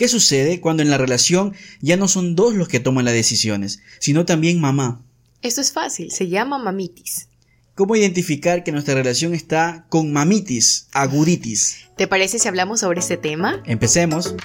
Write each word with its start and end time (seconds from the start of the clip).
¿Qué 0.00 0.08
sucede 0.08 0.62
cuando 0.62 0.82
en 0.82 0.88
la 0.88 0.96
relación 0.96 1.52
ya 1.82 1.98
no 1.98 2.08
son 2.08 2.34
dos 2.34 2.54
los 2.54 2.68
que 2.68 2.80
toman 2.80 3.04
las 3.04 3.12
decisiones, 3.12 3.82
sino 3.98 4.24
también 4.24 4.58
mamá? 4.58 5.02
Esto 5.42 5.60
es 5.60 5.72
fácil, 5.72 6.10
se 6.10 6.26
llama 6.26 6.56
mamitis. 6.56 7.28
¿Cómo 7.74 7.94
identificar 7.96 8.64
que 8.64 8.72
nuestra 8.72 8.94
relación 8.94 9.34
está 9.34 9.84
con 9.90 10.10
mamitis, 10.10 10.88
aguditis? 10.92 11.80
¿Te 11.98 12.06
parece 12.08 12.38
si 12.38 12.48
hablamos 12.48 12.80
sobre 12.80 13.00
este 13.00 13.18
tema? 13.18 13.62
Empecemos. 13.66 14.36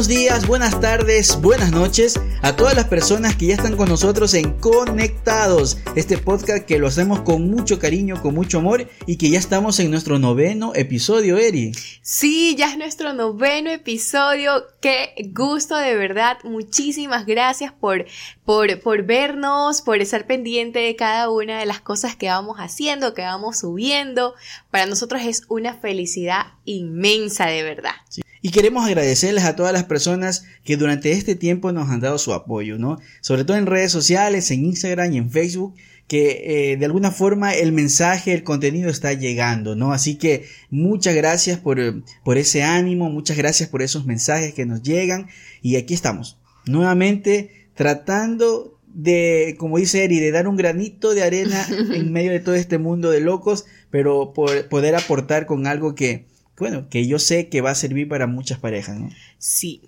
Buenos 0.00 0.18
días, 0.18 0.46
buenas 0.46 0.80
tardes, 0.80 1.38
buenas 1.42 1.72
noches 1.72 2.18
a 2.40 2.56
todas 2.56 2.74
las 2.74 2.86
personas 2.86 3.36
que 3.36 3.48
ya 3.48 3.54
están 3.56 3.76
con 3.76 3.90
nosotros 3.90 4.32
en 4.32 4.54
Conectados, 4.58 5.76
este 5.94 6.16
podcast 6.16 6.64
que 6.64 6.78
lo 6.78 6.86
hacemos 6.86 7.20
con 7.20 7.50
mucho 7.50 7.78
cariño, 7.78 8.22
con 8.22 8.34
mucho 8.34 8.60
amor 8.60 8.88
y 9.04 9.18
que 9.18 9.28
ya 9.28 9.38
estamos 9.38 9.78
en 9.78 9.90
nuestro 9.90 10.18
noveno 10.18 10.72
episodio, 10.74 11.36
Eri. 11.36 11.72
Sí, 12.00 12.56
ya 12.56 12.70
es 12.70 12.78
nuestro 12.78 13.12
noveno 13.12 13.68
episodio. 13.68 14.64
Qué 14.80 15.12
gusto 15.34 15.76
de 15.76 15.94
verdad. 15.94 16.38
Muchísimas 16.44 17.26
gracias 17.26 17.70
por, 17.70 18.06
por, 18.46 18.80
por 18.80 19.02
vernos, 19.02 19.82
por 19.82 20.00
estar 20.00 20.26
pendiente 20.26 20.78
de 20.78 20.96
cada 20.96 21.28
una 21.28 21.58
de 21.58 21.66
las 21.66 21.82
cosas 21.82 22.16
que 22.16 22.28
vamos 22.28 22.56
haciendo, 22.56 23.12
que 23.12 23.20
vamos 23.20 23.58
subiendo. 23.58 24.34
Para 24.70 24.86
nosotros 24.86 25.20
es 25.26 25.42
una 25.48 25.74
felicidad 25.74 26.54
inmensa 26.64 27.44
de 27.44 27.62
verdad. 27.64 27.96
Sí. 28.08 28.22
Y 28.42 28.50
queremos 28.50 28.86
agradecerles 28.86 29.44
a 29.44 29.54
todas 29.54 29.72
las 29.72 29.84
personas 29.84 30.44
que 30.64 30.76
durante 30.76 31.12
este 31.12 31.34
tiempo 31.34 31.72
nos 31.72 31.90
han 31.90 32.00
dado 32.00 32.18
su 32.18 32.32
apoyo, 32.32 32.78
¿no? 32.78 32.98
Sobre 33.20 33.44
todo 33.44 33.56
en 33.56 33.66
redes 33.66 33.92
sociales, 33.92 34.50
en 34.50 34.64
Instagram 34.64 35.12
y 35.12 35.18
en 35.18 35.30
Facebook, 35.30 35.74
que 36.10 36.72
eh, 36.72 36.76
de 36.76 36.86
alguna 36.86 37.10
forma 37.10 37.52
el 37.54 37.70
mensaje, 37.70 38.32
el 38.32 38.42
contenido 38.42 38.90
está 38.90 39.12
llegando, 39.12 39.76
¿no? 39.76 39.92
Así 39.92 40.16
que 40.16 40.46
muchas 40.70 41.14
gracias 41.14 41.58
por, 41.58 41.78
por 42.24 42.38
ese 42.38 42.62
ánimo, 42.62 43.10
muchas 43.10 43.36
gracias 43.36 43.68
por 43.68 43.82
esos 43.82 44.06
mensajes 44.06 44.54
que 44.54 44.66
nos 44.66 44.82
llegan 44.82 45.28
y 45.62 45.76
aquí 45.76 45.94
estamos, 45.94 46.38
nuevamente 46.66 47.68
tratando 47.74 48.78
de, 48.92 49.54
como 49.58 49.78
dice 49.78 50.02
Eri, 50.02 50.18
de 50.18 50.32
dar 50.32 50.48
un 50.48 50.56
granito 50.56 51.14
de 51.14 51.22
arena 51.22 51.64
en 51.94 52.10
medio 52.12 52.32
de 52.32 52.40
todo 52.40 52.54
este 52.54 52.78
mundo 52.78 53.10
de 53.10 53.20
locos, 53.20 53.66
pero 53.90 54.32
por 54.32 54.68
poder 54.68 54.96
aportar 54.96 55.46
con 55.46 55.66
algo 55.66 55.94
que, 55.94 56.26
bueno, 56.60 56.88
que 56.88 57.06
yo 57.06 57.18
sé 57.18 57.48
que 57.48 57.60
va 57.60 57.70
a 57.70 57.74
servir 57.74 58.08
para 58.08 58.26
muchas 58.26 58.58
parejas, 58.58 58.98
¿no? 58.98 59.10
Sí. 59.38 59.80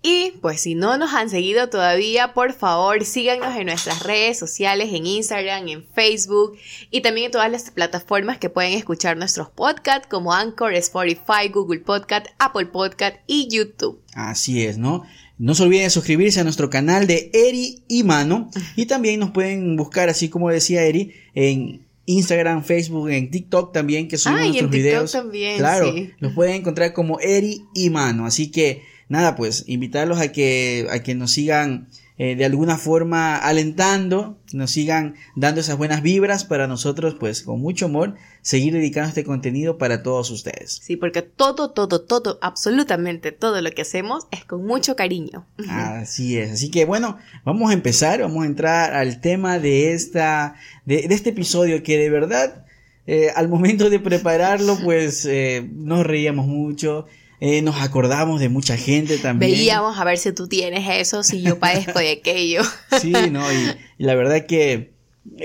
Y 0.00 0.34
pues 0.40 0.60
si 0.60 0.76
no 0.76 0.96
nos 0.96 1.12
han 1.12 1.28
seguido 1.28 1.68
todavía, 1.70 2.32
por 2.32 2.52
favor 2.52 3.04
síganos 3.04 3.56
en 3.56 3.66
nuestras 3.66 4.04
redes 4.04 4.38
sociales, 4.38 4.90
en 4.92 5.06
Instagram, 5.06 5.66
en 5.66 5.84
Facebook 5.84 6.56
y 6.92 7.00
también 7.00 7.26
en 7.26 7.32
todas 7.32 7.50
las 7.50 7.70
plataformas 7.72 8.38
que 8.38 8.48
pueden 8.48 8.74
escuchar 8.74 9.16
nuestros 9.16 9.50
podcasts 9.50 10.06
como 10.08 10.32
Anchor, 10.32 10.74
Spotify, 10.74 11.48
Google 11.52 11.80
Podcast, 11.80 12.26
Apple 12.38 12.66
Podcast 12.66 13.16
y 13.26 13.48
YouTube. 13.50 14.00
Así 14.14 14.64
es, 14.64 14.78
¿no? 14.78 15.04
No 15.36 15.56
se 15.56 15.64
olviden 15.64 15.84
de 15.84 15.90
suscribirse 15.90 16.40
a 16.40 16.44
nuestro 16.44 16.70
canal 16.70 17.08
de 17.08 17.30
Eri 17.32 17.82
y 17.88 18.04
Mano 18.04 18.50
y 18.76 18.86
también 18.86 19.18
nos 19.18 19.30
pueden 19.32 19.76
buscar, 19.76 20.08
así 20.08 20.28
como 20.28 20.50
decía 20.50 20.84
Eri, 20.84 21.12
en 21.34 21.87
Instagram, 22.08 22.64
Facebook, 22.64 23.10
en 23.10 23.30
TikTok 23.30 23.70
también, 23.70 24.08
que 24.08 24.16
subimos 24.16 24.40
ah, 24.42 24.46
y 24.46 24.48
nuestros 24.48 24.64
en 24.64 24.70
TikTok 24.70 24.90
videos. 24.92 25.12
también, 25.12 25.58
claro, 25.58 25.92
sí. 25.92 26.10
los 26.18 26.32
pueden 26.32 26.54
encontrar 26.54 26.94
como 26.94 27.20
Eri 27.20 27.66
y 27.74 27.90
Mano. 27.90 28.24
Así 28.24 28.50
que, 28.50 28.82
nada, 29.10 29.36
pues, 29.36 29.64
invitarlos 29.66 30.18
a 30.18 30.32
que, 30.32 30.86
a 30.90 31.02
que 31.02 31.14
nos 31.14 31.32
sigan 31.32 31.88
eh, 32.16 32.34
de 32.34 32.46
alguna 32.46 32.78
forma 32.78 33.36
alentando, 33.36 34.40
nos 34.54 34.70
sigan 34.70 35.16
dando 35.36 35.60
esas 35.60 35.76
buenas 35.76 36.00
vibras 36.00 36.44
para 36.44 36.66
nosotros, 36.66 37.14
pues, 37.20 37.42
con 37.42 37.60
mucho 37.60 37.84
amor, 37.84 38.14
seguir 38.48 38.72
dedicando 38.72 39.10
este 39.10 39.24
contenido 39.24 39.76
para 39.76 40.02
todos 40.02 40.30
ustedes. 40.30 40.80
Sí, 40.82 40.96
porque 40.96 41.20
todo, 41.20 41.72
todo, 41.72 42.00
todo, 42.00 42.38
absolutamente 42.40 43.30
todo 43.30 43.60
lo 43.60 43.70
que 43.72 43.82
hacemos 43.82 44.26
es 44.30 44.46
con 44.46 44.64
mucho 44.64 44.96
cariño. 44.96 45.46
Así 45.68 46.38
es. 46.38 46.52
Así 46.52 46.70
que 46.70 46.86
bueno, 46.86 47.18
vamos 47.44 47.70
a 47.70 47.74
empezar, 47.74 48.22
vamos 48.22 48.44
a 48.44 48.46
entrar 48.46 48.94
al 48.94 49.20
tema 49.20 49.58
de 49.58 49.92
esta, 49.92 50.54
de, 50.86 51.08
de 51.08 51.14
este 51.14 51.28
episodio 51.28 51.82
que 51.82 51.98
de 51.98 52.08
verdad, 52.08 52.64
eh, 53.06 53.28
al 53.36 53.50
momento 53.50 53.90
de 53.90 54.00
prepararlo, 54.00 54.78
pues 54.82 55.26
eh, 55.26 55.68
nos 55.70 56.06
reíamos 56.06 56.46
mucho. 56.46 57.04
Eh, 57.40 57.60
nos 57.60 57.82
acordamos 57.82 58.40
de 58.40 58.48
mucha 58.48 58.78
gente 58.78 59.18
también. 59.18 59.52
Veíamos 59.52 59.98
a 59.98 60.04
ver 60.04 60.16
si 60.16 60.32
tú 60.32 60.48
tienes 60.48 60.88
eso, 60.88 61.22
si 61.22 61.42
yo 61.42 61.58
padezco 61.58 61.98
de 61.98 62.12
aquello. 62.12 62.62
Sí, 62.98 63.12
no, 63.30 63.52
y, 63.52 63.76
y 63.98 64.04
la 64.04 64.14
verdad 64.14 64.46
que 64.46 64.97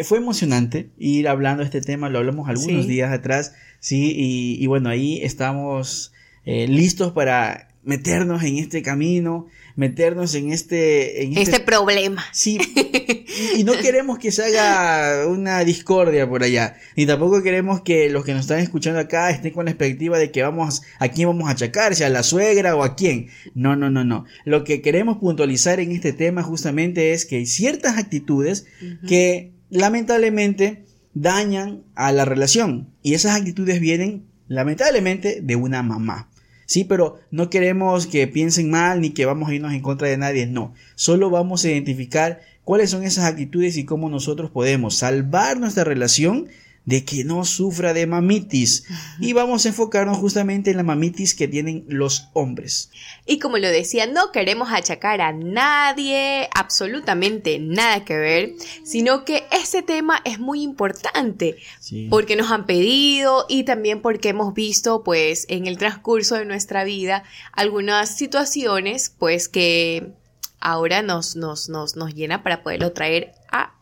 fue 0.04 0.18
emocionante 0.18 0.90
ir 0.98 1.28
hablando 1.28 1.62
de 1.64 1.66
este 1.66 1.82
tema, 1.82 2.10
lo 2.10 2.20
hablamos 2.20 2.50
algunos 2.50 2.86
Sí. 2.86 2.90
días 2.92 3.12
atrás, 3.12 3.54
sí, 3.80 4.14
y, 4.16 4.64
y 4.64 4.68
bueno, 4.68 4.90
ahí 4.90 5.20
estamos 5.24 6.12
eh, 6.46 6.68
listos 6.68 7.12
para 7.14 7.70
meternos 7.86 8.44
en 8.44 8.58
este 8.58 8.82
camino, 8.82 9.48
meternos 9.76 10.36
en 10.36 10.54
este... 10.54 11.24
En 11.24 11.38
Este 11.38 11.60
problema. 11.60 12.24
Sí, 12.32 12.58
y, 13.56 13.60
y 13.60 13.64
no 13.66 13.74
queremos 13.74 14.20
que 14.20 14.32
se 14.32 14.44
haga 14.46 15.28
una 15.28 15.66
discordia 15.66 16.30
por 16.30 16.44
allá, 16.44 16.78
ni 16.96 17.06
tampoco 17.06 17.44
queremos 17.44 17.82
que 17.82 18.10
los 18.10 18.24
que 18.24 18.32
nos 18.34 18.42
están 18.42 18.60
escuchando 18.60 19.00
acá 19.02 19.32
estén 19.32 19.52
con 19.52 19.66
la 19.66 19.72
expectativa 19.72 20.18
de 20.18 20.32
que 20.32 20.44
vamos, 20.44 20.84
a 21.00 21.10
quién 21.10 21.28
vamos 21.28 21.50
a 21.50 21.52
achacar, 21.52 21.94
si 21.96 22.04
a 22.04 22.10
la 22.10 22.24
suegra 22.24 22.76
o 22.78 22.84
a 22.84 22.96
quién. 22.96 23.28
No, 23.54 23.76
no, 23.76 23.90
no, 23.90 24.06
no. 24.06 24.24
Lo 24.46 24.64
que 24.64 24.82
queremos 24.82 25.18
puntualizar 25.18 25.82
en 25.82 25.92
este 25.92 26.14
tema 26.14 26.42
justamente 26.42 27.12
es 27.12 27.26
que 27.26 27.36
hay 27.38 27.46
ciertas 27.46 27.98
actitudes 27.98 28.66
que 29.08 29.52
lamentablemente 29.74 30.86
dañan 31.16 31.84
a 31.96 32.12
la 32.12 32.26
relación 32.26 32.94
y 33.02 33.16
esas 33.16 33.36
actitudes 33.36 33.80
vienen 33.80 34.26
lamentablemente 34.48 35.42
de 35.42 35.56
una 35.56 35.82
mamá. 35.82 36.30
Sí, 36.66 36.84
pero 36.84 37.20
no 37.32 37.50
queremos 37.50 38.08
que 38.08 38.28
piensen 38.28 38.70
mal 38.70 39.02
ni 39.02 39.10
que 39.10 39.26
vamos 39.26 39.50
a 39.50 39.54
irnos 39.54 39.74
en 39.74 39.82
contra 39.82 40.08
de 40.08 40.18
nadie, 40.18 40.46
no. 40.46 40.74
Solo 40.96 41.30
vamos 41.30 41.66
a 41.66 41.70
identificar 41.72 42.40
cuáles 42.64 42.92
son 42.92 43.04
esas 43.04 43.26
actitudes 43.26 43.76
y 43.78 43.84
cómo 43.84 44.10
nosotros 44.10 44.52
podemos 44.52 44.96
salvar 44.96 45.60
nuestra 45.60 45.84
relación 45.84 46.48
de 46.86 47.06
que 47.06 47.24
no 47.24 47.46
sufra 47.46 47.94
de 47.94 48.06
mamitis. 48.08 48.86
Y 49.20 49.32
vamos 49.34 49.66
a 49.66 49.70
enfocarnos 49.70 50.18
justamente 50.18 50.72
en 50.72 50.78
la 50.78 50.84
mamitis 50.84 51.34
que 51.34 51.48
tienen 51.48 51.86
los 51.88 52.28
hombres. 52.34 52.90
Y 53.26 53.40
como 53.40 53.58
lo 53.58 53.70
decía, 53.70 54.06
no 54.06 54.32
queremos 54.34 54.70
achacar 54.72 55.22
a 55.22 55.32
nadie, 55.32 56.50
absolutamente 56.54 57.58
nada 57.60 58.04
que 58.04 58.18
ver, 58.18 58.54
sino 58.84 59.24
que 59.24 59.46
este 59.52 59.82
tema 59.82 60.22
es 60.26 60.40
muy 60.40 60.62
importante 60.62 61.56
Sí. 61.80 62.08
porque 62.10 62.36
nos 62.36 62.52
han 62.52 62.66
pedido 62.66 63.46
y 63.48 63.64
también 63.64 64.02
porque 64.02 64.30
hemos 64.30 64.54
visto 64.54 65.04
pues 65.04 65.46
en 65.50 65.68
el 65.68 65.78
transcurso 65.78 66.36
de 66.36 66.46
nuestra 66.46 66.84
vida 66.84 67.24
algunas 67.54 68.18
situaciones 68.18 69.14
pues 69.18 69.48
que 69.50 70.12
ahora 70.60 71.02
nos, 71.02 71.36
nos, 71.36 71.70
nos, 71.70 71.96
nos 71.96 72.14
llena 72.14 72.44
para 72.44 72.64
poderlo 72.64 72.92
traer 72.94 73.34
a 73.52 73.74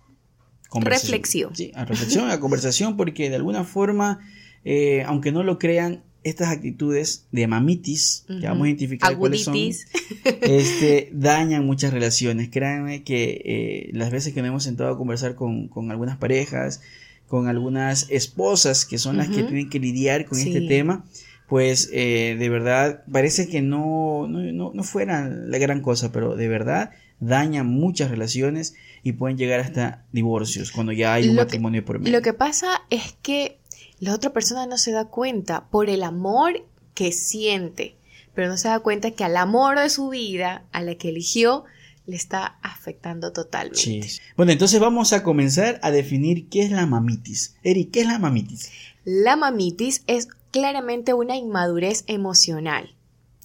Conversación. 0.72 1.12
reflexión. 1.12 1.54
Sí, 1.54 1.72
a 1.76 1.84
reflexión, 1.84 2.32
a 2.32 2.40
conversación, 2.40 2.96
porque 2.96 3.30
de 3.30 3.36
alguna 3.36 3.66
forma, 3.66 4.20
eh, 4.64 5.04
aunque 5.06 5.34
no 5.34 5.44
lo 5.44 5.60
crean, 5.60 6.02
estas 6.24 6.48
actitudes 6.48 7.28
de 7.34 7.46
mamitis, 7.46 8.24
que 8.26 8.48
vamos 8.48 8.64
a 8.64 8.68
identificar 8.70 9.18
cuáles 9.18 9.44
son, 9.44 9.56
este, 10.24 11.10
dañan 11.12 11.66
muchas 11.66 11.92
relaciones. 11.92 12.48
Créanme 12.50 13.04
que 13.04 13.42
eh, 13.44 13.90
las 13.92 14.12
veces 14.12 14.34
que 14.34 14.40
nos 14.42 14.48
hemos 14.48 14.64
sentado 14.64 14.94
a 14.94 14.98
conversar 14.98 15.36
con, 15.36 15.68
con 15.68 15.92
algunas 15.92 16.16
parejas, 16.16 16.80
con 17.28 17.50
algunas 17.50 18.08
esposas 18.10 18.86
que 18.86 18.98
son 18.98 19.18
las 19.18 19.28
que 19.28 19.44
tienen 19.44 19.70
que 19.70 19.80
lidiar 19.80 20.26
con 20.26 20.40
este 20.40 20.62
tema, 20.62 21.04
pues 21.50 21.90
eh, 21.92 22.38
de 22.40 22.48
verdad 22.48 23.04
parece 23.12 23.50
que 23.50 23.62
no, 23.62 24.26
no, 24.30 24.40
no, 24.54 24.72
no 24.74 24.84
fuera 24.84 25.28
la 25.28 25.58
gran 25.58 25.82
cosa, 25.82 26.14
pero 26.14 26.38
de 26.38 26.48
verdad 26.48 26.92
dañan 27.22 27.68
muchas 27.68 28.12
relaciones 28.12 28.74
y 29.04 29.14
pueden 29.14 29.38
llegar 29.38 29.62
hasta 29.62 30.04
divorcios 30.12 30.72
cuando 30.74 30.92
ya 30.92 31.14
hay 31.14 31.30
un 31.30 31.36
Lo 31.38 31.42
que- 31.44 31.46
matrimonio 31.46 31.86
por 31.86 32.00
medio. 32.00 32.12
Lo 32.12 32.22
que 32.22 32.34
pasa 32.34 32.82
es 32.90 33.16
que 33.22 33.58
la 34.00 34.14
otra 34.14 34.32
persona 34.34 34.66
no 34.66 34.78
se 34.78 34.92
da 34.92 35.06
cuenta 35.06 35.70
por 35.70 35.90
el 35.90 36.04
amor 36.04 36.66
que 36.94 37.12
siente, 37.14 37.96
pero 38.36 38.48
no 38.50 38.58
se 38.58 38.68
da 38.68 38.80
cuenta 38.80 39.12
que 39.12 39.24
al 39.24 39.38
amor 39.38 39.80
de 39.80 39.90
su 39.90 40.10
vida, 40.10 40.66
a 40.74 40.82
la 40.82 40.96
que 40.96 41.10
eligió, 41.10 41.64
le 42.08 42.16
está 42.16 42.58
afectando 42.64 43.32
totalmente. 43.32 43.80
Sí. 43.80 44.02
Bueno, 44.36 44.52
entonces 44.52 44.80
vamos 44.80 45.14
a 45.14 45.22
comenzar 45.24 45.80
a 45.84 45.92
definir 45.92 46.50
qué 46.50 46.64
es 46.64 46.72
la 46.72 46.86
mamitis. 46.88 47.56
Eri, 47.64 47.86
¿qué 47.86 48.02
es 48.02 48.08
la 48.08 48.18
mamitis? 48.20 48.72
La 49.06 49.36
mamitis 49.36 50.04
es 50.08 50.28
claramente 50.52 51.14
una 51.14 51.38
inmadurez 51.38 52.04
emocional. 52.08 52.96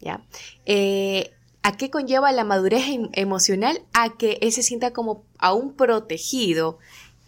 ¿ya? 0.00 0.22
Eh, 0.64 1.32
¿A 1.66 1.76
qué 1.76 1.90
conlleva 1.90 2.30
la 2.30 2.44
madurez 2.44 2.84
em- 2.90 3.08
emocional? 3.12 3.82
A 3.92 4.16
que 4.16 4.38
él 4.40 4.52
se 4.52 4.62
sienta 4.62 4.92
como 4.92 5.24
aún 5.36 5.72
protegido 5.72 6.78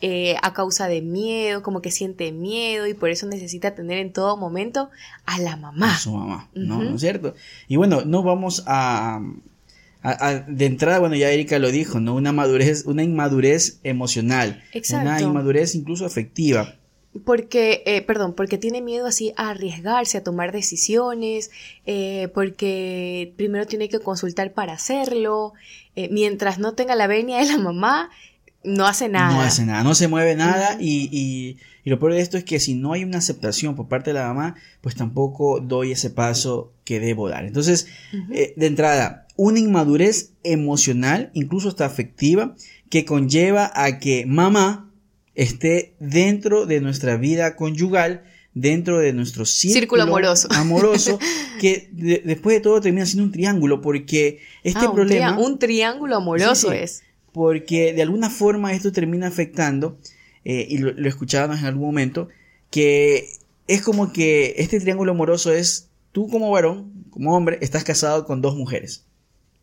eh, 0.00 0.36
a 0.42 0.52
causa 0.52 0.86
de 0.86 1.02
miedo, 1.02 1.64
como 1.64 1.82
que 1.82 1.90
siente 1.90 2.30
miedo 2.30 2.86
y 2.86 2.94
por 2.94 3.10
eso 3.10 3.26
necesita 3.26 3.74
tener 3.74 3.98
en 3.98 4.12
todo 4.12 4.36
momento 4.36 4.90
a 5.26 5.40
la 5.40 5.56
mamá. 5.56 5.96
A 5.96 5.98
su 5.98 6.12
mamá, 6.12 6.48
¿no? 6.54 6.80
¿No 6.80 6.94
es 6.94 7.00
cierto? 7.00 7.34
Y 7.66 7.74
bueno, 7.74 8.04
no 8.04 8.22
vamos 8.22 8.62
a, 8.68 9.20
de 10.46 10.66
entrada, 10.66 11.00
bueno, 11.00 11.16
ya 11.16 11.32
Erika 11.32 11.58
lo 11.58 11.72
dijo, 11.72 11.98
¿no? 11.98 12.14
Una 12.14 12.30
madurez, 12.30 12.84
una 12.86 13.02
inmadurez 13.02 13.80
emocional. 13.82 14.62
Una 14.92 15.20
inmadurez 15.20 15.74
incluso 15.74 16.06
afectiva. 16.06 16.76
Porque, 17.24 17.82
eh, 17.86 18.02
perdón, 18.02 18.34
porque 18.34 18.58
tiene 18.58 18.82
miedo 18.82 19.06
así 19.06 19.32
a 19.36 19.50
arriesgarse, 19.50 20.18
a 20.18 20.22
tomar 20.22 20.52
decisiones, 20.52 21.50
eh, 21.86 22.28
porque 22.34 23.32
primero 23.36 23.66
tiene 23.66 23.88
que 23.88 23.98
consultar 23.98 24.52
para 24.52 24.74
hacerlo, 24.74 25.54
eh, 25.96 26.08
mientras 26.12 26.58
no 26.58 26.74
tenga 26.74 26.94
la 26.94 27.06
venia 27.06 27.38
de 27.38 27.46
la 27.46 27.58
mamá, 27.58 28.10
no 28.62 28.86
hace 28.86 29.08
nada. 29.08 29.32
No 29.32 29.40
hace 29.40 29.64
nada, 29.64 29.82
no 29.82 29.94
se 29.94 30.08
mueve 30.08 30.36
nada 30.36 30.76
y, 30.78 31.08
y, 31.10 31.58
y, 31.84 31.90
lo 31.90 31.98
peor 31.98 32.12
de 32.12 32.20
esto 32.20 32.36
es 32.36 32.44
que 32.44 32.60
si 32.60 32.74
no 32.74 32.92
hay 32.92 33.04
una 33.04 33.18
aceptación 33.18 33.74
por 33.74 33.88
parte 33.88 34.10
de 34.10 34.18
la 34.18 34.26
mamá, 34.26 34.56
pues 34.82 34.94
tampoco 34.94 35.60
doy 35.60 35.92
ese 35.92 36.10
paso 36.10 36.72
que 36.84 37.00
debo 37.00 37.28
dar. 37.28 37.46
Entonces, 37.46 37.86
de 38.12 38.66
entrada, 38.66 39.26
una 39.36 39.60
inmadurez 39.60 40.32
emocional, 40.42 41.30
incluso 41.32 41.68
hasta 41.68 41.86
afectiva, 41.86 42.54
que 42.90 43.04
conlleva 43.04 43.70
a 43.74 43.98
que 43.98 44.26
mamá 44.26 44.87
esté 45.38 45.94
dentro 46.00 46.66
de 46.66 46.80
nuestra 46.80 47.16
vida 47.16 47.54
conyugal, 47.54 48.24
dentro 48.54 48.98
de 48.98 49.12
nuestro 49.12 49.46
círculo, 49.46 50.02
amoroso, 50.02 50.48
amoroso 50.52 51.20
que 51.60 51.88
después 51.92 52.56
de 52.56 52.60
todo 52.60 52.80
termina 52.80 53.06
siendo 53.06 53.22
un 53.22 53.30
triángulo, 53.30 53.80
porque 53.80 54.40
este 54.64 54.86
ah, 54.86 54.92
problema... 54.92 55.38
Un, 55.38 55.60
triángulo 55.60 56.16
amoroso 56.16 56.72
es. 56.72 57.04
Porque 57.32 57.92
de 57.92 58.02
alguna 58.02 58.30
forma 58.30 58.72
esto 58.72 58.90
termina 58.90 59.28
afectando, 59.28 59.96
eh, 60.44 60.66
y 60.68 60.78
lo, 60.78 60.92
lo 60.92 61.08
escuchábamos 61.08 61.60
en 61.60 61.66
algún 61.66 61.86
momento, 61.86 62.28
que 62.72 63.28
es 63.68 63.82
como 63.82 64.12
que 64.12 64.56
este 64.58 64.80
triángulo 64.80 65.12
amoroso 65.12 65.52
es 65.52 65.88
tú 66.10 66.26
como 66.28 66.50
varón, 66.50 67.04
como 67.10 67.36
hombre, 67.36 67.58
estás 67.60 67.84
casado 67.84 68.24
con 68.24 68.42
dos 68.42 68.56
mujeres. 68.56 69.04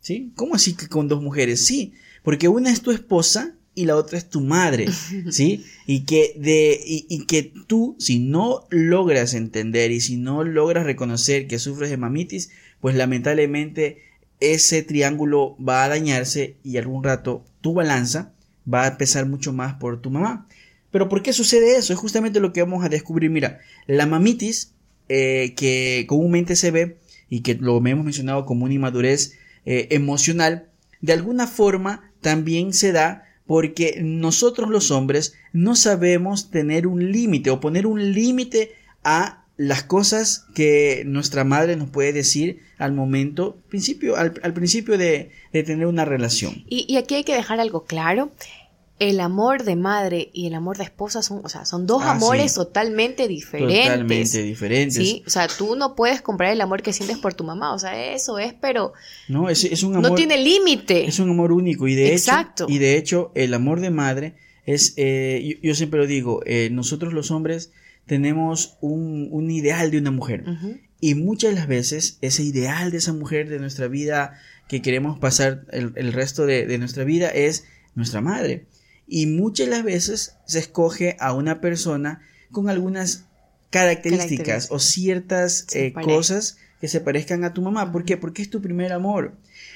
¿Sí? 0.00 0.32
¿Cómo 0.36 0.54
así 0.54 0.74
que 0.74 0.88
con 0.88 1.06
dos 1.06 1.20
mujeres? 1.20 1.66
Sí, 1.66 1.92
porque 2.22 2.48
una 2.48 2.70
es 2.70 2.80
tu 2.80 2.92
esposa 2.92 3.55
y 3.76 3.84
la 3.84 3.94
otra 3.94 4.16
es 4.16 4.28
tu 4.28 4.40
madre, 4.40 4.88
¿sí? 5.30 5.64
Y 5.86 6.00
que, 6.00 6.34
de, 6.36 6.80
y, 6.84 7.26
que 7.26 7.52
tú, 7.68 7.94
si 8.00 8.18
no 8.18 8.66
logras 8.70 9.34
entender 9.34 9.92
y 9.92 10.00
si 10.00 10.16
no 10.16 10.42
logras 10.42 10.84
reconocer 10.84 11.46
que 11.46 11.60
sufres 11.60 11.90
de 11.90 11.96
mamitis, 11.96 12.50
pues 12.80 12.96
lamentablemente 12.96 14.02
ese 14.40 14.82
triángulo 14.82 15.56
va 15.62 15.84
a 15.84 15.88
dañarse 15.88 16.56
y 16.64 16.78
algún 16.78 17.04
rato 17.04 17.44
tu 17.60 17.74
balanza 17.74 18.32
va 18.72 18.86
a 18.86 18.98
pesar 18.98 19.26
mucho 19.26 19.52
más 19.52 19.74
por 19.74 20.00
tu 20.00 20.10
mamá. 20.10 20.48
Pero 20.90 21.08
¿por 21.08 21.22
qué 21.22 21.32
sucede 21.32 21.76
eso? 21.76 21.92
Es 21.92 21.98
justamente 21.98 22.40
lo 22.40 22.52
que 22.52 22.62
vamos 22.62 22.84
a 22.84 22.88
descubrir. 22.88 23.30
Mira, 23.30 23.60
la 23.86 24.06
mamitis, 24.06 24.72
eh, 25.08 25.52
que 25.54 26.06
comúnmente 26.08 26.56
se 26.56 26.70
ve 26.70 26.98
y 27.28 27.40
que 27.40 27.54
lo 27.54 27.76
hemos 27.86 28.04
mencionado 28.04 28.46
como 28.46 28.64
una 28.64 28.74
inmadurez 28.74 29.34
eh, 29.66 29.88
emocional, 29.90 30.70
de 31.02 31.12
alguna 31.12 31.46
forma 31.46 32.10
también 32.22 32.72
se 32.72 32.92
da 32.92 33.24
porque 33.46 34.00
nosotros 34.02 34.70
los 34.70 34.90
hombres 34.90 35.34
no 35.52 35.76
sabemos 35.76 36.50
tener 36.50 36.86
un 36.86 37.12
límite 37.12 37.50
o 37.50 37.60
poner 37.60 37.86
un 37.86 38.12
límite 38.12 38.72
a 39.04 39.44
las 39.56 39.84
cosas 39.84 40.46
que 40.54 41.04
nuestra 41.06 41.44
madre 41.44 41.76
nos 41.76 41.88
puede 41.88 42.12
decir 42.12 42.60
al 42.78 42.92
momento, 42.92 43.56
principio, 43.68 44.16
al, 44.16 44.32
principio 44.52 44.98
de, 44.98 45.30
tener 45.52 45.86
una 45.86 46.04
relación. 46.04 46.64
Y, 46.68 46.84
y, 46.88 46.98
aquí 46.98 47.14
hay 47.14 47.24
que 47.24 47.34
dejar 47.34 47.60
algo 47.60 47.84
claro 47.84 48.30
el 48.98 49.20
amor 49.20 49.64
de 49.64 49.76
madre 49.76 50.30
y 50.32 50.46
el 50.46 50.54
amor 50.54 50.78
de 50.78 50.84
esposa 50.84 51.22
son, 51.22 51.42
o 51.44 51.48
sea, 51.50 51.66
son 51.66 51.86
dos 51.86 52.02
ah, 52.02 52.12
amores 52.12 52.54
totalmente 52.54 53.28
diferentes. 53.28 53.84
Totalmente 53.84 54.42
diferentes. 54.42 54.94
Sí, 54.96 55.22
o 55.26 55.30
sea, 55.30 55.48
tú 55.48 55.76
no 55.76 55.94
puedes 55.94 56.22
comprar 56.22 56.50
el 56.52 56.60
amor 56.62 56.82
que 56.82 56.94
sientes 56.94 57.18
por 57.18 57.34
tu 57.34 57.44
mamá, 57.44 57.74
o 57.74 57.78
sea, 57.78 58.14
eso 58.14 58.38
es, 58.38 58.54
pero 58.54 58.94
no, 59.28 59.50
es, 59.50 59.64
es 59.64 59.82
un 59.82 59.96
amor, 59.96 60.10
no 60.10 60.16
tiene 60.16 60.38
límite. 60.38 61.06
Es 61.06 61.18
un 61.18 61.28
amor 61.28 61.52
único 61.52 61.86
y 61.88 61.94
de 61.94 62.12
Exacto. 62.12 62.64
hecho, 62.64 62.72
y 62.72 62.78
de 62.78 62.96
hecho, 62.96 63.32
el 63.34 63.52
amor 63.52 63.80
de 63.80 63.90
madre 63.90 64.34
es, 64.64 64.94
eh, 64.96 65.58
yo, 65.62 65.74
siempre 65.74 66.00
lo 66.00 66.06
digo, 66.06 66.40
eh, 66.46 66.70
nosotros 66.72 67.12
los 67.12 67.30
hombres 67.30 67.72
tenemos 68.06 68.78
un, 68.80 69.28
un 69.30 69.50
ideal 69.50 69.90
de 69.90 69.98
una 69.98 70.10
mujer 70.10 70.44
y 71.00 71.14
muchas 71.16 71.50
de 71.50 71.56
las 71.56 71.66
veces 71.66 72.18
ese 72.22 72.44
ideal 72.44 72.92
de 72.92 72.98
esa 72.98 73.12
mujer 73.12 73.48
de 73.48 73.58
nuestra 73.58 73.88
vida 73.88 74.40
que 74.68 74.80
queremos 74.80 75.18
pasar 75.18 75.66
el, 75.70 75.92
el 75.96 76.12
resto 76.12 76.46
de, 76.46 76.66
de 76.66 76.78
nuestra 76.78 77.02
vida 77.02 77.28
es 77.28 77.64
nuestra 77.96 78.20
madre 78.20 78.66
y 79.06 79.26
muchas 79.26 79.66
de 79.66 79.72
las 79.72 79.84
veces 79.84 80.36
se 80.46 80.58
escoge 80.58 81.16
a 81.20 81.32
una 81.32 81.60
persona 81.60 82.20
con 82.50 82.68
algunas 82.68 83.24
características, 83.70 84.68
o 84.70 84.78
ciertas 84.78 85.66
eh, 85.72 85.92
cosas 85.92 86.58
que 86.80 86.88
se 86.88 87.00
parezcan 87.00 87.44
a 87.44 87.52
tu 87.52 87.62
mamá. 87.62 87.92
¿Por 87.92 88.04
qué? 88.04 88.16
Porque 88.16 88.42
es 88.42 88.50
tu 88.50 88.60
primer 88.60 88.92
amor. 88.92 89.34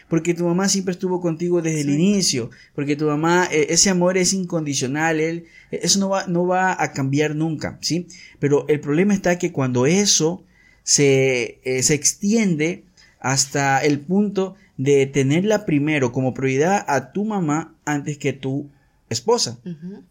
Porque 0.08 0.34
tu 0.34 0.44
mamá 0.44 0.68
siempre 0.68 0.92
estuvo 0.92 1.20
contigo 1.20 1.62
desde 1.62 1.82
el 1.82 1.90
inicio. 1.90 2.50
Porque 2.74 2.96
tu 2.96 3.06
mamá, 3.06 3.48
eh, 3.50 3.68
ese 3.70 3.90
amor 3.90 4.18
es 4.18 4.32
incondicional. 4.32 5.20
Él, 5.20 5.46
eso 5.70 5.98
no 5.98 6.08
va, 6.08 6.26
no 6.26 6.46
va 6.46 6.82
a 6.82 6.92
cambiar 6.92 7.34
nunca, 7.34 7.78
¿sí? 7.80 8.06
Pero 8.38 8.66
el 8.68 8.80
problema 8.80 9.14
está 9.14 9.38
que 9.38 9.52
cuando 9.52 9.86
eso 9.86 10.44
se, 10.82 11.60
eh, 11.64 11.82
se 11.82 11.94
extiende 11.94 12.84
hasta 13.18 13.84
el 13.84 14.00
punto 14.00 14.56
de 14.76 15.06
tenerla 15.06 15.66
primero 15.66 16.10
como 16.10 16.32
prioridad 16.32 16.84
a 16.88 17.12
tu 17.12 17.24
mamá 17.24 17.74
antes 17.84 18.18
que 18.18 18.32
tú 18.32 18.70
esposa, 19.10 19.58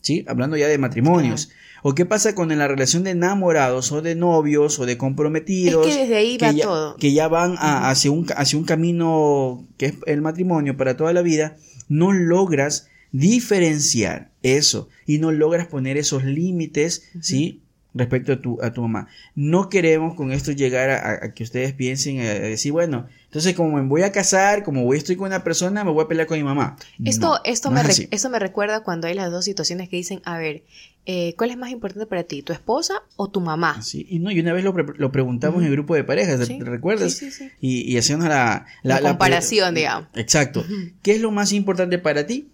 ¿sí? 0.01 0.25
Hablando 0.28 0.57
ya 0.57 0.68
de 0.68 0.78
matrimonios. 0.78 1.50
¿O 1.81 1.96
qué 1.96 2.06
pasa 2.06 2.36
con 2.36 2.56
la 2.56 2.68
relación 2.68 3.04
de 3.04 3.12
enamorados 3.12 3.92
o 3.92 4.01
de 4.01 4.13
novios 4.13 4.78
o 4.80 4.86
de 4.86 4.98
comprometidos? 4.98 5.88
que 5.88 5.96
desde 5.96 6.16
ahí 6.16 6.38
va 6.38 6.51
ya, 6.51 6.63
todo. 6.63 6.96
Que 6.98 7.13
ya 7.13 7.28
van 7.30 7.56
hacia, 7.57 8.12
un, 8.12 8.28
hacia 8.36 8.60
un 8.60 8.66
camino 8.66 9.66
que 9.78 9.88
es 9.88 9.94
el 10.06 10.22
matrimonio 10.22 10.75
para 10.75 10.98
toda 10.98 11.13
la 11.13 11.22
vida, 11.22 11.56
no 11.88 12.12
logras 12.12 12.90
diferenciar 13.12 14.31
eso 14.44 14.90
y 15.06 15.18
no 15.18 15.31
logras 15.31 15.68
poner 15.68 15.98
esos 15.98 16.24
límites, 16.25 17.10
¿sí? 17.22 17.63
Respecto 17.94 18.33
a 18.33 18.39
tu, 18.39 18.62
a 18.62 18.71
tu 18.71 18.81
mamá. 18.81 19.07
No 19.36 19.69
queremos 19.69 20.15
con 20.15 20.31
esto 20.31 20.51
llegar 20.51 20.89
a, 20.89 21.33
que 21.33 21.44
ustedes 21.44 21.74
piensen 21.74 22.19
a, 22.19 22.33
decir, 22.33 22.71
bueno, 22.71 23.07
entonces 23.25 23.56
como 23.56 23.77
me 23.77 23.88
voy 23.88 24.03
a 24.03 24.12
casar, 24.12 24.63
como 24.63 24.83
voy 24.83 24.97
estoy 24.97 25.15
con 25.15 25.27
una 25.27 25.44
persona, 25.44 25.83
me 25.83 25.91
voy 25.91 26.03
a 26.03 26.07
pelear 26.07 26.27
con 26.27 26.38
mi 26.38 26.44
mamá. 26.44 26.77
Esto, 27.03 27.39
esto, 27.44 27.71
me, 27.71 27.81
eso 28.12 28.30
me 28.30 28.39
recuerda 28.39 28.83
cuando 28.83 29.07
hay 29.07 29.13
las 29.15 29.31
dos 29.31 29.45
situaciones 29.45 29.89
que 29.89 29.95
dicen, 29.95 30.21
a 30.24 30.38
ver, 30.38 30.63
eh, 31.06 31.33
¿cuál 31.38 31.50
es 31.50 31.57
más 31.57 31.71
importante 31.71 32.06
para 32.06 32.24
ti, 32.24 32.44
tu 32.44 32.53
esposa 32.53 33.01
o 33.15 33.30
tu 33.30 33.41
mamá? 33.41 33.81
Sí, 33.81 34.06
y 34.09 34.19
no, 34.19 34.31
y 34.31 34.39
una 34.39 34.53
vez 34.53 34.63
lo, 34.63 34.74
lo 34.74 35.12
preguntamos 35.12 35.62
en 35.62 35.68
el 35.68 35.71
grupo 35.71 35.95
de 35.95 36.03
parejas, 36.03 36.47
¿te 36.47 36.63
recuerdas? 36.63 37.13
Sí, 37.13 37.31
sí, 37.31 37.50
y, 37.59 37.91
y 37.91 37.97
hacíamos 37.97 38.27
la, 38.27 38.68
la, 38.83 39.01
comparación, 39.01 39.74
digamos. 39.74 40.09
Exacto. 40.13 40.63
¿Qué 41.01 41.13
es 41.13 41.21
lo 41.21 41.31
más 41.31 41.51
importante 41.51 41.97
para 41.97 42.27
ti? 42.27 42.50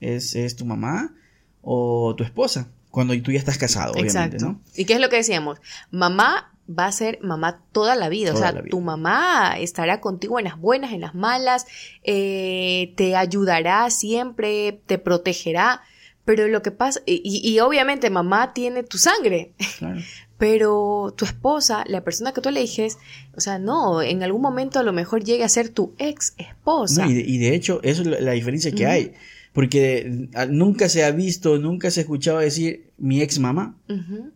¿Es, 0.00 0.36
¿Es 0.36 0.54
tu 0.54 0.64
mamá 0.64 1.12
o 1.62 2.14
tu 2.16 2.22
esposa? 2.22 2.68
Cuando 2.90 3.20
tú 3.22 3.32
ya 3.32 3.38
estás 3.38 3.58
casado, 3.58 3.92
obviamente, 3.92 4.38
¿no? 4.38 4.60
¿Y 4.74 4.84
qué 4.84 4.94
es 4.94 5.00
lo 5.00 5.08
que 5.08 5.16
decíamos? 5.16 5.58
Mamá 5.90 6.52
va 6.70 6.86
a 6.86 6.92
ser 6.92 7.18
mamá 7.22 7.62
toda 7.72 7.96
la 7.96 8.08
vida. 8.08 8.32
o 8.32 8.36
sea, 8.36 8.62
tu 8.62 8.80
mamá 8.80 9.56
estará 9.58 10.00
contigo 10.00 10.38
en 10.38 10.44
las 10.44 10.58
buenas, 10.58 10.92
en 10.92 11.00
las 11.00 11.14
malas, 11.14 11.66
eh, 12.04 12.92
te 12.96 13.16
ayudará 13.16 13.90
siempre, 13.90 14.80
te 14.86 14.98
protegerá. 14.98 15.82
Pero 16.24 16.46
lo 16.48 16.62
que 16.62 16.70
pasa, 16.70 17.00
y, 17.06 17.22
y 17.24 17.60
obviamente 17.60 18.10
mamá 18.10 18.52
tiene 18.52 18.82
tu 18.82 18.98
sangre. 18.98 19.52
Claro. 19.78 20.00
Pero 20.40 21.12
tu 21.18 21.26
esposa, 21.26 21.84
la 21.86 22.02
persona 22.02 22.32
que 22.32 22.40
tú 22.40 22.48
eliges, 22.48 22.96
o 23.36 23.40
sea, 23.40 23.58
no, 23.58 24.00
en 24.00 24.22
algún 24.22 24.40
momento 24.40 24.78
a 24.78 24.82
lo 24.82 24.94
mejor 24.94 25.22
llegue 25.22 25.44
a 25.44 25.50
ser 25.50 25.68
tu 25.68 25.94
ex 25.98 26.32
esposa. 26.38 27.06
y, 27.06 27.12
de, 27.12 27.20
y, 27.20 27.36
de, 27.36 27.54
hecho, 27.54 27.80
eso 27.82 28.00
es 28.00 28.22
la, 28.22 28.32
diferencia 28.32 28.72
que 28.72 28.86
hay 28.86 29.12
porque 29.52 30.28
nunca 30.48 30.88
se 30.88 31.04
ha 31.04 31.10
visto, 31.10 31.58
nunca 31.58 31.90
se 31.90 32.00
ha 32.00 32.02
escuchado 32.02 32.38
decir 32.38 32.90
mi 32.98 33.20
ex 33.20 33.38
mamá. 33.38 33.76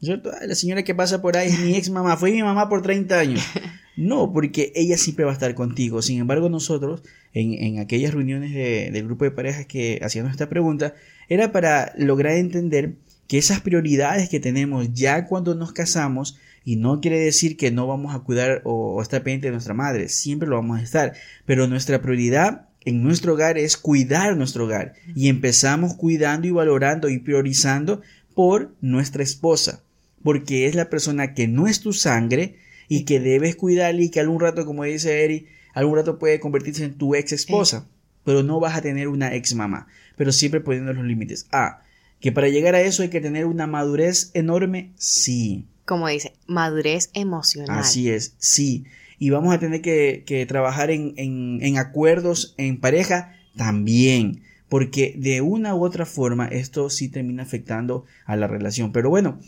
¿Cierto? 0.03 0.31
La 0.47 0.55
señora 0.55 0.83
que 0.83 0.95
pasa 0.95 1.23
por 1.23 1.37
ahí 1.37 1.49
es 1.49 1.61
mi 1.61 1.77
ex 1.77 1.91
mamá, 1.91 2.17
fue 2.17 2.33
mi 2.33 2.43
mamá 2.43 2.69
por 2.69 2.83
30 2.83 3.19
años. 3.19 3.43
No, 3.97 4.33
porque 4.33 4.73
ella 4.75 4.99
siempre 4.99 5.25
va 5.25 5.31
a 5.31 5.35
estar 5.35 5.55
contigo. 5.55 6.03
Sin 6.03 6.19
embargo, 6.19 6.49
nosotros, 6.49 7.05
en, 7.33 7.55
en 7.55 7.79
aquellas 7.79 8.13
reuniones 8.13 8.53
de, 8.53 8.91
del 8.93 9.05
grupo 9.05 9.25
de 9.25 9.31
parejas 9.31 9.67
que 9.67 10.01
hacíamos 10.03 10.33
esta 10.33 10.49
pregunta, 10.49 10.95
era 11.29 11.53
para 11.53 11.93
lograr 11.97 12.33
entender 12.33 12.97
que 13.29 13.39
esas 13.39 13.61
prioridades 13.61 14.29
que 14.29 14.41
tenemos 14.41 14.93
ya 14.93 15.27
cuando 15.27 15.55
nos 15.55 15.73
casamos, 15.73 16.37
y 16.65 16.75
no 16.75 17.01
quiere 17.01 17.21
decir 17.21 17.57
que 17.57 17.71
no 17.71 17.87
vamos 17.87 18.17
a 18.17 18.21
cuidar 18.21 18.63
o, 18.65 18.97
o 18.97 19.01
estar 19.01 19.23
pendiente 19.23 19.47
de 19.47 19.53
nuestra 19.53 19.75
madre, 19.75 20.09
siempre 20.09 20.49
lo 20.49 20.57
vamos 20.57 20.81
a 20.81 20.83
estar, 20.83 21.13
pero 21.47 21.69
nuestra 21.69 22.03
prioridad 22.03 22.67
en 22.85 23.03
nuestro 23.03 23.35
hogar 23.35 23.59
es 23.59 23.77
cuidar 23.77 24.37
nuestro 24.37 24.65
hogar 24.65 24.95
y 25.15 25.29
empezamos 25.29 25.95
cuidando 25.95 26.47
y 26.47 26.51
valorando 26.51 27.09
y 27.09 27.19
priorizando 27.19 28.03
por 28.35 28.75
nuestra 28.81 29.23
esposa, 29.23 29.83
porque 30.23 30.67
es 30.67 30.75
la 30.75 30.91
persona 30.91 31.35
que 31.35 31.49
no 31.49 31.67
es 31.67 31.81
tu 31.81 31.93
sangre 31.93 32.57
y 32.89 33.05
que 33.05 33.21
debes 33.21 33.57
cuidarle 33.57 34.05
y 34.05 34.11
que 34.11 34.21
algún 34.21 34.41
rato, 34.41 34.67
como 34.67 34.85
dice 34.85 35.25
Eri, 35.25 35.47
algún 35.73 35.97
rato 35.97 36.19
puede 36.19 36.41
convertirse 36.41 36.85
en 36.85 36.95
tu 36.95 37.15
ex 37.15 37.33
esposa, 37.33 37.87
pero 38.25 38.43
no 38.43 38.61
vas 38.61 38.77
a 38.77 38.83
tener 38.83 39.09
una 39.09 39.35
ex 39.35 39.55
mamá, 39.55 39.87
pero 40.17 40.33
siempre 40.33 40.61
poniendo 40.61 40.93
los 40.93 41.05
límites. 41.05 41.47
Ah, 41.53 41.83
que 42.21 42.33
para 42.33 42.49
llegar 42.49 42.75
a 42.75 42.81
eso 42.81 43.03
hay 43.03 43.11
que 43.11 43.21
tener 43.21 43.47
una 43.47 43.67
madurez 43.67 44.31
enorme, 44.35 44.93
sí. 44.97 45.67
Como 45.85 46.09
dice, 46.09 46.35
madurez 46.47 47.11
emocional. 47.13 47.79
Así 47.79 48.11
es, 48.11 48.35
sí. 48.39 48.85
Y 49.19 49.31
vamos 49.31 49.55
a 49.55 49.59
tener 49.59 49.81
que, 49.81 50.45
trabajar 50.49 50.91
en, 50.91 51.79
acuerdos 51.79 52.55
en 52.59 52.81
pareja 52.81 53.33
también 53.57 54.43
porque 54.69 55.15
de 55.17 55.41
una 55.41 55.75
u 55.75 55.85
otra 55.85 56.05
forma 56.05 56.49
esto 56.49 56.91
sí 56.91 57.09
termina 57.09 57.45
afectando 57.45 58.07
a 58.25 58.35
la 58.35 58.49
relación. 58.49 58.91
Pero 58.91 59.09
bueno, 59.09 59.39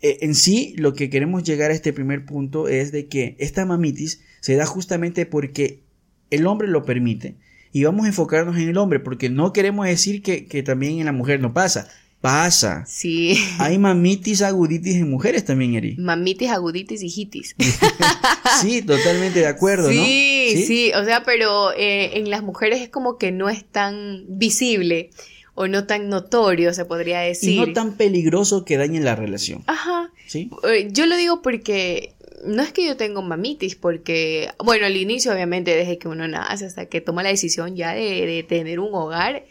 eh, 0.00 0.18
en 0.22 0.34
sí 0.34 0.74
lo 0.76 0.94
que 0.94 1.08
queremos 1.08 1.44
llegar 1.44 1.70
a 1.70 1.74
este 1.74 1.92
primer 1.92 2.24
punto 2.24 2.66
es 2.66 2.90
de 2.90 3.06
que 3.06 3.36
esta 3.38 3.64
mamitis 3.64 4.22
se 4.40 4.56
da 4.56 4.66
justamente 4.66 5.24
porque 5.24 5.82
el 6.30 6.46
hombre 6.46 6.66
lo 6.66 6.84
permite. 6.84 7.36
Y 7.70 7.84
vamos 7.84 8.06
a 8.06 8.08
enfocarnos 8.08 8.56
en 8.56 8.68
el 8.68 8.76
hombre, 8.76 8.98
porque 8.98 9.30
no 9.30 9.52
queremos 9.52 9.86
decir 9.86 10.22
que 10.22 10.62
también 10.62 10.98
en 10.98 11.06
la 11.06 11.12
mujer 11.12 11.40
no 11.40 11.54
pasa. 11.54 11.88
Pasa. 12.22 12.86
Sí. 12.86 13.36
Hay 13.58 13.78
mamitis 13.78 14.42
aguditis 14.42 14.94
en 14.94 15.10
mujeres 15.10 15.44
también, 15.44 15.74
Eri. 15.74 15.96
Mamitis, 15.96 16.50
aguditis 16.50 17.02
y 17.02 17.08
hitis. 17.08 17.56
sí, 18.62 18.80
totalmente 18.80 19.40
de 19.40 19.48
acuerdo, 19.48 19.90
sí, 19.90 19.96
¿no? 19.96 20.04
Sí, 20.04 20.64
sí, 20.64 20.92
o 20.94 21.04
sea, 21.04 21.24
pero 21.24 21.72
eh, 21.72 22.16
en 22.18 22.30
las 22.30 22.44
mujeres 22.44 22.80
es 22.80 22.88
como 22.90 23.18
que 23.18 23.32
no 23.32 23.48
es 23.48 23.64
tan 23.64 24.24
visible 24.28 25.10
o 25.54 25.66
no 25.66 25.84
tan 25.88 26.08
notorio, 26.08 26.72
se 26.72 26.84
podría 26.84 27.18
decir. 27.18 27.54
Y 27.54 27.56
no 27.58 27.72
tan 27.72 27.96
peligroso 27.96 28.64
que 28.64 28.76
dañe 28.76 29.00
la 29.00 29.16
relación. 29.16 29.64
Ajá. 29.66 30.12
¿Sí? 30.28 30.48
Eh, 30.72 30.90
Yo 30.92 31.06
lo 31.06 31.16
digo 31.16 31.42
porque 31.42 32.14
no 32.46 32.62
es 32.62 32.72
que 32.72 32.86
yo 32.86 32.96
tenga 32.96 33.20
mamitis, 33.20 33.74
porque, 33.74 34.48
bueno, 34.64 34.86
al 34.86 34.96
inicio, 34.96 35.32
obviamente, 35.32 35.74
desde 35.74 35.98
que 35.98 36.06
uno 36.06 36.28
nace 36.28 36.66
hasta 36.66 36.86
que 36.86 37.00
toma 37.00 37.24
la 37.24 37.30
decisión 37.30 37.74
ya 37.74 37.94
de, 37.94 38.26
de 38.26 38.44
tener 38.44 38.78
un 38.78 38.94
hogar, 38.94 39.44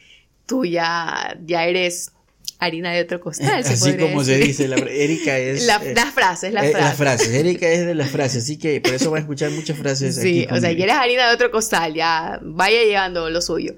tú 0.46 0.64
ya, 0.64 1.38
ya 1.46 1.66
eres 1.66 2.14
harina 2.62 2.92
de 2.94 3.02
otro 3.02 3.20
costal. 3.20 3.64
se 3.66 3.74
Así 3.74 3.98
como 3.98 4.24
se 4.24 4.38
dice, 4.38 4.68
la, 4.68 4.78
Erika 4.78 5.38
es... 5.38 5.66
La- 5.66 5.76
eh, 5.84 5.94
las 5.94 6.14
frases, 6.14 6.54
las 6.54 6.64
eh, 6.66 6.70
frases. 6.72 6.88
las 6.90 6.96
frases. 6.98 7.28
Erika 7.30 7.68
es 7.68 7.86
de 7.86 7.96
las 7.96 8.10
frases, 8.16 8.44
así 8.44 8.58
que 8.58 8.80
por 8.80 8.94
eso 8.94 9.12
va 9.12 9.18
a 9.18 9.22
escuchar 9.22 9.50
muchas 9.52 9.78
frases. 9.78 10.16
Sí, 10.16 10.44
aquí 10.46 10.54
o 10.58 10.62
sea, 10.62 10.72
ya 10.72 10.84
eres 10.86 10.96
harina 10.96 11.28
de 11.28 11.36
otro 11.36 11.52
costal, 11.52 11.94
ya 11.94 12.40
vaya 12.42 12.84
llevando 12.84 13.30
lo 13.30 13.42
suyo. 13.42 13.74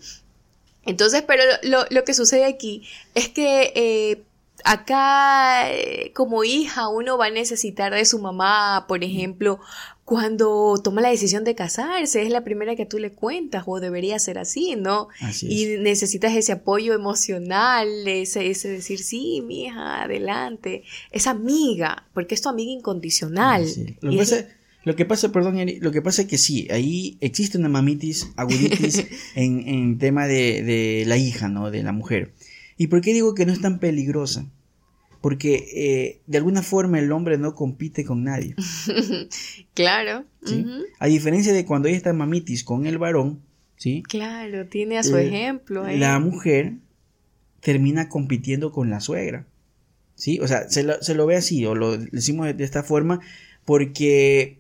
Entonces, 0.86 1.24
pero 1.26 1.44
lo, 1.64 1.86
lo 1.90 2.04
que 2.04 2.14
sucede 2.14 2.46
aquí 2.46 2.86
es 3.16 3.30
que 3.30 3.72
eh, 3.76 4.22
acá, 4.66 5.72
eh, 5.72 6.12
como 6.14 6.44
hija, 6.44 6.90
uno 6.90 7.18
va 7.18 7.28
a 7.28 7.32
necesitar 7.32 7.94
de 7.94 8.04
su 8.06 8.20
mamá, 8.20 8.86
por 8.88 9.04
ejemplo, 9.04 9.60
cuando 10.06 10.76
toma 10.84 11.02
la 11.02 11.10
decisión 11.10 11.44
de 11.46 11.56
casarse, 11.56 12.22
es 12.24 12.30
la 12.30 12.44
primera 12.44 12.76
que 12.76 12.86
tú 12.86 13.00
le 13.00 13.12
cuentas, 13.12 13.64
o 13.68 13.80
debería 13.80 14.20
ser 14.20 14.38
así, 14.38 14.76
¿no? 14.76 15.08
Así 15.22 15.48
Y 15.50 15.78
necesitas 15.80 16.36
ese 16.36 16.52
apoyo 16.52 16.94
emocional, 16.94 17.88
ese, 18.08 18.50
ese 18.50 18.70
decir, 18.70 19.00
sí, 19.00 19.42
mi 19.46 19.66
hija, 19.66 20.04
adelante, 20.04 20.84
esa 21.12 21.32
amiga, 21.32 22.06
porque 22.14 22.36
es 22.36 22.42
tu 22.42 22.50
amiga 22.50 22.72
incondicional. 22.72 23.66
Lo, 24.02 24.12
que 24.12 24.22
es- 24.22 24.30
pasa, 24.32 24.48
lo 24.84 24.96
que 24.98 25.06
pasa, 25.06 25.32
perdón, 25.32 25.58
Eri, 25.58 25.80
lo 25.80 25.92
que 25.92 26.02
pasa 26.02 26.24
es 26.24 26.28
que 26.28 26.38
sí, 26.38 26.68
ahí 26.70 27.18
existe 27.22 27.58
una 27.58 27.70
mamitis, 27.70 28.28
aguditis 28.36 29.06
en, 29.36 29.68
en 29.68 29.98
tema 30.00 30.28
de, 30.28 30.64
de 30.64 31.04
la 31.08 31.16
hija, 31.18 31.48
¿no? 31.48 31.72
De 31.72 31.82
la 31.82 31.94
mujer. 31.94 32.34
¿Y 32.78 32.88
por 32.88 33.00
qué 33.02 33.14
digo 33.14 33.36
que 33.36 33.46
no 33.46 33.54
es 33.54 33.62
tan 33.62 33.80
peligrosa? 33.80 34.48
Porque 35.24 35.54
eh, 35.74 36.22
de 36.28 36.38
alguna 36.38 36.62
forma 36.62 37.00
el 37.00 37.10
hombre 37.14 37.38
no 37.38 37.56
compite 37.56 38.04
con 38.04 38.26
nadie. 38.26 38.56
Claro. 39.74 40.26
¿sí? 40.46 40.66
A 41.00 41.08
diferencia 41.08 41.54
de 41.54 41.66
cuando 41.66 41.88
ella 41.88 41.96
está 41.96 42.12
mamitis 42.12 42.66
con 42.66 42.86
el 42.86 42.98
varón, 42.98 43.40
¿sí? 43.78 44.04
Claro, 44.04 44.68
tiene 44.68 44.98
a 44.98 45.04
su 45.04 45.16
Eh, 45.16 45.28
ejemplo. 45.28 45.88
La 45.88 46.20
mujer 46.20 46.74
termina 47.62 48.10
compitiendo 48.10 48.74
con 48.74 48.90
la 48.90 49.00
suegra. 49.00 49.48
¿Sí? 50.16 50.40
O 50.42 50.48
sea, 50.50 50.70
se 50.70 50.84
lo, 50.84 51.02
se 51.02 51.16
lo 51.16 51.26
ve 51.26 51.38
así, 51.38 51.66
o 51.66 51.74
lo 51.74 51.98
decimos 51.98 52.46
de, 52.48 52.54
de 52.54 52.66
esta 52.66 52.84
forma, 52.84 53.22
porque 53.64 54.60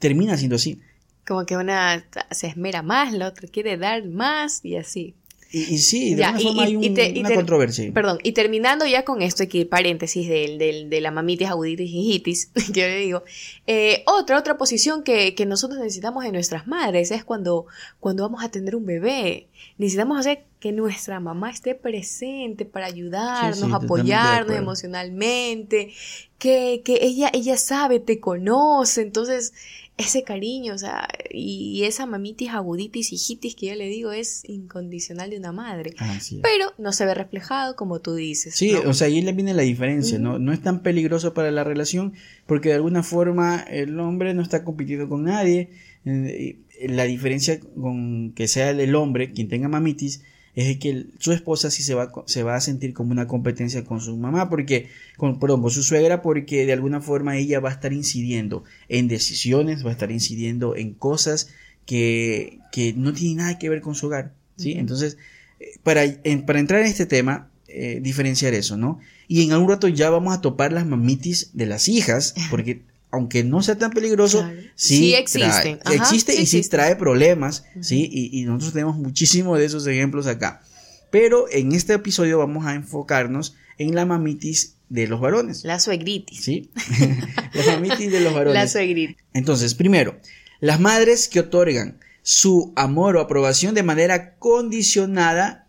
termina 0.00 0.36
siendo 0.36 0.56
así. 0.56 0.80
Como 1.24 1.46
que 1.46 1.56
una 1.56 2.04
se 2.32 2.48
esmera 2.48 2.82
más, 2.82 3.12
la 3.12 3.28
otra 3.28 3.46
quiere 3.46 3.76
dar 3.76 4.04
más 4.08 4.64
y 4.64 4.74
así. 4.74 5.14
Y, 5.52 5.62
y 5.74 5.78
sí, 5.78 6.14
de 6.14 6.20
Ya, 6.20 6.28
alguna 6.28 6.40
y- 6.40 6.44
forma 6.46 6.62
y- 6.62 6.66
hay 6.66 6.76
un- 6.76 6.94
te- 6.94 7.20
una 7.20 7.34
controversia. 7.34 7.90
Perdón, 7.92 8.18
y 8.22 8.32
terminando 8.32 8.86
ya 8.86 9.04
con 9.04 9.20
esto, 9.20 9.42
aquí 9.42 9.64
paréntesis 9.64 10.28
del, 10.28 10.58
del, 10.58 10.88
de 10.90 11.00
la 11.00 11.10
mamitis, 11.10 11.48
aguditis 11.48 11.90
y 11.90 12.12
hitis, 12.14 12.46
que 12.72 12.80
yo 12.80 12.86
le 12.86 12.96
digo, 12.98 13.24
eh, 13.66 14.02
otra, 14.06 14.38
otra 14.38 14.56
posición 14.56 15.02
que, 15.02 15.34
que 15.34 15.46
nosotros 15.46 15.80
necesitamos 15.80 16.22
de 16.24 16.32
nuestras 16.32 16.66
madres 16.68 17.10
es 17.10 17.24
cuando, 17.24 17.66
cuando 17.98 18.22
vamos 18.22 18.44
a 18.44 18.50
tener 18.50 18.76
un 18.76 18.86
bebé. 18.86 19.48
Necesitamos 19.76 20.18
hacer 20.20 20.44
que 20.60 20.72
nuestra 20.72 21.20
mamá 21.20 21.50
esté 21.50 21.74
presente 21.74 22.66
para 22.66 22.86
ayudarnos, 22.86 23.58
Sí, 23.58 23.64
sí, 23.64 23.72
apoyarnos 23.72 24.56
emocionalmente, 24.56 25.92
que, 26.38 26.82
que 26.84 26.98
ella, 27.00 27.30
ella 27.32 27.56
sabe, 27.56 27.98
te 27.98 28.20
conoce, 28.20 29.00
entonces 29.00 29.52
ese 30.00 30.22
cariño, 30.22 30.74
o 30.74 30.78
sea, 30.78 31.08
y 31.30 31.82
esa 31.84 32.06
mamitis, 32.06 32.50
aguditis 32.50 33.12
y 33.12 33.16
hitis 33.16 33.54
que 33.54 33.66
yo 33.66 33.74
le 33.74 33.86
digo 33.86 34.12
es 34.12 34.42
incondicional 34.48 35.30
de 35.30 35.38
una 35.38 35.52
madre. 35.52 35.94
Pero 36.42 36.72
no 36.78 36.92
se 36.92 37.04
ve 37.04 37.14
reflejado 37.14 37.76
como 37.76 38.00
tú 38.00 38.14
dices. 38.14 38.54
Sí, 38.54 38.72
¿no? 38.72 38.90
o 38.90 38.94
sea, 38.94 39.08
ahí 39.08 39.20
le 39.20 39.32
viene 39.32 39.52
la 39.52 39.62
diferencia, 39.62 40.18
¿no? 40.18 40.38
No 40.38 40.52
es 40.52 40.62
tan 40.62 40.82
peligroso 40.82 41.34
para 41.34 41.50
la 41.50 41.64
relación 41.64 42.14
porque 42.46 42.70
de 42.70 42.76
alguna 42.76 43.02
forma 43.02 43.60
el 43.60 43.98
hombre 44.00 44.32
no 44.32 44.42
está 44.42 44.64
compitiendo 44.64 45.08
con 45.08 45.24
nadie. 45.24 45.70
Eh, 46.06 46.58
la 46.88 47.04
diferencia 47.04 47.60
con 47.60 48.32
que 48.32 48.48
sea 48.48 48.70
el 48.70 48.94
hombre 48.94 49.32
quien 49.32 49.48
tenga 49.48 49.68
mamitis 49.68 50.22
es 50.60 50.66
de 50.68 50.78
que 50.78 50.90
el- 50.90 51.10
su 51.18 51.32
esposa 51.32 51.70
sí 51.70 51.82
se 51.82 51.94
va, 51.94 52.12
se 52.26 52.42
va 52.42 52.54
a 52.56 52.60
sentir 52.60 52.92
como 52.94 53.12
una 53.12 53.26
competencia 53.26 53.84
con 53.84 54.00
su 54.00 54.16
mamá, 54.16 54.48
porque, 54.50 54.88
con, 55.16 55.38
perdón, 55.40 55.62
con 55.62 55.70
su 55.70 55.82
suegra, 55.82 56.22
porque 56.22 56.66
de 56.66 56.72
alguna 56.72 57.00
forma 57.00 57.36
ella 57.36 57.60
va 57.60 57.70
a 57.70 57.72
estar 57.72 57.92
incidiendo 57.92 58.64
en 58.88 59.08
decisiones, 59.08 59.84
va 59.84 59.90
a 59.90 59.92
estar 59.92 60.10
incidiendo 60.10 60.76
en 60.76 60.94
cosas 60.94 61.48
que, 61.86 62.58
que 62.72 62.92
no 62.92 63.12
tienen 63.12 63.38
nada 63.38 63.58
que 63.58 63.68
ver 63.68 63.80
con 63.80 63.94
su 63.94 64.06
hogar, 64.06 64.32
¿sí? 64.56 64.72
Entonces, 64.72 65.16
eh, 65.60 65.66
para, 65.82 66.04
en- 66.04 66.44
para 66.46 66.60
entrar 66.60 66.80
en 66.80 66.86
este 66.86 67.06
tema, 67.06 67.50
eh, 67.68 68.00
diferenciar 68.02 68.54
eso, 68.54 68.76
¿no? 68.76 68.98
Y 69.28 69.44
en 69.44 69.52
algún 69.52 69.68
rato 69.68 69.88
ya 69.88 70.10
vamos 70.10 70.34
a 70.36 70.40
topar 70.40 70.72
las 70.72 70.86
mamitis 70.86 71.50
de 71.54 71.66
las 71.66 71.88
hijas, 71.88 72.34
porque 72.50 72.82
aunque 73.10 73.42
no 73.44 73.62
sea 73.62 73.76
tan 73.76 73.90
peligroso, 73.90 74.40
Claro. 74.40 74.60
sí, 74.74 75.14
Sí 75.26 75.38
trae-. 75.40 75.80
Ajá, 75.84 75.94
existe 75.94 76.32
sí 76.32 76.42
y 76.42 76.46
sí 76.46 76.62
trae 76.68 76.96
problemas, 76.96 77.64
¿sí? 77.80 78.08
Y, 78.10 78.40
y 78.40 78.44
nosotros 78.44 78.72
tenemos 78.72 78.96
muchísimos 78.96 79.58
de 79.58 79.64
esos 79.64 79.86
ejemplos 79.86 80.26
acá. 80.26 80.62
Pero 81.10 81.46
en 81.50 81.72
este 81.72 81.94
episodio 81.94 82.38
vamos 82.38 82.66
a 82.66 82.74
enfocarnos 82.74 83.56
en 83.78 83.94
la 83.94 84.06
mamitis 84.06 84.76
de 84.88 85.06
los 85.08 85.20
varones, 85.20 85.64
La 85.64 85.80
suegritis. 85.80 86.40
¿sí? 86.42 86.70
la 87.54 87.66
mamitis 87.72 88.10
de 88.12 88.20
los 88.20 88.32
La 88.32 88.38
varones. 88.38 88.72
suegritis. 88.72 89.16
Entonces, 89.34 89.74
primero, 89.74 90.18
las 90.60 90.78
madres 90.80 91.28
que 91.28 91.40
otorgan 91.40 91.98
su 92.22 92.72
amor 92.76 93.16
o 93.16 93.20
aprobación 93.20 93.74
de 93.74 93.82
manera 93.82 94.34
condicionada, 94.36 95.66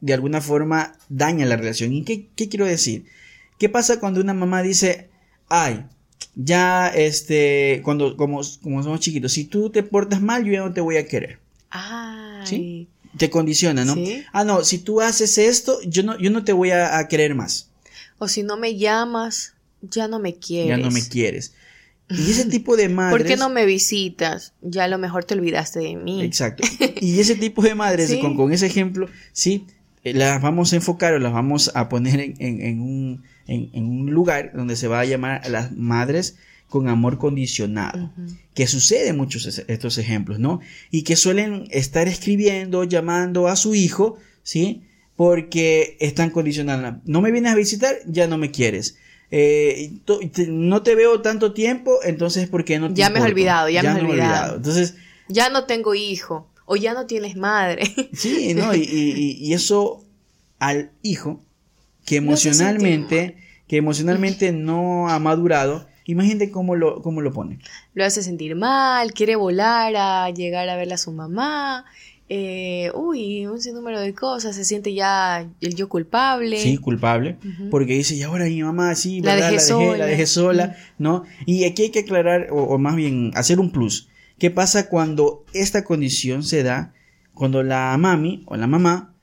de 0.00 0.14
alguna 0.14 0.40
forma 0.40 0.92
dañan 1.08 1.48
la 1.48 1.56
relación. 1.56 1.92
¿Y 1.92 2.04
qué, 2.04 2.28
qué 2.36 2.48
quiero 2.48 2.66
decir? 2.66 3.06
¿Qué 3.58 3.68
pasa 3.68 3.98
cuando 3.98 4.20
una 4.20 4.34
mamá 4.34 4.62
dice, 4.62 5.08
ay, 5.48 5.86
ya, 6.36 6.88
este, 6.88 7.80
cuando, 7.82 8.16
como, 8.16 8.40
como 8.62 8.82
somos 8.82 9.00
chiquitos, 9.00 9.32
si 9.32 9.44
tú 9.44 9.70
te 9.70 9.82
portas 9.82 10.20
mal, 10.20 10.44
yo 10.44 10.52
ya 10.52 10.60
no 10.60 10.72
te 10.72 10.80
voy 10.82 10.98
a 10.98 11.08
querer. 11.08 11.40
Ay. 11.70 12.46
¿Sí? 12.46 12.88
Te 13.16 13.30
condiciona, 13.30 13.84
¿no? 13.86 13.94
Sí. 13.94 14.22
Ah, 14.32 14.44
no, 14.44 14.62
si 14.62 14.78
tú 14.78 15.00
haces 15.00 15.38
esto, 15.38 15.78
yo 15.86 16.02
no, 16.02 16.18
yo 16.18 16.30
no 16.30 16.44
te 16.44 16.52
voy 16.52 16.70
a, 16.70 16.98
a 16.98 17.08
querer 17.08 17.34
más. 17.34 17.70
O 18.18 18.28
si 18.28 18.42
no 18.42 18.56
me 18.58 18.76
llamas, 18.76 19.54
ya 19.80 20.06
no 20.08 20.18
me 20.18 20.34
quieres. 20.36 20.68
Ya 20.68 20.76
no 20.76 20.90
me 20.90 21.02
quieres. 21.02 21.54
Y 22.10 22.30
ese 22.30 22.44
tipo 22.50 22.76
de 22.76 22.90
madres. 22.90 23.18
¿Por 23.18 23.26
qué 23.26 23.36
no 23.36 23.48
me 23.48 23.64
visitas? 23.64 24.52
Ya 24.60 24.84
a 24.84 24.88
lo 24.88 24.98
mejor 24.98 25.24
te 25.24 25.32
olvidaste 25.34 25.78
de 25.80 25.96
mí. 25.96 26.22
Exacto. 26.22 26.62
Y 27.00 27.18
ese 27.20 27.34
tipo 27.36 27.62
de 27.62 27.74
madres, 27.74 28.10
Sí. 28.10 28.20
con, 28.20 28.36
con 28.36 28.52
ese 28.52 28.66
ejemplo, 28.66 29.08
sí, 29.32 29.66
las 30.14 30.40
vamos 30.42 30.72
a 30.72 30.76
enfocar 30.76 31.14
o 31.14 31.18
las 31.18 31.32
vamos 31.32 31.70
a 31.74 31.88
poner 31.88 32.20
en, 32.20 32.34
en- 32.38 32.60
en 32.60 32.80
un, 32.80 33.22
en- 33.46 33.70
en 33.72 33.84
un 33.84 34.10
lugar 34.10 34.52
donde 34.54 34.76
se 34.76 34.88
va 34.88 35.00
a 35.00 35.04
llamar 35.04 35.40
a 35.44 35.48
las 35.48 35.72
madres 35.72 36.36
con 36.68 36.88
amor 36.88 37.18
condicionado. 37.18 38.12
Que 38.54 38.66
sucede 38.66 39.12
muchos 39.12 39.46
es- 39.46 39.64
estos 39.68 39.98
ejemplos, 39.98 40.38
¿no? 40.38 40.60
Y 40.90 41.02
que 41.02 41.16
suelen 41.16 41.68
estar 41.70 42.08
escribiendo, 42.08 42.84
llamando 42.84 43.46
a 43.48 43.56
su 43.56 43.74
hijo, 43.74 44.16
¿sí? 44.42 44.82
Porque 45.16 45.96
están 46.00 46.30
condicionando. 46.30 47.00
No 47.04 47.20
me 47.22 47.30
vienes 47.32 47.52
a 47.52 47.56
visitar, 47.56 47.94
ya 48.06 48.26
no 48.26 48.36
me 48.36 48.50
quieres. 48.50 48.96
Eh, 49.30 49.92
no 50.48 50.82
te 50.82 50.94
veo 50.94 51.20
tanto 51.20 51.52
tiempo, 51.52 51.98
entonces 52.04 52.48
¿por 52.48 52.64
qué 52.64 52.78
no 52.78 52.88
te 52.88 52.94
Ya 52.94 53.10
me 53.10 53.18
has 53.18 53.24
olvidado, 53.24 53.68
ya 53.68 53.82
me 53.82 53.88
has 53.88 53.98
he 53.98 54.00
olvidado. 54.02 54.56
Entonces, 54.56 54.94
Ya 55.28 55.48
no 55.50 55.64
tengo 55.64 55.94
hijo. 55.94 56.48
O 56.66 56.76
ya 56.76 56.92
no 56.94 57.06
tienes 57.06 57.36
madre. 57.36 57.84
Sí, 58.12 58.52
¿no? 58.54 58.74
Y, 58.74 58.80
y- 58.82 59.38
y 59.40 59.52
eso 59.54 60.04
al 60.58 60.90
hijo 61.02 61.40
que 62.04 62.20
No 62.20 62.28
emocionalmente, 62.32 63.36
que 63.68 63.76
emocionalmente 63.78 64.52
no 64.52 65.08
ha 65.08 65.18
madurado, 65.18 65.86
imagínate 66.04 66.50
cómo 66.50 66.76
lo, 66.76 67.02
cómo 67.02 67.20
lo 67.20 67.32
pone. 67.32 67.58
Lo 67.94 68.04
hace 68.04 68.22
sentir 68.22 68.54
mal, 68.54 69.12
quiere 69.12 69.34
volar 69.36 69.94
a 69.96 70.30
llegar 70.30 70.68
a 70.68 70.76
verla 70.76 70.94
a 70.94 70.98
su 70.98 71.12
mamá. 71.12 71.84
eh, 72.28 72.90
uy, 72.94 73.46
un 73.46 73.60
sinnúmero 73.60 74.00
de 74.00 74.12
cosas. 74.14 74.56
Se 74.56 74.64
siente 74.64 74.92
ya 74.94 75.48
el 75.60 75.74
yo 75.76 75.88
culpable. 75.88 76.58
Sí, 76.58 76.76
culpable, 76.78 77.36
porque 77.70 77.94
dice, 77.94 78.14
y 78.16 78.22
ahora 78.22 78.46
mi 78.46 78.62
mamá 78.62 78.94
sí, 78.96 79.20
La 79.20 79.34
¿verdad? 79.34 79.50
dejé 79.52 79.56
la, 79.56 79.62
dejé, 79.62 79.68
sola". 79.68 79.96
la 79.98 80.06
dejé 80.06 80.26
sola, 80.26 80.76
¿no? 80.98 81.22
Y 81.46 81.64
aquí 81.64 81.82
hay 81.84 81.90
que 81.90 82.00
aclarar, 82.00 82.48
o, 82.50 82.56
o 82.64 82.78
más 82.78 82.96
bien 82.96 83.30
hacer 83.34 83.60
un 83.60 83.70
plus, 83.70 84.08
¿Qué 84.38 84.50
pasa 84.50 84.88
cuando 84.88 85.44
esta 85.52 85.84
condición 85.84 86.42
se 86.42 86.62
da? 86.62 86.92
Cuando 87.34 87.62
la 87.62 87.96
mami 87.98 88.44
o 88.46 88.56
la 88.56 88.66
mamá 88.66 89.14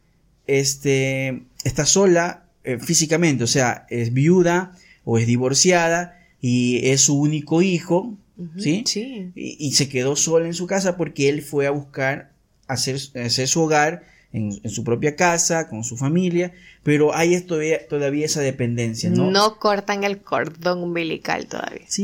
este, 0.48 1.44
está 1.64 1.86
sola 1.86 2.46
eh, 2.64 2.80
físicamente, 2.80 3.44
o 3.44 3.48
sea, 3.48 3.86
es 3.90 4.14
viuda 4.14 4.76
o 5.04 5.18
es 5.18 5.28
divorciada 5.28 6.20
y 6.42 6.88
es 6.90 7.02
su 7.02 7.20
único 7.20 7.62
hijo, 7.62 8.18
¿sí? 8.58 8.84
Sí. 8.86 9.32
Y, 9.36 9.58
y 9.60 9.72
se 9.74 9.90
quedó 9.90 10.16
sola 10.16 10.48
en 10.48 10.54
su 10.54 10.68
casa 10.68 10.98
porque 10.98 11.30
él 11.30 11.42
fue 11.42 11.68
a 11.68 11.72
buscar 11.72 12.34
hacer, 12.68 12.98
hacer 13.24 13.48
su 13.48 13.62
hogar 13.62 14.04
en, 14.34 14.60
en 14.62 14.70
su 14.70 14.84
propia 14.84 15.16
casa, 15.16 15.70
con 15.70 15.84
su 15.84 15.96
familia, 15.96 16.52
pero 16.84 17.16
hay 17.16 17.40
todavía, 17.42 17.88
todavía 17.88 18.26
esa 18.26 18.42
dependencia, 18.42 19.10
¿no? 19.10 19.32
No 19.32 19.58
cortan 19.60 20.04
el 20.04 20.22
cordón 20.22 20.84
umbilical 20.84 21.48
todavía. 21.48 21.86
Sí, 21.88 22.04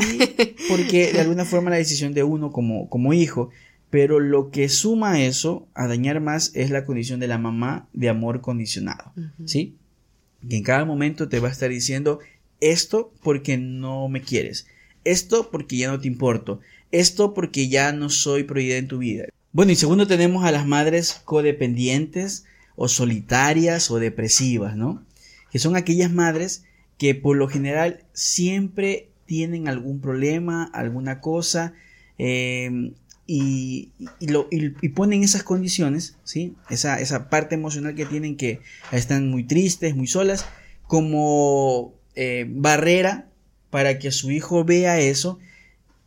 porque 0.70 1.12
de 1.12 1.20
alguna 1.22 1.44
forma 1.44 1.72
la 1.72 1.78
decisión 1.78 2.14
de 2.14 2.24
uno 2.24 2.52
como, 2.52 2.88
como 2.88 3.14
hijo, 3.14 3.50
pero 3.90 4.20
lo 4.20 4.52
que 4.52 4.70
suma 4.70 5.22
eso 5.22 5.68
a 5.74 5.88
dañar 5.88 6.22
más 6.22 6.52
es 6.54 6.70
la 6.70 6.86
condición 6.86 7.20
de 7.20 7.28
la 7.28 7.40
mamá 7.40 7.88
de 7.94 8.10
amor 8.10 8.42
condicionado. 8.42 9.12
¿sí? 9.46 9.76
Que 10.48 10.58
en 10.58 10.64
cada 10.64 10.86
momento 10.86 11.28
te 11.28 11.40
va 11.40 11.50
a 11.50 11.52
estar 11.52 11.70
diciendo 11.70 12.20
esto 12.62 13.12
porque 13.24 13.58
no 13.58 14.08
me 14.08 14.22
quieres, 14.22 14.68
esto 15.04 15.50
porque 15.50 15.78
ya 15.78 15.90
no 15.90 16.00
te 16.00 16.08
importo, 16.08 16.60
esto 16.92 17.34
porque 17.34 17.68
ya 17.70 17.92
no 17.92 18.10
soy 18.10 18.44
prioridad 18.44 18.78
en 18.78 18.88
tu 18.88 19.00
vida. 19.00 19.26
Bueno, 19.52 19.72
y 19.72 19.76
segundo 19.76 20.06
tenemos 20.08 20.44
a 20.46 20.52
las 20.52 20.66
madres 20.68 21.22
codependientes 21.26 22.46
o 22.76 22.88
solitarias 22.88 23.90
o 23.92 24.00
depresivas, 24.00 24.76
¿no? 24.76 25.04
Que 25.52 25.60
son 25.60 25.76
aquellas 25.76 26.12
madres 26.12 26.64
que 26.98 27.16
por 27.16 27.36
lo 27.36 27.48
general 27.48 28.04
siempre 28.14 29.10
tienen 29.26 29.68
algún 29.68 30.02
problema, 30.02 30.66
alguna 30.74 31.20
cosa, 31.22 31.74
lo, 34.20 34.48
y- 34.52 34.74
y 34.82 34.90
ponen 34.90 35.24
esas 35.24 35.44
condiciones, 35.44 36.18
¿sí? 36.24 36.56
Esa, 36.70 37.00
esa 37.00 37.30
parte 37.30 37.56
emocional 37.56 37.96
que 37.96 38.06
tienen 38.06 38.38
que 38.38 38.60
están 38.92 39.30
muy 39.30 39.44
tristes, 39.44 39.96
muy 39.96 40.08
solas, 40.08 40.46
como 40.88 41.94
eh, 42.16 42.46
barrera 42.50 43.30
para 43.70 44.00
que 44.00 44.12
su 44.12 44.32
hijo 44.32 44.64
vea 44.66 45.00
eso, 45.00 45.40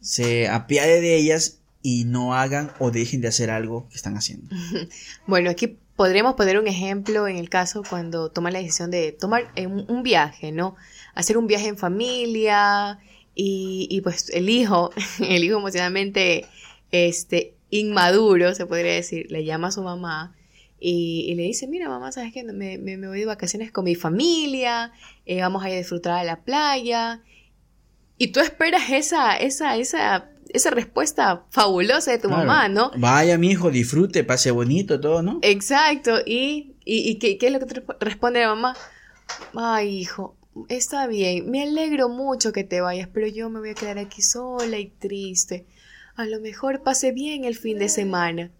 se 0.01 0.49
apiade 0.49 1.01
de 1.01 1.17
ellas 1.17 1.61
y 1.83 2.05
no 2.05 2.35
hagan 2.35 2.71
o 2.79 2.91
dejen 2.91 3.21
de 3.21 3.29
hacer 3.29 3.51
algo 3.51 3.89
que 3.89 3.97
están 3.97 4.17
haciendo. 4.17 4.55
Bueno, 5.27 5.51
aquí 5.51 5.79
podremos 5.97 6.35
poner 6.35 6.59
un 6.59 6.67
ejemplo 6.67 7.29
en 7.29 7.37
el 7.37 7.49
caso 7.49 7.83
cuando 7.89 8.31
toman 8.31 8.53
la 8.53 8.61
decisión 8.61 8.91
de 8.91 9.12
tomar 9.12 9.51
eh, 9.57 9.67
un, 9.67 10.03
viaje, 10.03 10.53
¿no? 10.53 10.77
Hacer 11.15 11.37
un 11.37 11.47
viaje 11.47 11.69
en 11.69 11.77
familia 11.77 12.99
y, 13.35 13.89
y, 13.91 14.01
pues 14.01 14.31
el 14.31 14.49
hijo, 14.49 14.91
el 15.21 15.45
hijo 15.45 15.59
emocionalmente 15.59 16.47
este, 16.91 17.55
inmaduro, 17.71 18.55
se 18.55 18.67
podría 18.67 18.93
decir, 18.95 19.27
le 19.31 19.45
llama 19.45 19.69
a 19.69 19.73
su 19.73 19.83
mamá 19.83 20.35
y, 20.85 21.33
le 21.37 21.45
dice, 21.45 21.69
mira 21.69 21.89
mamá, 21.89 22.11
¿sabes 22.11 22.33
qué? 22.33 22.43
Me, 22.43 22.79
me- 22.79 22.97
me 22.97 23.07
voy 23.07 23.21
de 23.21 23.27
vacaciones 23.27 23.71
con 23.71 23.85
mi 23.85 23.95
familia, 23.95 24.93
eh, 25.27 25.41
vamos 25.41 25.62
a 25.62 25.69
ir 25.69 25.77
a 25.77 25.79
disfrutar 25.79 26.15
a 26.19 26.25
la 26.25 26.41
playa. 26.41 27.23
Y 28.19 28.29
tú 28.29 28.41
esperas 28.41 28.91
esa, 28.91 29.37
esa, 29.37 29.77
esa, 29.77 30.32
esa 30.54 30.71
respuesta 30.71 31.44
fabulosa 31.50 32.11
de 32.12 32.18
tu 32.18 32.28
Claro. 32.28 32.44
mamá, 32.47 32.68
¿no? 32.68 32.90
Vaya, 32.97 33.38
mi 33.38 33.50
hijo, 33.50 33.71
disfrute, 33.71 34.25
pase 34.25 34.50
bonito, 34.50 35.00
todo, 35.00 35.23
¿no? 35.23 35.38
Exacto, 35.42 36.18
y, 36.26 36.75
y, 36.85 37.09
y 37.11 37.18
¿qué, 37.18 37.38
qué 37.38 37.47
es 37.47 37.52
lo 37.52 37.59
que 37.61 37.66
te 37.66 37.85
resp- 37.85 37.97
responde 38.00 38.40
la 38.40 38.49
mamá? 38.49 38.76
Ay, 39.54 39.99
hijo, 40.00 40.37
está 40.68 41.06
bien, 41.06 41.50
me 41.50 41.62
alegro 41.62 42.09
mucho 42.09 42.52
que 42.52 42.64
te 42.64 42.80
vayas, 42.80 43.09
pero 43.12 43.26
yo 43.26 43.49
me 43.50 43.61
voy 43.61 43.71
a 43.71 43.75
quedar 43.75 43.99
aquí 43.99 44.23
sola 44.23 44.78
y 44.78 44.88
triste. 44.90 45.66
A 46.16 46.26
lo 46.26 46.40
mejor 46.40 46.82
pase 46.82 47.12
bien 47.12 47.44
el 47.44 47.56
fin 47.56 47.78
de 47.78 47.88
semana. 47.88 48.50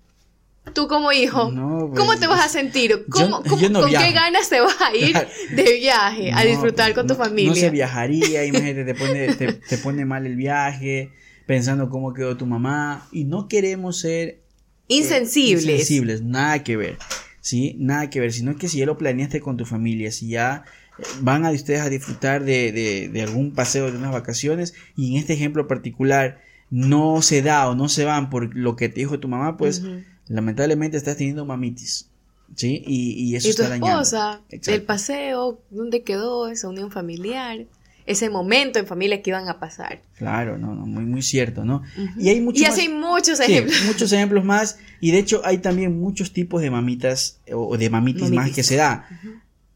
Tú 0.75 0.87
como 0.87 1.11
hijo, 1.13 1.51
No, 1.51 1.89
pues, 1.91 2.01
¿cómo 2.01 2.17
te 2.19 2.29
vas 2.29 2.47
a 2.47 2.49
sentir? 2.49 3.05
¿Cómo, 3.11 3.43
yo 3.43 3.51
cómo- 3.51 3.69
no 3.69 3.81
¿Con 3.81 3.91
viajo. 3.91 4.07
qué 4.07 4.13
ganas 4.13 4.49
te 4.49 4.61
vas 4.61 4.81
a 4.81 4.95
ir 4.95 5.15
de 5.51 5.73
viaje 5.75 6.31
a 6.33 6.45
disfrutar 6.45 6.95
con 6.95 7.07
tu 7.09 7.15
no- 7.15 7.19
No 7.19 7.25
se 7.25 7.29
familia? 7.31 7.71
viajaría, 7.71 8.45
imagínate, 8.47 8.85
te 8.85 8.95
pone, 8.95 9.35
te, 9.35 9.53
te 9.55 9.79
pone 9.79 10.05
mal 10.05 10.25
el 10.25 10.37
viaje, 10.37 11.11
pensando 11.53 11.91
cómo 11.91 12.15
quedó 12.15 12.35
tu 12.39 12.47
mamá, 12.47 13.07
y 13.13 13.25
no 13.25 13.47
queremos 13.47 13.99
ser 14.01 14.29
eh, 14.29 14.41
Insensibles. 14.89 15.65
insensibles, 15.65 16.23
nada 16.23 16.65
que 16.65 16.79
ver, 16.79 16.97
¿sí? 17.43 17.77
Nada 17.79 18.09
que 18.09 18.21
ver, 18.21 18.33
sino 18.33 18.57
que 18.57 18.69
si 18.69 18.79
ya 18.79 18.87
lo 18.87 18.97
planeaste 18.97 19.41
con 19.43 19.59
tu 19.59 19.67
familia, 19.67 20.11
si 20.13 20.29
ya 20.29 20.65
eh, 20.99 21.03
van 21.21 21.45
a 21.45 21.51
ustedes 21.51 21.81
a 21.83 21.91
disfrutar 21.91 22.43
de, 22.45 22.73
de, 22.73 23.11
de 23.13 23.23
algún 23.23 23.53
paseo, 23.53 23.91
de 23.93 23.99
unas 23.99 24.13
vacaciones, 24.13 24.73
y 24.97 25.13
en 25.13 25.19
este 25.19 25.35
ejemplo 25.35 25.69
particular 25.69 26.41
no 26.71 27.21
se 27.21 27.43
da 27.43 27.69
o 27.69 27.75
no 27.75 27.91
se 27.91 28.07
van 28.07 28.31
por 28.31 28.57
lo 28.57 28.75
que 28.77 28.89
te 28.89 29.01
dijo 29.01 29.21
tu 29.21 29.29
mamá, 29.29 29.59
pues 29.59 29.83
lamentablemente 30.29 30.97
estás 30.97 31.19
teniendo 31.19 31.45
mamitis, 31.45 32.09
¿sí? 32.57 32.83
Y, 32.87 33.13
y 33.25 33.37
eso 33.37 33.49
Y 33.49 33.55
tu 33.55 33.63
está 33.63 33.69
dañando. 33.69 34.01
esposa, 34.01 34.41
el 34.49 34.83
paseo, 34.85 35.61
¿dónde 35.71 36.03
quedó 36.03 36.49
esa 36.49 36.69
unión 36.71 36.91
familiar? 36.91 37.67
Ese 38.07 38.31
momento 38.31 38.79
en 38.79 38.87
familia 38.87 39.23
que 39.23 39.31
iban 39.31 39.49
a 39.49 39.59
pasar. 39.61 40.03
Claro, 40.19 40.59
no, 40.59 40.75
no, 40.75 40.87
muy, 40.87 41.05
muy 41.05 41.23
cierto, 41.23 41.65
¿no? 41.65 41.83
Y 42.19 42.29
hay 42.31 42.41
mucho 42.41 42.61
Y 42.61 42.65
más- 42.65 42.73
así 42.73 42.81
hay 42.83 42.89
muchos 42.89 43.39
Sí, 43.39 43.45
ejemplos. 43.53 43.83
muchos 43.87 44.13
ejemplos 44.13 44.45
más. 44.45 44.79
Y 45.01 45.11
de 45.13 45.19
hecho 45.19 45.41
hay 45.45 45.59
también 45.59 45.99
muchos 46.01 46.33
tipos 46.33 46.61
de 46.63 46.71
mamitas 46.71 47.41
o 47.53 47.77
de 47.77 47.91
mamitis, 47.91 48.31
más 48.31 48.51
que 48.53 48.63
se 48.63 48.77
da. 48.77 49.09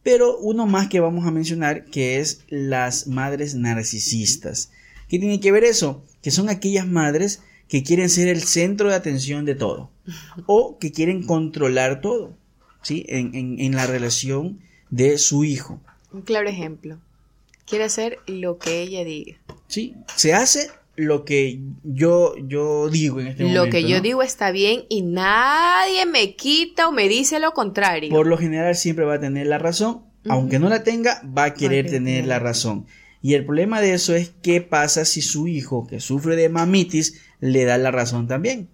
Pero 0.02 0.38
uno 0.38 0.66
más 0.66 0.88
que 0.88 1.00
vamos 1.00 1.26
a 1.26 1.30
mencionar 1.30 1.84
que 1.86 2.18
es 2.20 2.40
las 2.48 3.06
madres 3.08 3.54
narcisistas. 3.54 4.70
¿Qué 5.08 5.18
tiene 5.18 5.40
que 5.40 5.52
ver 5.52 5.64
eso? 5.64 6.04
Que 6.22 6.30
son 6.30 6.48
aquellas 6.48 6.86
madres 6.86 7.42
que 7.68 7.82
quieren 7.82 8.08
ser 8.08 8.28
el 8.28 8.42
centro 8.42 8.88
de 8.88 8.94
atención 8.94 9.44
de 9.44 9.54
todo. 9.54 9.90
O 10.46 10.78
que 10.78 10.92
quieren 10.92 11.22
controlar 11.24 12.00
todo. 12.00 12.36
¿Sí? 12.82 13.04
En, 13.08 13.34
en- 13.34 13.58
en 13.60 13.74
la 13.74 13.86
relación 13.86 14.60
de 14.90 15.18
su 15.18 15.42
hijo. 15.44 15.80
Un 16.12 16.22
claro 16.22 16.48
ejemplo. 16.48 16.98
Quiere 17.66 17.84
hacer 17.84 18.18
lo 18.26 18.58
que 18.58 18.80
ella 18.82 19.04
diga. 19.04 19.36
¿Sí? 19.68 19.94
Se 20.14 20.32
hace 20.34 20.70
lo 20.94 21.24
que 21.24 21.60
yo, 21.82 22.34
yo 22.38 22.88
digo 22.88 23.20
en 23.20 23.26
este 23.26 23.42
lo 23.42 23.48
momento. 23.50 23.70
que 23.70 23.82
yo 23.82 23.96
¿no? 23.96 24.02
digo 24.02 24.22
está 24.22 24.50
bien 24.50 24.84
y 24.88 25.02
nadie 25.02 26.06
me 26.06 26.36
quita 26.36 26.88
o 26.88 26.92
me 26.92 27.08
dice 27.08 27.38
lo 27.40 27.52
contrario. 27.52 28.10
por 28.10 28.26
lo 28.26 28.38
general 28.38 28.74
siempre 28.76 29.04
va 29.04 29.14
a 29.14 29.20
tener 29.20 29.46
la 29.46 29.58
razón, 29.58 30.02
aunque 30.28 30.58
no 30.58 30.68
la 30.68 30.82
tenga, 30.84 31.22
va 31.36 31.44
a 31.44 31.54
querer 31.54 31.90
tener. 31.90 32.26
la 32.26 32.38
razón. 32.38 32.86
Y 33.22 33.34
el 33.34 33.44
problema 33.44 33.80
de 33.80 33.92
eso 33.94 34.14
es 34.14 34.32
qué 34.42 34.60
pasa 34.60 35.04
si 35.04 35.20
su 35.20 35.48
hijo, 35.48 35.86
que 35.86 36.00
sufre 36.00 36.36
de 36.36 36.48
mamitis, 36.48 37.20
le 37.40 37.64
da 37.64 37.76
la 37.78 37.90
razón 37.90 38.26
también. 38.28 38.68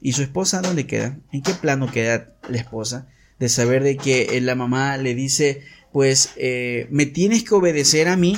¿Y 0.00 0.12
su 0.12 0.22
esposa 0.22 0.62
dónde 0.62 0.86
queda? 0.86 1.18
¿En 1.32 1.42
qué 1.42 1.52
plano 1.52 1.90
queda 1.92 2.32
la 2.48 2.56
esposa? 2.56 3.08
De 3.38 3.48
saber 3.50 3.82
de 3.82 3.96
que 3.98 4.36
eh, 4.36 4.40
la 4.40 4.54
mamá 4.54 4.96
le 4.96 5.14
dice, 5.14 5.62
pues 5.96 6.34
eh, 6.36 6.88
me 6.90 7.06
tienes 7.06 7.42
que 7.42 7.54
obedecer 7.54 8.06
a 8.08 8.18
mí 8.18 8.36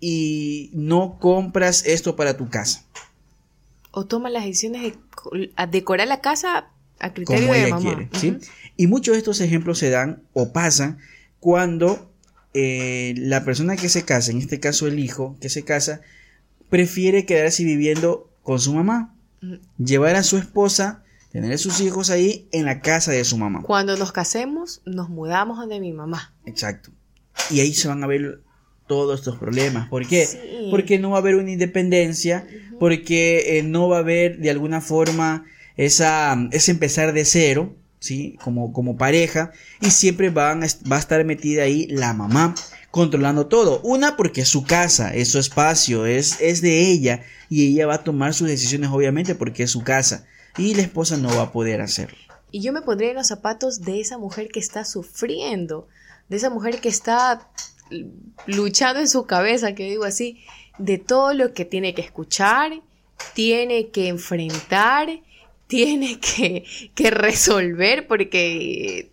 y 0.00 0.68
no 0.72 1.16
compras 1.20 1.86
esto 1.86 2.16
para 2.16 2.36
tu 2.36 2.48
casa. 2.48 2.84
O 3.92 4.06
toma 4.06 4.30
las 4.30 4.44
decisiones 4.44 4.82
de 4.82 5.52
a 5.54 5.68
decorar 5.68 6.08
la 6.08 6.20
casa 6.20 6.72
a 6.98 7.14
criterio 7.14 7.42
como 7.42 7.52
de 7.52 7.60
ella 7.60 7.76
mamá. 7.76 7.82
quiere, 7.88 8.08
¿sí? 8.18 8.30
Ujú. 8.30 8.40
Y 8.76 8.88
muchos 8.88 9.12
de 9.12 9.18
estos 9.18 9.40
ejemplos 9.40 9.78
se 9.78 9.90
dan 9.90 10.24
o 10.32 10.52
pasan 10.52 10.98
cuando 11.38 12.10
eh, 12.52 13.14
la 13.16 13.44
persona 13.44 13.76
que 13.76 13.88
se 13.88 14.04
casa, 14.04 14.32
en 14.32 14.38
este 14.38 14.58
caso 14.58 14.88
el 14.88 14.98
hijo 14.98 15.36
que 15.40 15.50
se 15.50 15.62
casa, 15.62 16.00
prefiere 16.68 17.26
quedarse 17.26 17.62
viviendo 17.62 18.28
con 18.42 18.58
su 18.58 18.74
mamá, 18.74 19.14
llevar 19.78 20.16
a 20.16 20.24
su 20.24 20.36
esposa, 20.36 21.01
tener 21.32 21.52
a 21.52 21.58
sus 21.58 21.80
hijos 21.80 22.10
ahí 22.10 22.46
en 22.52 22.66
la 22.66 22.80
casa 22.80 23.10
de 23.10 23.24
su 23.24 23.38
mamá. 23.38 23.62
Cuando 23.62 23.96
nos 23.96 24.12
casemos, 24.12 24.82
nos 24.84 25.08
mudamos 25.08 25.58
donde 25.58 25.80
mi 25.80 25.92
mamá. 25.92 26.34
Exacto. 26.44 26.90
Y 27.50 27.60
ahí 27.60 27.72
se 27.72 27.88
van 27.88 28.04
a 28.04 28.06
ver 28.06 28.42
todos 28.86 29.18
estos 29.18 29.38
problemas. 29.38 29.88
¿Por 29.88 30.06
qué? 30.06 30.26
Sí. 30.26 30.68
Porque 30.70 30.98
no 30.98 31.10
va 31.10 31.16
a 31.16 31.20
haber 31.20 31.36
una 31.36 31.50
independencia, 31.50 32.46
porque 32.78 33.58
eh, 33.58 33.62
no 33.62 33.88
va 33.88 33.96
a 33.96 34.00
haber 34.00 34.38
de 34.38 34.50
alguna 34.50 34.82
forma 34.82 35.46
esa, 35.78 36.36
ese 36.52 36.70
empezar 36.70 37.14
de 37.14 37.24
cero, 37.24 37.74
¿sí? 37.98 38.36
Como, 38.44 38.74
como 38.74 38.98
pareja, 38.98 39.52
y 39.80 39.90
siempre 39.90 40.28
van 40.28 40.62
a, 40.62 40.66
va 40.90 40.96
a 40.96 41.00
estar 41.00 41.24
metida 41.24 41.62
ahí 41.62 41.86
la 41.86 42.12
mamá 42.12 42.54
controlando 42.90 43.46
todo. 43.46 43.80
Una 43.80 44.18
porque 44.18 44.42
es 44.42 44.48
su 44.48 44.64
casa, 44.64 45.14
es 45.14 45.28
su 45.28 45.38
espacio, 45.38 46.04
es, 46.04 46.38
es 46.42 46.60
de 46.60 46.90
ella, 46.90 47.22
y 47.48 47.68
ella 47.68 47.86
va 47.86 47.94
a 47.94 48.04
tomar 48.04 48.34
sus 48.34 48.48
decisiones 48.48 48.90
obviamente 48.92 49.34
porque 49.34 49.62
es 49.62 49.70
su 49.70 49.82
casa, 49.82 50.26
y 50.56 50.74
la 50.74 50.82
esposa 50.82 51.16
no 51.16 51.34
va 51.34 51.42
a 51.42 51.52
poder 51.52 51.80
hacerlo. 51.80 52.18
Y 52.50 52.60
yo 52.60 52.72
me 52.72 52.82
pondría 52.82 53.10
en 53.10 53.16
los 53.16 53.28
zapatos 53.28 53.82
de 53.82 54.00
esa 54.00 54.18
mujer 54.18 54.48
que 54.48 54.60
está 54.60 54.84
sufriendo, 54.84 55.88
de 56.28 56.36
esa 56.36 56.50
mujer 56.50 56.80
que 56.80 56.88
está 56.88 57.48
luchando 58.46 59.00
en 59.00 59.08
su 59.08 59.24
cabeza, 59.26 59.74
que 59.74 59.84
digo 59.84 60.04
así, 60.04 60.44
de 60.78 60.98
todo 60.98 61.34
lo 61.34 61.52
que 61.52 61.64
tiene 61.64 61.94
que 61.94 62.02
escuchar, 62.02 62.72
tiene 63.34 63.88
que 63.88 64.08
enfrentar, 64.08 65.08
tiene 65.66 66.20
que, 66.20 66.64
que 66.94 67.10
resolver, 67.10 68.06
porque 68.06 69.10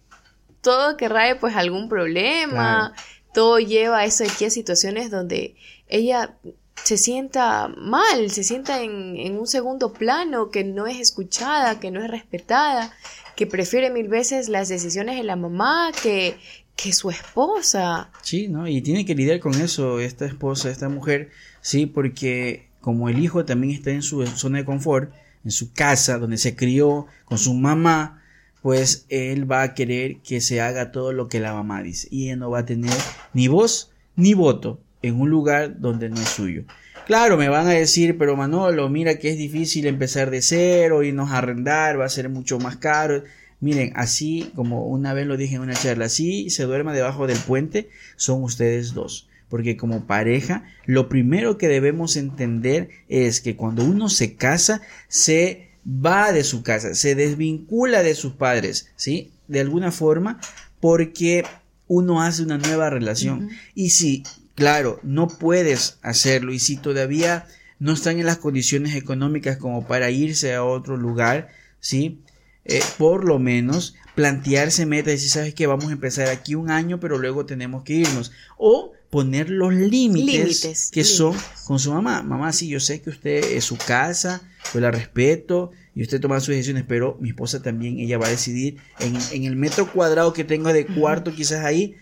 todo 0.62 0.97
que 0.97 1.08
rae 1.08 1.36
pues 1.36 1.56
algún 1.56 1.88
problema, 1.88 2.93
todo 3.34 3.60
lleva 3.60 3.99
a 3.99 4.06
eso 4.06 4.23
aquí 4.23 4.45
a 4.45 4.49
situaciones 4.49 5.12
donde 5.12 5.56
ella 5.88 6.36
se 6.84 6.98
sienta 6.98 7.68
mal, 7.78 8.30
se 8.32 8.44
sienta 8.44 8.82
en, 8.82 9.18
en, 9.18 9.38
un 9.38 9.48
segundo 9.48 9.94
plano, 9.94 10.50
que 10.50 10.63
no 10.63 10.88
es 10.88 11.00
escuchada, 11.00 11.80
que 11.80 11.92
no 11.92 12.04
es 12.04 12.10
respetada, 12.10 12.94
que 13.36 13.48
prefiere 13.48 13.89
mil 13.89 14.08
veces 14.08 14.50
las 14.50 14.70
decisiones 14.70 15.18
de 15.18 15.24
la 15.24 15.36
mamá 15.36 15.92
que, 16.04 16.38
que 16.76 16.94
su 16.94 17.10
esposa. 17.10 18.10
Sí, 18.22 18.48
¿no? 18.48 18.68
Y 18.68 18.82
tiene 18.82 19.06
que 19.06 19.15
lidiar 19.15 19.39
con 19.39 19.54
eso 19.56 20.00
esta 20.00 20.26
esposa, 20.26 20.70
esta 20.70 20.89
mujer, 20.89 21.30
sí, 21.62 21.86
porque 21.86 22.70
como 22.82 23.10
el 23.10 23.20
hijo 23.20 23.46
también 23.46 23.74
está 23.74 23.92
en 23.92 24.02
su 24.02 24.26
zona 24.28 24.60
de 24.60 24.65
confort, 24.65 25.13
en 25.44 25.52
su 25.52 25.74
casa, 25.74 26.18
donde 26.18 26.38
se 26.38 26.56
crió 26.56 27.08
con 27.26 27.38
su 27.38 27.54
mamá, 27.54 28.22
pues 28.62 29.06
él 29.10 29.50
va 29.50 29.62
a 29.63 29.74
querer 29.74 30.18
que 30.18 30.42
se 30.42 30.62
haga 30.62 30.92
todo 30.92 31.13
lo 31.13 31.28
que 31.28 31.39
la 31.39 31.54
mamá 31.54 31.82
dice. 31.82 32.08
Y 32.12 32.26
ella 32.26 32.36
no 32.36 32.50
va 32.50 32.60
a 32.60 32.65
tener 32.65 32.94
ni 33.34 33.48
voz 33.48 33.92
ni 34.15 34.34
voto 34.34 34.82
en 35.02 35.20
un 35.20 35.30
lugar 35.30 35.80
donde 35.80 36.10
no 36.10 36.16
es 36.16 36.30
suyo. 36.30 36.64
Claro, 37.06 37.38
me 37.38 37.50
van 37.50 37.68
a 37.68 37.72
decir, 37.72 38.18
pero 38.18 38.36
Manolo, 38.36 38.88
mira 38.90 39.18
que 39.18 39.30
es 39.30 39.38
difícil 39.38 39.88
empezar 39.88 40.30
de 40.30 40.42
cero, 40.42 41.02
irnos 41.02 41.32
a 41.32 41.40
arrendar, 41.40 42.00
va 42.00 42.06
a 42.06 42.10
ser 42.10 42.30
mucho 42.30 42.60
más 42.60 42.78
caro. 42.78 43.24
Miren, 43.62 43.94
así 43.96 44.52
como 44.56 44.86
una 44.86 45.14
vez 45.14 45.26
lo 45.26 45.36
dije 45.36 45.56
en 45.56 45.62
una 45.62 45.74
charla, 45.74 46.06
así 46.06 46.50
se 46.50 46.64
duerma 46.64 46.94
debajo 46.94 47.28
del 47.28 47.40
puente, 47.40 47.90
son 48.16 48.44
ustedes 48.44 48.94
dos. 48.94 49.28
Porque 49.50 49.76
como 49.76 50.06
pareja, 50.06 50.64
lo 50.86 51.10
primero 51.10 51.58
que 51.58 51.68
debemos 51.68 52.16
entender 52.16 52.90
es 53.08 53.42
que 53.42 53.56
cuando 53.56 53.84
uno 53.84 54.08
se 54.08 54.36
casa, 54.36 54.82
se 55.08 55.70
va 55.88 56.32
de 56.32 56.44
su 56.44 56.62
casa, 56.62 56.94
se 56.94 57.16
desvincula 57.16 58.04
de 58.04 58.14
sus 58.14 58.34
padres, 58.34 58.92
¿sí? 58.96 59.32
De 59.48 59.60
alguna 59.60 59.92
forma, 59.92 60.40
porque 60.80 61.44
uno 61.88 62.22
hace 62.22 62.44
una 62.44 62.60
nueva 62.60 62.92
relación. 62.92 63.50
Y 63.74 63.90
si, 63.90 64.24
claro, 64.60 65.00
no 65.02 65.28
puedes 65.28 65.98
hacerlo, 66.04 66.54
y 66.54 66.60
si 66.60 66.78
todavía 66.78 67.48
no 67.80 67.93
están 67.93 68.19
en 68.19 68.28
las 68.28 68.38
condiciones 68.38 68.95
económicas 68.95 69.58
como 69.58 69.88
para 69.88 70.12
irse 70.12 70.54
a 70.54 70.63
otro 70.63 70.98
lugar, 70.98 71.50
¿sí? 71.80 72.19
Eh, 72.65 72.82
por 73.00 73.26
lo 73.26 73.39
menos 73.39 73.95
plantearse 74.13 74.86
metas 74.86 75.08
y 75.08 75.15
decir, 75.15 75.30
sabes 75.30 75.54
que 75.56 75.65
vamos 75.65 75.86
a 75.86 75.93
empezar 75.93 76.28
aquí 76.28 76.54
un 76.54 76.69
año, 76.69 77.00
pero 77.00 77.17
luego 77.17 77.45
tenemos 77.45 77.84
que 77.84 77.93
irnos. 77.93 78.32
O 78.58 78.93
poner 79.10 79.50
los 79.50 79.74
límites, 79.74 80.91
que 80.91 81.04
son 81.04 81.36
con 81.65 81.80
su 81.80 81.91
mamá. 81.91 82.22
Mamá, 82.22 82.54
sí, 82.54 82.67
yo 82.67 82.80
sé 82.80 83.02
que 83.02 83.10
usted 83.10 83.43
es 83.54 83.63
su 83.63 83.78
casa, 83.78 84.41
yo 84.74 84.80
la 84.80 84.91
respeto 84.91 85.72
y 85.95 86.04
usted 86.04 86.19
toma 86.22 86.39
sus 86.39 86.50
decisiones, 86.50 86.84
pero 86.88 87.17
mi 87.19 87.30
esposa 87.30 87.62
también, 87.62 88.00
ella 88.00 88.17
va 88.17 88.28
a 88.28 88.32
decidir 88.32 88.78
en, 89.00 89.43
el 89.43 89.56
metro 89.56 89.91
cuadrado 89.91 90.34
que 90.34 90.43
tengo 90.43 90.72
de 90.72 90.86
cuarto 90.86 91.34
quizás 91.34 91.65
ahí, 91.65 91.95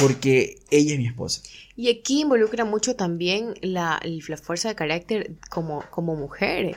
porque 0.00 0.58
ella 0.70 0.94
es 0.94 0.98
mi 0.98 1.06
esposa. 1.06 1.42
Y 1.76 1.90
aquí 1.90 2.22
involucra 2.22 2.64
mucho 2.64 2.96
también 2.96 3.54
la, 3.60 4.00
la 4.02 4.36
fuerza 4.38 4.68
de 4.68 4.74
carácter 4.74 5.32
como, 5.50 5.84
como 5.90 6.16
mujer. 6.16 6.76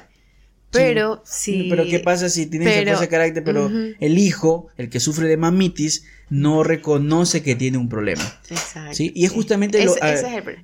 Pero 0.71 1.21
sí. 1.25 1.67
Pero 1.69 1.85
¿qué 1.85 1.99
pasa 1.99 2.29
si 2.29 2.45
tiene 2.45 2.65
esa 2.65 2.83
fuerza 2.83 3.01
de 3.01 3.07
carácter, 3.07 3.43
pero 3.43 3.71
el 3.99 4.17
hijo, 4.17 4.67
el 4.77 4.89
que 4.89 4.99
sufre 4.99 5.27
de 5.27 5.37
mamitis, 5.37 6.05
no 6.29 6.63
reconoce 6.63 7.41
que 7.41 7.55
tiene 7.55 7.77
un 7.77 7.89
problema? 7.89 8.23
Exacto. 8.49 8.93
¿sí? 8.93 9.11
Y 9.15 9.25
es 9.25 9.31
justamente 9.31 9.83
lo, 9.83 9.95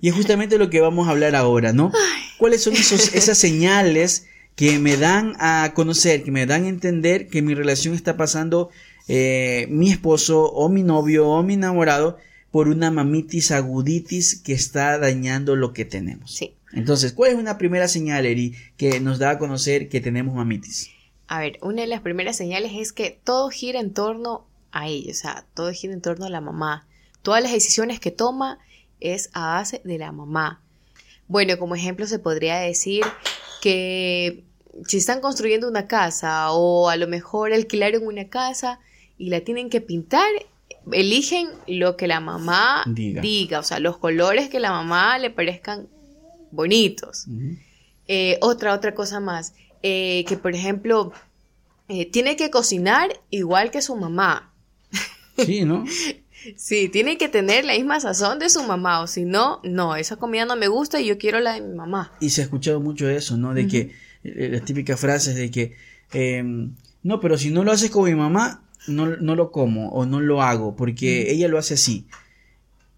y 0.01 0.09
es 0.09 0.13
justamente 0.13 0.57
lo 0.57 0.69
que 0.69 0.81
vamos 0.81 1.07
a 1.07 1.11
hablar 1.11 1.35
ahora, 1.35 1.73
¿no? 1.73 1.91
¿Cuáles 2.37 2.61
son 2.61 2.73
esos, 2.73 3.15
esas 3.15 3.37
señales 3.37 4.27
que 4.55 4.79
me 4.79 4.97
dan 4.97 5.33
a 5.39 5.71
conocer, 5.73 6.23
que 6.23 6.31
me 6.31 6.45
dan 6.45 6.65
a 6.65 6.69
entender 6.69 7.27
que 7.27 7.41
mi 7.41 7.55
relación 7.55 7.95
está 7.95 8.15
pasando 8.15 8.69
eh, 9.07 9.67
mi 9.69 9.91
esposo 9.91 10.43
o 10.51 10.69
mi 10.69 10.83
novio 10.83 11.27
o 11.27 11.41
mi 11.41 11.55
enamorado 11.55 12.17
por 12.55 12.69
una 12.69 12.89
mamitis 12.89 13.51
aguditis 13.51 14.41
que 14.41 14.53
está 14.53 14.97
dañando 14.97 15.57
lo 15.57 15.73
que 15.73 15.83
tenemos? 15.83 16.31
Sí. 16.31 16.55
Entonces, 16.71 17.11
¿cuál 17.11 17.31
es 17.31 17.37
una 17.37 17.57
primera 17.57 17.89
señal, 17.89 18.25
Eri, 18.25 18.55
que 18.77 19.01
nos 19.01 19.19
da 19.19 19.31
a 19.31 19.39
conocer 19.39 19.89
que 19.89 19.99
tenemos 19.99 20.35
mamitis? 20.35 20.89
A 21.27 21.41
ver, 21.41 21.59
una 21.61 21.81
de 21.81 21.87
las 21.87 21.99
primeras 21.99 22.37
señales 22.37 22.71
es 22.75 22.93
que 22.93 23.19
todo 23.21 23.49
gira 23.49 23.81
en 23.81 23.93
torno 23.93 24.45
a 24.71 24.87
ella, 24.87 25.11
o 25.11 25.15
sea, 25.15 25.45
todo 25.53 25.69
gira 25.73 25.91
en 25.91 25.99
torno 25.99 26.27
a 26.27 26.29
la 26.29 26.39
mamá. 26.39 26.87
Todas 27.23 27.43
las 27.43 27.51
decisiones 27.51 27.99
que 27.99 28.11
toma 28.11 28.57
es 29.01 29.31
a 29.33 29.55
base 29.55 29.81
de 29.83 29.97
la 29.97 30.13
mamá. 30.13 30.61
Bueno, 31.27 31.57
como 31.59 31.75
ejemplo 31.75 32.07
se 32.07 32.19
podría 32.19 32.59
decir 32.59 33.03
que 33.61 34.45
si 34.87 34.95
están 34.95 35.19
construyendo 35.19 35.67
una 35.67 35.87
casa 35.87 36.53
o 36.53 36.87
a 36.87 36.95
lo 36.95 37.09
mejor 37.09 37.51
alquilaron 37.51 38.07
una 38.07 38.29
casa 38.29 38.79
y 39.17 39.27
la 39.27 39.41
tienen 39.41 39.69
que 39.69 39.81
pintar, 39.81 40.29
eligen 40.91 41.49
lo 41.67 41.97
que 41.97 42.07
la 42.07 42.19
mamá 42.19 42.83
diga. 42.87 43.21
diga, 43.21 43.59
o 43.59 43.63
sea, 43.63 43.79
los 43.79 43.97
colores 43.97 44.49
que 44.49 44.59
la 44.59 44.71
mamá 44.71 45.17
le 45.17 45.29
parezcan 45.29 45.87
bonitos. 46.51 47.25
Eh, 48.07 48.37
otra, 48.41 48.73
otra 48.73 48.93
cosa 48.93 49.19
más, 49.19 49.53
eh, 49.83 50.25
que 50.27 50.37
por 50.37 50.53
ejemplo, 50.53 51.11
eh, 51.87 52.09
tiene 52.09 52.35
que 52.35 52.49
cocinar 52.49 53.19
igual 53.29 53.71
que 53.71 53.81
su 53.81 53.95
mamá. 53.95 54.51
Sí, 55.37 55.65
¿no? 55.65 55.85
sí, 56.55 56.89
tiene 56.89 57.17
que 57.17 57.29
tener 57.29 57.65
la 57.65 57.73
misma 57.73 57.99
sazón 57.99 58.39
de 58.39 58.49
su 58.49 58.63
mamá, 58.63 59.01
o 59.01 59.07
si 59.07 59.25
no, 59.25 59.59
no, 59.63 59.95
esa 59.95 60.15
comida 60.15 60.45
no 60.45 60.55
me 60.55 60.67
gusta 60.67 60.99
y 61.01 61.07
yo 61.07 61.17
quiero 61.17 61.39
la 61.39 61.53
de 61.53 61.61
mi 61.61 61.75
mamá. 61.75 62.11
Y 62.19 62.29
se 62.29 62.41
ha 62.41 62.43
escuchado 62.45 62.79
mucho 62.79 63.09
eso, 63.09 63.37
¿no? 63.37 63.53
De 63.53 63.67
que 63.67 63.91
las 64.23 64.63
típicas 64.63 64.99
frases 64.99 65.35
de 65.35 65.51
que, 65.51 65.75
em, 66.13 66.73
no, 67.03 67.19
pero 67.19 67.37
si 67.37 67.51
no 67.51 67.63
lo 67.63 67.71
haces 67.71 67.91
con 67.91 68.05
mi 68.05 68.15
mamá, 68.15 68.64
no, 68.87 69.17
no 69.17 69.35
lo 69.35 69.51
como 69.51 69.89
o 69.89 70.05
no 70.05 70.21
lo 70.21 70.41
hago, 70.41 70.75
porque 70.75 71.31
ella 71.31 71.47
lo 71.47 71.57
hace 71.57 71.75
así. 71.75 72.05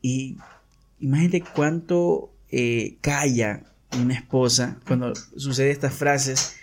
Y 0.01 0.37
imagínate 0.99 1.43
cuánto 1.53 2.31
eh, 2.51 2.97
calla 3.01 3.63
una 3.99 4.13
esposa 4.13 4.79
cuando 4.85 5.13
sucede 5.15 5.71
estas 5.71 5.93
frases 5.93 6.55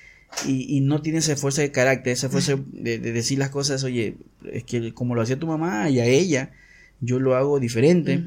y, 0.46 0.80
no 0.80 1.00
tiene 1.00 1.20
esa 1.20 1.36
fuerza 1.36 1.62
de 1.62 1.70
carácter, 1.70 2.12
esa 2.12 2.28
fuerza 2.28 2.56
de, 2.72 2.98
decir 2.98 3.38
las 3.38 3.50
cosas, 3.50 3.84
oye, 3.84 4.16
es 4.50 4.64
que 4.64 4.92
como 4.92 5.14
lo 5.14 5.22
hacía 5.22 5.38
tu 5.38 5.46
mamá 5.46 5.88
y 5.90 6.00
a 6.00 6.06
ella, 6.06 6.50
yo 7.00 7.20
lo 7.20 7.36
hago 7.36 7.60
diferente, 7.60 8.20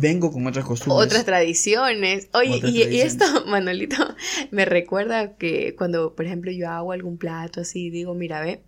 vengo 0.00 0.30
con 0.30 0.46
otras 0.46 0.64
costumbres. 0.64 1.06
Otras 1.06 1.24
tradiciones. 1.24 2.28
Oye, 2.34 2.60
y, 2.64 2.82
y, 2.82 3.00
esto, 3.00 3.24
Manolito, 3.46 3.96
me 4.50 4.64
recuerda 4.64 5.36
que 5.36 5.74
cuando, 5.76 6.14
por 6.14 6.26
ejemplo, 6.26 6.50
yo 6.50 6.68
hago 6.68 6.92
algún 6.92 7.16
plato 7.16 7.62
así, 7.62 7.90
digo, 7.90 8.14
mira, 8.14 8.40
ve, 8.40 8.60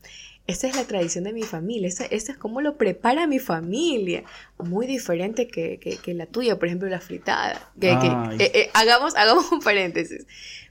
esta 0.51 0.67
es 0.67 0.77
la 0.77 0.85
tradición 0.85 1.25
de 1.25 1.33
mi 1.33 1.43
familia, 1.43 1.89
esta, 1.89 2.05
es 2.05 2.37
como 2.37 2.61
lo 2.61 2.77
prepara 2.77 3.27
mi 3.27 3.39
familia, 3.39 4.25
muy 4.59 4.87
diferente 4.87 5.49
que, 5.49 6.01
la 6.15 6.27
tuya, 6.27 6.59
por 6.59 6.69
ejemplo, 6.69 6.89
la 6.89 7.01
fritada. 7.01 7.71
Que, 7.81 7.93
eh, 7.93 7.99
eh, 8.39 8.71
hagamos, 8.75 9.15
hagamos 9.17 9.51
un 9.53 9.61
paréntesis. 9.61 10.27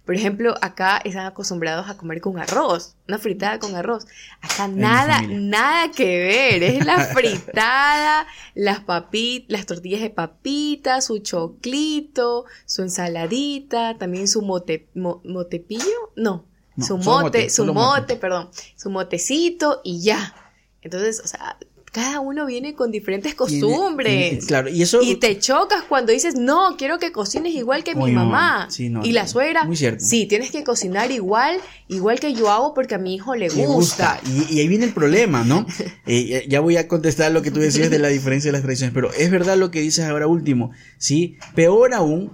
Por 0.06 0.16
ejemplo, 0.16 0.56
acá 0.62 1.00
están 1.06 1.28
acostumbrados 1.28 1.88
a 1.88 1.96
comer 1.96 2.20
con 2.20 2.40
arroz, 2.40 2.96
una 3.08 3.20
fritada 3.20 3.60
con 3.60 3.76
arroz. 3.76 4.08
Acá 4.42 4.68
nada, 4.68 5.22
nada 5.22 5.92
que 5.92 6.18
ver, 6.18 6.64
es 6.64 6.84
la 6.84 7.00
fritada, 7.14 8.26
las 8.56 8.80
papitas, 8.80 9.52
las 9.52 9.66
tortillas 9.68 10.02
de 10.02 10.10
papitas, 10.10 11.06
su 11.06 11.20
choclito, 11.20 12.46
su 12.66 12.82
ensaladita, 12.82 14.00
también 14.00 14.28
su 14.28 14.42
mote, 14.42 14.88
motepillo, 14.96 16.12
no, 16.16 16.49
su 16.82 16.98
mote, 16.98 17.50
su 17.50 17.66
mote, 17.74 18.16
perdón, 18.16 18.50
su 18.76 18.90
motecito 18.90 19.82
y 19.84 20.02
ya. 20.02 20.36
Entonces, 20.82 21.22
o 21.24 21.28
sea, 21.28 21.58
cada 21.92 22.20
uno 22.20 22.46
viene 22.46 22.76
con 22.76 22.92
diferentes 22.92 23.36
costumbres. 23.36 24.46
claro, 24.46 24.70
y 24.70 24.82
eso. 24.82 25.02
Y 25.02 25.16
te 25.16 25.40
chocas 25.40 25.84
cuando 25.84 26.12
dices, 26.12 26.36
no, 26.36 26.76
quiero 26.78 27.00
que 27.00 27.12
cocines 27.12 27.54
igual 27.56 27.84
que 27.84 27.96
mi 27.96 28.12
mamá. 28.12 28.68
y 28.78 29.12
la 29.12 29.28
suegra, 29.28 29.64
muy 29.64 29.76
cierto. 29.76 30.04
sí, 30.04 30.26
tienes 30.26 30.52
que 30.52 30.64
cocinar 30.64 31.12
igual, 31.12 31.58
igual 31.88 32.20
que 32.20 32.34
yo 32.34 32.52
hago 32.52 32.74
porque 32.74 32.96
a 32.96 32.98
mi 32.98 33.16
hijo 33.16 33.36
le 33.36 33.50
gusta. 33.50 34.20
Y, 34.50 34.60
ahí 34.60 34.68
viene 34.68 34.86
el 34.86 34.94
problema, 34.94 35.44
¿no? 35.44 35.66
Eh, 36.06 36.46
ya 36.48 36.60
voy 36.60 36.76
a 36.78 36.88
contestar 36.88 37.32
lo 37.32 37.42
que 37.42 37.52
tú 37.52 37.60
decías 37.60 37.92
de 37.92 38.00
la 38.00 38.08
diferencia 38.08 38.50
de 38.50 38.54
las 38.54 38.64
tradiciones, 38.64 38.94
pero 38.94 39.14
es 39.14 39.30
verdad 39.30 39.58
lo 39.58 39.70
que 39.70 39.80
dices 39.82 40.06
ahora 40.06 40.26
último, 40.26 40.72
¿sí? 40.98 41.38
Peor 41.54 41.94
aún, 41.94 42.32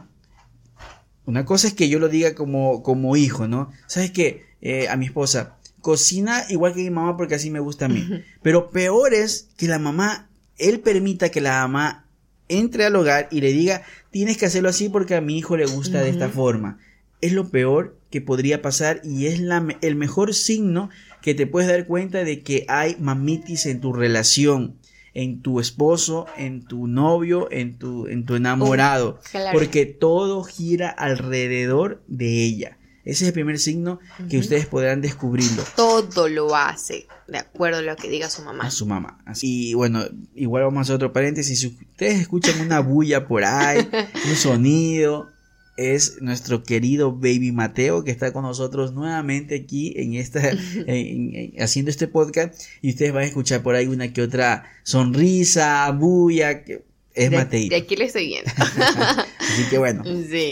una 1.25 1.45
cosa 1.45 1.67
es 1.67 1.73
que 1.73 1.89
yo 1.89 1.99
lo 1.99 2.09
diga 2.09 2.35
como, 2.35 2.83
como 2.83 3.15
hijo, 3.17 3.47
¿no? 3.47 3.71
¿Sabes 3.87 4.11
qué? 4.11 4.45
Eh, 4.61 4.87
a 4.89 4.95
mi 4.95 5.05
esposa, 5.05 5.57
cocina 5.81 6.43
igual 6.49 6.73
que 6.73 6.81
mi 6.81 6.89
mamá 6.89 7.17
porque 7.17 7.35
así 7.35 7.51
me 7.51 7.59
gusta 7.59 7.85
a 7.85 7.89
mí. 7.89 8.23
Pero 8.41 8.69
peor 8.69 9.13
es 9.13 9.49
que 9.57 9.67
la 9.67 9.79
mamá, 9.79 10.29
él 10.57 10.79
permita 10.79 11.29
que 11.29 11.41
la 11.41 11.67
mamá 11.67 12.05
entre 12.47 12.85
al 12.85 12.95
hogar 12.95 13.27
y 13.31 13.41
le 13.41 13.51
diga, 13.51 13.83
tienes 14.11 14.37
que 14.37 14.45
hacerlo 14.45 14.69
así 14.69 14.89
porque 14.89 15.15
a 15.15 15.21
mi 15.21 15.37
hijo 15.37 15.57
le 15.57 15.65
gusta 15.65 16.01
de 16.01 16.09
esta 16.09 16.29
forma. 16.29 16.79
Es 17.21 17.33
lo 17.33 17.49
peor 17.49 17.97
que 18.11 18.21
podría 18.21 18.61
pasar 18.61 19.01
y 19.03 19.27
es 19.27 19.39
la, 19.39 19.65
el 19.81 19.95
mejor 19.95 20.33
signo 20.33 20.89
que 21.21 21.33
te 21.33 21.47
puedes 21.47 21.69
dar 21.69 21.87
cuenta 21.87 22.23
de 22.23 22.41
que 22.41 22.65
hay 22.67 22.97
mamitis 22.99 23.65
en 23.65 23.81
tu 23.81 23.93
relación 23.93 24.77
en 25.15 25.41
tu 25.41 25.59
esposo, 25.59 26.27
en 26.37 26.65
tu 26.65 26.87
novio, 26.87 27.47
en 27.49 27.79
tu, 27.79 28.05
en 28.05 28.25
tu 28.25 28.35
enamorado, 28.35 29.19
porque 29.53 29.85
todo 29.85 30.43
gira 30.43 30.89
alrededor 30.89 32.03
de 32.07 32.43
ella. 32.43 32.77
Ese 33.05 33.23
es 33.23 33.27
el 33.27 33.33
primer 33.33 33.59
signo 33.59 33.99
que 34.29 34.39
ustedes 34.39 34.65
podrán 34.65 34.99
descubrirlo. 34.99 35.63
Todo 35.75 36.27
lo 36.27 36.55
hace 36.55 37.07
de 37.27 37.37
acuerdo 37.37 37.79
a 37.79 37.81
lo 37.83 37.95
que 37.95 38.09
diga 38.09 38.29
su 38.29 38.41
mamá. 38.41 38.65
A 38.65 38.71
su 38.71 38.87
mamá. 38.87 39.23
Y 39.41 39.75
bueno, 39.75 40.03
igual 40.33 40.63
vamos 40.63 40.79
a 40.79 40.81
hacer 40.81 40.95
otro 40.95 41.13
paréntesis. 41.13 41.59
Si 41.59 41.67
ustedes 41.67 42.19
escuchan 42.19 42.59
una 42.61 42.79
bulla 42.79 43.27
por 43.27 43.43
ahí, 43.45 43.87
un 44.27 44.35
sonido, 44.35 45.29
es 45.77 46.21
nuestro 46.21 46.63
querido 46.63 47.11
baby 47.11 47.51
Mateo 47.51 48.03
que 48.03 48.11
está 48.11 48.31
con 48.31 48.43
nosotros 48.43 48.93
nuevamente 48.93 49.55
aquí 49.55 49.93
en 49.97 50.13
esta 50.13 50.39
haciendo 51.59 51.91
este 51.91 52.07
podcast 52.07 52.61
y 52.81 52.91
ustedes 52.91 53.13
van 53.13 53.23
a 53.23 53.27
escuchar 53.27 53.61
por 53.61 53.75
ahí 53.75 53.87
una 53.87 54.13
que 54.13 54.21
otra 54.21 54.71
sonrisa, 54.83 55.91
bulla, 55.91 56.63
que 56.63 56.83
es 57.13 57.31
Mateo. 57.31 57.69
De 57.69 57.77
aquí 57.77 57.95
le 57.95 58.05
estoy 58.05 58.27
viendo. 58.27 58.51
Así 59.39 59.63
que 59.69 59.77
bueno. 59.77 60.03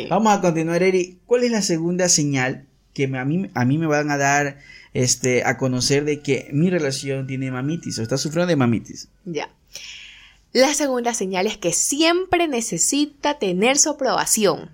Vamos 0.10 0.34
a 0.34 0.42
continuar, 0.42 0.82
Eri. 0.82 1.20
¿Cuál 1.26 1.44
es 1.44 1.52
la 1.52 1.62
segunda 1.62 2.08
señal 2.08 2.66
que 2.94 3.06
a, 3.06 3.26
mí, 3.26 3.50
a 3.54 3.66
mí 3.66 3.78
me 3.78 3.88
van 3.88 4.10
a 4.10 4.18
dar 4.18 4.60
este, 4.94 5.44
a 5.44 5.58
conocer 5.58 6.06
de 6.06 6.22
que 6.22 6.48
mi 6.54 6.70
relación 6.70 7.28
tiene 7.28 7.52
mamitis 7.52 8.00
o 8.00 8.02
está 8.02 8.18
sufriendo 8.18 8.48
de 8.48 8.56
mamitis? 8.56 9.10
Ya. 9.26 9.50
La 10.54 10.74
segunda 10.74 11.14
señal 11.14 11.48
es 11.48 11.58
que 11.58 11.74
siempre 11.74 12.48
necesita 12.48 13.40
tener 13.40 13.78
su 13.78 13.90
aprobación. 13.90 14.70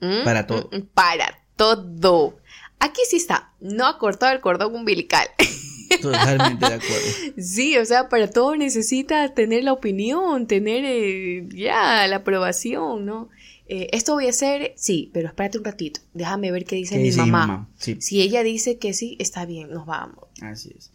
¿Mm? 0.00 0.24
Para 0.24 0.46
todo. 0.46 0.70
Mm, 0.72 0.82
para 0.94 1.38
todo. 1.56 2.38
Aquí 2.78 3.02
sí 3.08 3.16
está, 3.16 3.52
no 3.60 3.86
ha 3.86 3.98
cortado 3.98 4.32
el 4.32 4.40
cordón 4.40 4.74
umbilical. 4.74 5.28
Totalmente 6.00 6.66
de 6.66 6.74
acuerdo. 6.74 7.34
Sí, 7.36 7.76
o 7.76 7.84
sea, 7.84 8.08
para 8.08 8.30
todo 8.30 8.56
necesita 8.56 9.34
tener 9.34 9.64
la 9.64 9.72
opinión, 9.72 10.46
tener 10.46 10.84
eh, 10.86 11.48
ya 11.52 12.06
la 12.06 12.16
aprobación, 12.16 13.04
¿no? 13.04 13.28
Eh, 13.66 13.88
esto 13.92 14.14
voy 14.14 14.26
a 14.26 14.30
hacer, 14.30 14.72
sí, 14.76 15.10
pero 15.12 15.28
espérate 15.28 15.58
un 15.58 15.64
ratito, 15.64 16.00
déjame 16.12 16.50
ver 16.50 16.64
qué 16.64 16.76
dice, 16.76 16.98
mi, 16.98 17.10
mamá? 17.12 17.68
Si 17.76 18.20
ella 18.20 18.42
dice 18.42 18.78
que 18.78 18.94
sí, 18.94 19.16
está 19.20 19.46
bien, 19.46 19.70
nos 19.70 19.86
vamos. 19.86 20.24
Así 20.40 20.72
es. 20.76 20.90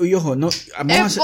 Y 0.00 0.14
ojo, 0.14 0.34
no, 0.36 0.50
vamos, 0.78 0.96
A, 0.96 1.04
hacer, 1.04 1.22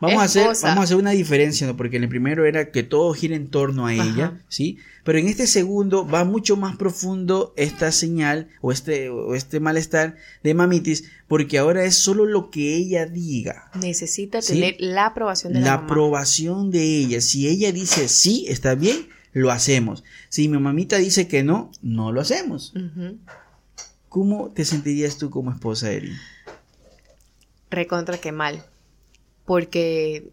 vamos, 0.00 0.20
a 0.20 0.24
hacer, 0.24 0.42
vamos 0.42 0.62
a 0.62 0.82
hacer 0.82 0.96
una 0.96 1.10
diferencia, 1.10 1.66
¿no? 1.66 1.76
porque 1.76 1.96
en 1.96 2.04
el 2.04 2.08
primero 2.08 2.46
era 2.46 2.70
que 2.70 2.82
todo 2.82 3.12
gira 3.14 3.34
en 3.34 3.48
torno 3.48 3.86
a 3.86 3.94
ella, 3.94 4.40
¿sí? 4.48 4.78
Pero 5.04 5.18
en 5.18 5.26
este 5.26 5.46
segundo 5.46 6.06
va 6.06 6.24
mucho 6.24 6.56
más 6.56 6.76
profundo 6.76 7.54
esta 7.56 7.90
señal 7.92 8.48
o 8.60 8.72
este, 8.72 9.08
o 9.08 9.34
este 9.34 9.58
malestar 9.58 10.16
de 10.42 10.54
mamitis, 10.54 11.04
porque 11.26 11.58
ahora 11.58 11.84
es 11.84 11.96
solo 11.96 12.26
lo 12.26 12.50
que 12.50 12.76
ella 12.76 13.06
diga. 13.06 13.70
Necesita 13.74 14.40
tener 14.40 14.76
la 14.78 15.06
aprobación 15.06 15.54
de 15.54 15.60
la, 15.60 15.66
la 15.66 15.72
aprobación 15.74 16.70
de 16.70 16.82
ella. 16.82 17.20
Si 17.20 17.48
ella 17.48 17.72
dice 17.72 18.08
sí, 18.08 18.44
está 18.48 18.74
bien, 18.74 19.08
lo 19.32 19.50
hacemos. 19.50 20.04
Si 20.28 20.48
mi 20.48 20.58
mamita 20.58 20.98
dice 20.98 21.28
que 21.28 21.42
no, 21.42 21.70
no 21.82 22.12
lo 22.12 22.20
hacemos. 22.20 22.74
¿Cómo 24.08 24.50
te 24.50 24.64
sentirías 24.64 25.18
tú 25.18 25.30
como 25.30 25.50
esposa, 25.50 25.90
Eri? 25.90 26.12
Recontra 27.70 28.18
que 28.18 28.32
mal, 28.32 28.64
porque 29.44 30.30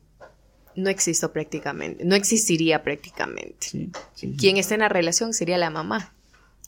no 0.76 0.90
existo 0.90 1.32
prácticamente, 1.32 2.04
no 2.06 2.16
existiría 2.16 2.84
prácticamente. 2.84 3.68
Quien 4.38 4.58
esté 4.58 4.76
en 4.76 4.82
la 4.82 4.90
relación 4.90 5.34
sería 5.34 5.58
la 5.58 5.70
mamá. 5.70 6.14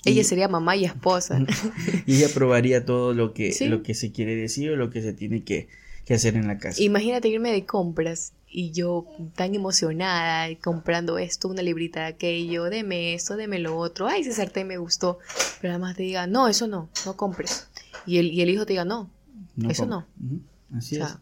Ella 0.05 0.23
sería 0.23 0.47
mamá 0.47 0.75
y 0.75 0.85
esposa. 0.85 1.39
y 2.05 2.15
ella 2.15 2.29
probaría 2.33 2.85
todo 2.85 3.13
lo 3.13 3.33
que, 3.33 3.53
lo 3.67 3.83
que 3.83 3.93
se 3.93 4.11
quiere 4.11 4.35
decir 4.35 4.71
o 4.71 4.75
lo 4.77 4.89
que 4.89 5.01
se 5.01 5.11
tiene 5.11 5.43
que, 5.43 5.67
hacer 6.09 6.35
en 6.35 6.47
la 6.47 6.57
casa. 6.57 6.81
Imagínate 6.81 7.27
irme 7.27 7.51
de 7.51 7.65
compras 7.65 8.31
y 8.49 8.71
yo 8.71 9.05
tan 9.35 9.53
emocionada 9.53 10.47
comprando 10.63 11.17
esto, 11.17 11.49
una 11.49 11.61
librita 11.61 12.01
de 12.01 12.05
aquello, 12.05 12.65
deme 12.65 13.13
esto, 13.13 13.35
deme 13.35 13.59
lo 13.59 13.77
otro, 13.77 14.07
ay, 14.07 14.21
ese 14.21 14.31
sartén 14.31 14.67
me 14.67 14.77
gustó, 14.77 15.19
pero 15.59 15.73
además 15.73 15.97
te 15.97 16.03
diga, 16.03 16.25
no, 16.27 16.47
eso 16.47 16.65
no, 16.65 16.89
no 17.05 17.17
compres. 17.17 17.67
Y 18.05 18.19
el, 18.19 18.31
y 18.31 18.41
el 18.41 18.49
hijo 18.49 18.65
te 18.65 18.71
diga, 18.71 18.85
no, 18.85 19.09
eso 19.67 19.85
no. 19.85 20.05
Así 20.75 20.97
es. 20.97 21.17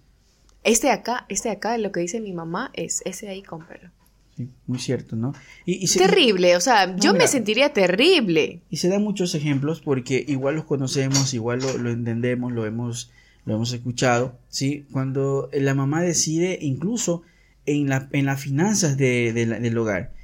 Este 0.64 0.88
de 0.88 0.94
acá, 0.94 1.26
este 1.30 1.50
de 1.50 1.56
acá, 1.56 1.78
lo 1.78 1.92
que 1.92 2.00
dice 2.00 2.20
mi 2.20 2.34
mamá 2.34 2.72
es 2.74 3.02
ese 3.06 3.28
de 3.28 3.34
ahí, 3.34 3.44
cómpralo. 3.44 3.92
Sí, 4.36 4.50
muy 4.66 4.80
cierto, 4.80 5.16
¿no? 5.16 5.34
Y, 5.66 5.88
terrible, 5.88 6.58
o 6.58 6.60
sea, 6.60 6.96
yo 6.98 7.14
me 7.14 7.28
sentiría 7.28 7.72
terrible. 7.72 8.62
Y 8.70 8.78
se 8.78 8.90
dan 8.90 9.04
muchos 9.04 9.34
ejemplos 9.36 9.80
porque 9.80 10.26
igual 10.28 10.56
los 10.56 10.66
conocemos, 10.66 11.34
igual 11.34 11.60
lo, 11.60 11.90
entendemos, 11.90 12.52
lo 12.52 12.66
hemos, 12.66 13.12
lo 13.46 13.56
hemos 13.56 13.72
escuchado, 13.72 14.38
¿sí? 14.50 14.86
Cuando 14.92 15.50
la 15.54 15.74
mamá 15.74 16.02
decide 16.02 16.58
incluso 16.62 17.22
en, 17.66 17.88
la, 17.88 18.10
en 18.12 18.26
las 18.26 18.42
finanzas 18.42 18.98
de, 18.98 19.32
del 19.34 19.78
hogar 19.78 20.15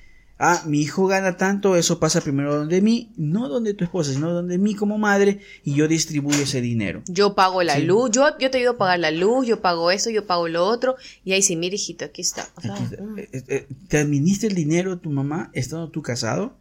ah, 0.41 0.63
mi 0.65 0.81
hijo 0.81 1.05
gana 1.05 1.37
tanto, 1.37 1.75
eso 1.75 1.99
pasa 1.99 2.19
primero 2.19 2.55
donde 2.55 2.81
mí, 2.81 3.11
no 3.15 3.47
donde 3.47 3.75
tu 3.75 3.83
esposa, 3.83 4.11
sino 4.11 4.33
donde 4.33 4.57
mí 4.57 4.73
como 4.73 4.97
madre, 4.97 5.39
y 5.63 5.75
yo 5.75 5.87
distribuyo 5.87 6.41
ese 6.41 6.61
dinero. 6.61 7.03
Yo 7.05 7.35
pago 7.35 7.61
la 7.61 7.77
luz, 7.77 8.09
yo, 8.09 8.25
yo 8.39 8.49
te 8.49 8.57
ayudo 8.57 8.71
a 8.71 8.77
pagar 8.77 8.99
la 8.99 9.11
luz, 9.11 9.45
yo 9.45 9.61
pago 9.61 9.91
eso, 9.91 10.09
yo 10.09 10.25
pago 10.25 10.47
lo 10.47 10.65
otro, 10.65 10.95
y 11.23 11.33
ahí 11.33 11.43
sí, 11.43 11.55
mire 11.55 11.75
hijito, 11.75 12.05
aquí 12.05 12.21
está. 12.21 12.49
Eh, 12.63 13.29
eh, 13.31 13.43
eh, 13.47 13.67
¿Te 13.87 13.99
administra 13.99 14.49
el 14.49 14.55
dinero 14.55 14.97
tu 14.97 15.11
mamá 15.11 15.51
estando 15.53 15.89
tú 15.89 16.01
casado? 16.01 16.57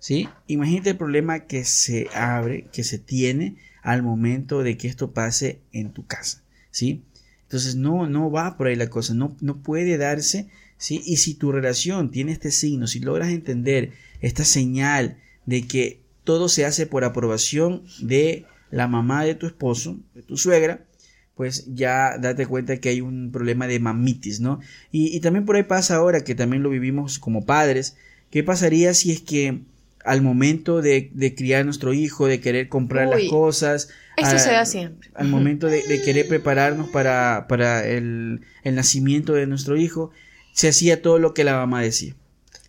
¿Sí? 0.00 0.28
Imagínate 0.48 0.90
el 0.90 0.96
problema 0.96 1.46
que 1.46 1.64
se 1.64 2.08
abre, 2.12 2.66
que 2.72 2.82
se 2.82 2.98
tiene 2.98 3.56
al 3.82 4.02
momento 4.02 4.64
de 4.64 4.76
que 4.76 4.88
esto 4.88 5.12
pase 5.12 5.60
en 5.72 5.92
tu 5.92 6.06
casa, 6.06 6.42
¿sí? 6.72 7.04
Entonces 7.44 7.76
no, 7.76 8.08
no 8.08 8.32
va 8.32 8.56
por 8.56 8.66
ahí 8.66 8.74
la 8.74 8.88
cosa, 8.88 9.14
no, 9.14 9.36
no 9.40 9.58
puede 9.58 9.96
darse 9.96 10.48
y 10.90 11.16
si 11.16 11.34
tu 11.34 11.52
relación 11.52 12.10
tiene 12.10 12.32
este 12.32 12.50
signo, 12.50 12.86
si 12.86 13.00
logras 13.00 13.30
entender 13.30 13.92
esta 14.20 14.44
señal 14.44 15.18
de 15.46 15.66
que 15.66 16.00
todo 16.24 16.48
se 16.48 16.64
hace 16.64 16.86
por 16.86 17.04
aprobación 17.04 17.82
de 18.00 18.46
la 18.70 18.88
mamá 18.88 19.24
de 19.24 19.34
tu 19.34 19.46
esposo, 19.46 19.98
de 20.14 20.22
tu 20.22 20.36
suegra, 20.36 20.84
pues 21.34 21.66
ya 21.74 22.18
date 22.18 22.46
cuenta 22.46 22.78
que 22.78 22.90
hay 22.90 23.00
un 23.00 23.30
problema 23.32 23.66
de 23.66 23.80
mamitis, 23.80 24.40
¿no? 24.40 24.60
Y, 24.90 25.18
también 25.20 25.44
por 25.44 25.56
ahí 25.56 25.62
pasa 25.62 25.96
ahora 25.96 26.24
que 26.24 26.34
también 26.34 26.62
lo 26.62 26.70
vivimos 26.70 27.18
como 27.18 27.44
padres, 27.44 27.96
¿qué 28.30 28.42
pasaría 28.42 28.94
si 28.94 29.12
es 29.12 29.20
que 29.20 29.60
al 30.04 30.20
momento 30.20 30.82
de, 30.82 31.10
criar 31.36 31.62
a 31.62 31.64
nuestro 31.64 31.92
hijo, 31.94 32.26
de 32.26 32.40
querer 32.40 32.68
comprar 32.68 33.08
las 33.08 33.22
cosas, 33.30 33.88
eso 34.16 34.38
se 34.38 34.50
da 34.50 34.66
siempre. 34.66 35.10
Al 35.14 35.28
momento 35.28 35.68
de, 35.68 36.02
querer 36.04 36.28
prepararnos 36.28 36.88
para, 36.90 37.46
para 37.48 37.86
el, 37.86 38.40
el, 38.64 38.74
nacimiento 38.74 39.32
de 39.32 39.46
nuestro 39.46 39.76
hijo, 39.76 40.10
se 40.52 40.68
hacía 40.68 41.02
todo 41.02 41.18
lo 41.18 41.34
que 41.34 41.44
la 41.44 41.54
mamá 41.54 41.82
decía. 41.82 42.14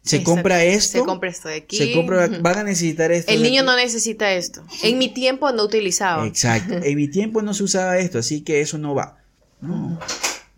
Se 0.03 0.21
compra 0.21 0.63
esto. 0.65 0.99
Se 0.99 1.05
compra 1.05 1.29
esto 1.29 1.47
de 1.47 1.55
aquí. 1.55 1.77
Se 1.77 1.93
compra, 1.93 2.27
van 2.27 2.57
a 2.57 2.63
necesitar 2.63 3.11
esto. 3.11 3.31
El 3.31 3.41
niño 3.41 3.63
no 3.63 3.75
necesita 3.75 4.33
esto. 4.33 4.63
En 4.83 4.97
mi 4.97 5.07
tiempo 5.13 5.49
no 5.53 5.63
utilizaba. 5.63 6.27
Exacto. 6.27 6.73
En 6.83 6.97
mi 6.97 7.07
tiempo 7.07 7.41
no 7.41 7.53
se 7.53 7.63
usaba 7.63 7.97
esto, 7.97 8.19
así 8.19 8.41
que 8.41 8.59
eso 8.59 8.77
no 8.77 8.93
va. 8.93 9.17
No. 9.61 9.97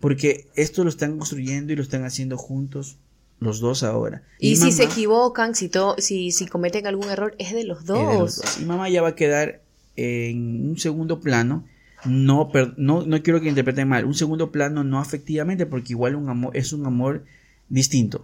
Porque 0.00 0.48
esto 0.56 0.82
lo 0.82 0.90
están 0.90 1.16
construyendo 1.16 1.72
y 1.72 1.76
lo 1.76 1.82
están 1.82 2.04
haciendo 2.04 2.36
juntos 2.36 2.96
los 3.38 3.60
dos 3.60 3.82
ahora. 3.82 4.22
Y, 4.40 4.56
si 4.56 4.72
se 4.72 4.84
equivocan, 4.84 5.54
si, 5.54 5.70
si, 5.98 6.32
si 6.32 6.46
cometen 6.46 6.86
algún 6.86 7.08
error, 7.08 7.34
es 7.38 7.52
de 7.52 7.64
los 7.64 7.84
dos. 7.84 7.98
de 7.98 8.18
los 8.18 8.36
dos. 8.36 8.58
Y 8.60 8.64
mamá 8.64 8.88
ya 8.88 9.02
va 9.02 9.08
a 9.08 9.14
quedar 9.14 9.62
en 9.94 10.70
un 10.70 10.78
segundo 10.78 11.20
plano 11.20 11.64
no, 12.06 12.50
no, 12.76 13.06
no 13.06 13.22
quiero 13.22 13.40
que 13.40 13.48
interpreten 13.48 13.88
mal, 13.88 14.04
un 14.04 14.14
segundo 14.14 14.50
plano 14.50 14.84
no 14.84 14.98
afectivamente, 14.98 15.66
porque 15.66 15.92
igual 15.92 16.16
un 16.16 16.28
amor 16.28 16.56
es 16.56 16.72
un 16.72 16.86
amor 16.86 17.24
distinto, 17.68 18.22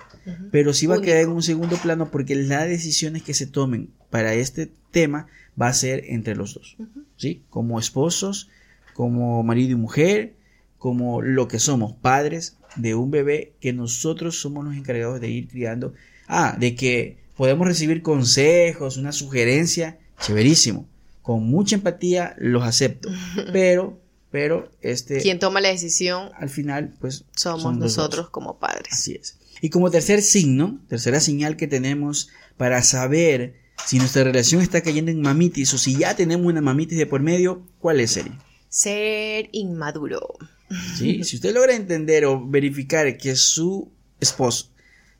pero 0.50 0.72
sí 0.72 0.86
va 0.86 0.96
a 0.96 1.00
quedar 1.00 1.22
en 1.22 1.30
un 1.30 1.42
segundo 1.42 1.76
plano 1.76 2.10
porque 2.10 2.34
las 2.36 2.68
decisiones 2.68 3.22
que 3.22 3.34
se 3.34 3.46
tomen 3.46 3.90
para 4.10 4.34
este 4.34 4.70
tema 4.90 5.26
va 5.60 5.68
a 5.68 5.74
ser 5.74 6.04
entre 6.06 6.36
los 6.36 6.54
dos, 6.54 6.76
¿sí? 7.16 7.42
Como 7.50 7.78
esposos, 7.78 8.48
como 8.94 9.42
marido 9.42 9.72
y 9.72 9.76
mujer, 9.76 10.34
como 10.78 11.22
lo 11.22 11.48
que 11.48 11.58
somos, 11.58 11.92
padres 11.94 12.56
de 12.76 12.94
un 12.94 13.10
bebé 13.10 13.52
que 13.60 13.72
nosotros 13.72 14.40
somos 14.40 14.64
los 14.64 14.76
encargados 14.76 15.20
de 15.20 15.28
ir 15.28 15.48
criando. 15.48 15.92
Ah, 16.26 16.56
de 16.58 16.74
que 16.74 17.18
podemos 17.36 17.66
recibir 17.66 18.02
consejos, 18.02 18.96
una 18.96 19.12
sugerencia, 19.12 19.98
chéverísimo 20.20 20.86
con 21.22 21.44
mucha 21.44 21.76
empatía 21.76 22.36
los 22.38 22.64
acepto, 22.64 23.08
pero 23.52 24.00
pero 24.30 24.70
este 24.80 25.20
quien 25.20 25.38
toma 25.38 25.60
la 25.60 25.68
decisión 25.68 26.30
al 26.36 26.48
final 26.48 26.94
pues 27.00 27.24
somos 27.36 27.76
nosotros 27.76 28.30
como 28.30 28.58
padres. 28.58 28.92
Así 28.92 29.14
es. 29.14 29.38
Y 29.60 29.70
como 29.70 29.90
tercer 29.90 30.22
signo, 30.22 30.80
tercera 30.88 31.20
señal 31.20 31.56
que 31.56 31.68
tenemos 31.68 32.30
para 32.56 32.82
saber 32.82 33.54
si 33.86 33.98
nuestra 33.98 34.24
relación 34.24 34.60
está 34.62 34.80
cayendo 34.80 35.10
en 35.10 35.20
mamitis 35.20 35.72
o 35.74 35.78
si 35.78 35.96
ya 35.96 36.16
tenemos 36.16 36.46
una 36.46 36.60
mamitis 36.60 36.98
de 36.98 37.06
por 37.06 37.20
medio, 37.20 37.66
¿cuál 37.78 38.00
es, 38.00 38.12
Seri? 38.12 38.32
Ser 38.68 39.48
inmaduro. 39.52 40.34
Sí, 40.96 41.24
si 41.24 41.36
usted 41.36 41.54
logra 41.54 41.74
entender 41.74 42.24
o 42.24 42.46
verificar 42.46 43.16
que 43.16 43.36
su 43.36 43.92
esposo, 44.20 44.70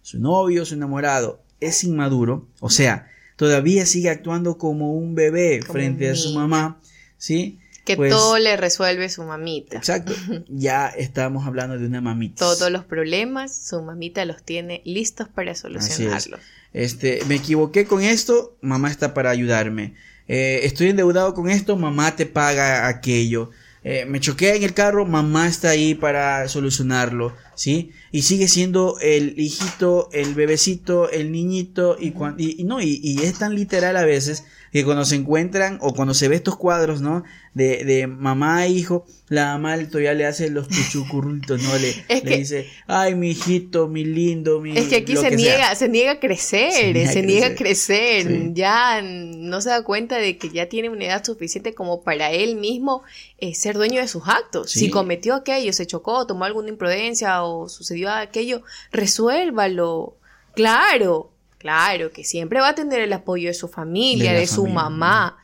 su 0.03 0.19
novio, 0.19 0.65
su 0.65 0.75
enamorado 0.75 1.43
es 1.61 1.85
inmaduro, 1.85 2.49
o 2.61 2.71
sea, 2.71 3.09
todavía 3.37 3.87
sigue 3.87 4.11
actuando 4.11 4.59
como 4.59 4.95
un 4.95 5.15
bebé 5.15 5.61
frente 5.63 6.11
a 6.11 6.15
su 6.15 6.33
mamá, 6.35 6.81
¿sí? 7.17 7.59
Que 7.85 7.97
pues 7.97 8.13
todo 8.13 8.39
le 8.39 8.57
resuelve 8.57 9.09
su 9.09 9.25
mamita. 9.25 9.77
Exacto. 9.77 10.13
Ya 10.49 10.89
estamos 10.89 11.47
hablando 11.47 11.79
de 11.79 11.87
una 11.87 12.01
mamita. 12.01 12.37
Todos 12.37 12.71
los 12.71 12.85
problemas, 12.85 13.55
su 13.55 13.83
mamita 13.83 14.25
los 14.25 14.43
tiene 14.43 14.83
listos 14.85 15.29
para 15.29 15.55
solucionarlos. 15.55 16.41
Este, 16.73 17.21
me 17.27 17.35
equivoqué 17.37 17.85
con 17.85 18.03
esto, 18.03 18.57
mamá 18.61 18.91
está 18.91 19.15
para 19.15 19.31
ayudarme. 19.31 19.95
Eh, 20.29 20.61
estoy 20.63 20.91
endeudado 20.91 21.35
con 21.35 21.51
esto, 21.51 21.77
mamá 21.77 22.15
te 22.17 22.27
paga 22.27 22.87
aquello. 22.87 23.51
Eh, 23.85 24.05
me 24.07 24.21
choqué 24.21 24.55
en 24.55 24.63
el 24.63 24.75
carro, 24.75 25.05
mamá 25.07 25.49
está 25.49 25.71
ahí 25.71 25.95
para 25.95 26.49
solucionarlo. 26.49 27.35
¿sí? 27.55 27.91
Y 28.13 28.23
sigue 28.23 28.49
siendo 28.49 28.99
el 29.01 29.39
hijito, 29.39 30.09
el 30.13 30.35
bebecito, 30.35 31.11
el 31.11 31.33
niñito, 31.33 31.97
y, 31.99 32.13
cuan- 32.13 32.37
y, 32.39 32.63
no, 32.65 32.81
y 32.81 33.19
es 33.23 33.39
tan 33.39 33.55
literal 33.55 33.97
a 33.97 34.05
veces 34.05 34.45
que 34.73 34.85
cuando 34.85 35.05
se 35.05 35.17
encuentran 35.17 35.77
o 35.83 35.93
cuando 35.95 36.15
se 36.15 36.29
ve 36.29 36.37
estos 36.37 36.57
cuadros, 36.57 37.03
¿no? 37.03 37.25
De, 37.53 37.85
de 37.85 38.07
mamá 38.07 38.65
e 38.65 38.71
hijo, 38.71 39.05
la 39.29 39.59
mamá 39.59 39.77
todavía 39.87 40.15
le 40.15 40.25
hace 40.25 40.49
los 40.49 40.67
puchucurritos, 40.69 41.63
¿no? 41.63 41.77
Le, 41.79 41.91
Es 42.09 42.25
le 42.25 42.31
que- 42.31 42.37
dice, 42.39 42.67
ay, 42.87 43.15
mi 43.15 43.33
hijito, 43.33 43.87
mi 43.89 44.05
lindo, 44.07 44.61
mi... 44.61 44.75
Es 44.77 44.87
que 44.89 44.97
aquí 44.97 45.15
se 45.17 45.29
que 45.29 45.37
niega, 45.37 45.67
sea". 45.67 45.75
se 45.75 45.89
niega 45.91 46.13
a 46.13 46.21
crecer, 46.21 46.73
Se 46.73 47.07
se 47.13 47.23
niega 47.23 47.23
niega, 47.23 47.47
a 47.49 47.51
a 47.51 47.55
crecer, 47.55 48.27
Sí. 48.27 48.51
ya 48.55 49.03
no 49.03 49.61
se 49.61 49.69
da 49.69 49.85
cuenta 49.85 50.17
de 50.17 50.39
que 50.39 50.49
ya 50.49 50.67
tiene 50.71 50.89
una 50.89 51.05
edad 51.05 51.23
suficiente 51.23 51.75
como 51.75 52.03
para 52.03 52.31
él 52.31 52.57
mismo 52.57 53.03
eh, 53.39 53.55
ser 53.55 53.77
dueño 53.77 54.01
de 54.01 54.09
sus 54.09 54.23
actos. 54.27 54.71
Sí. 54.71 54.79
Si 54.81 54.91
cometió 54.91 55.35
aquello, 55.35 55.75
se 55.75 55.87
chocó, 55.87 56.27
tomó 56.27 56.45
alguna 56.47 56.71
imprudencia 56.71 57.43
o 57.43 57.69
sucedió 57.69 58.11
aquello, 58.11 58.63
resuélvalo. 58.91 60.17
Claro, 60.55 61.32
claro, 61.63 62.11
que 62.13 62.25
siempre 62.25 62.61
va 62.61 62.69
a 62.71 62.75
tener 62.75 63.01
el 63.01 63.13
apoyo 63.15 63.49
de 63.49 63.55
su 63.55 63.69
familia, 63.69 64.33
De 64.35 64.47
su 64.47 64.57
familia, 64.63 64.75
mamá, 64.83 65.39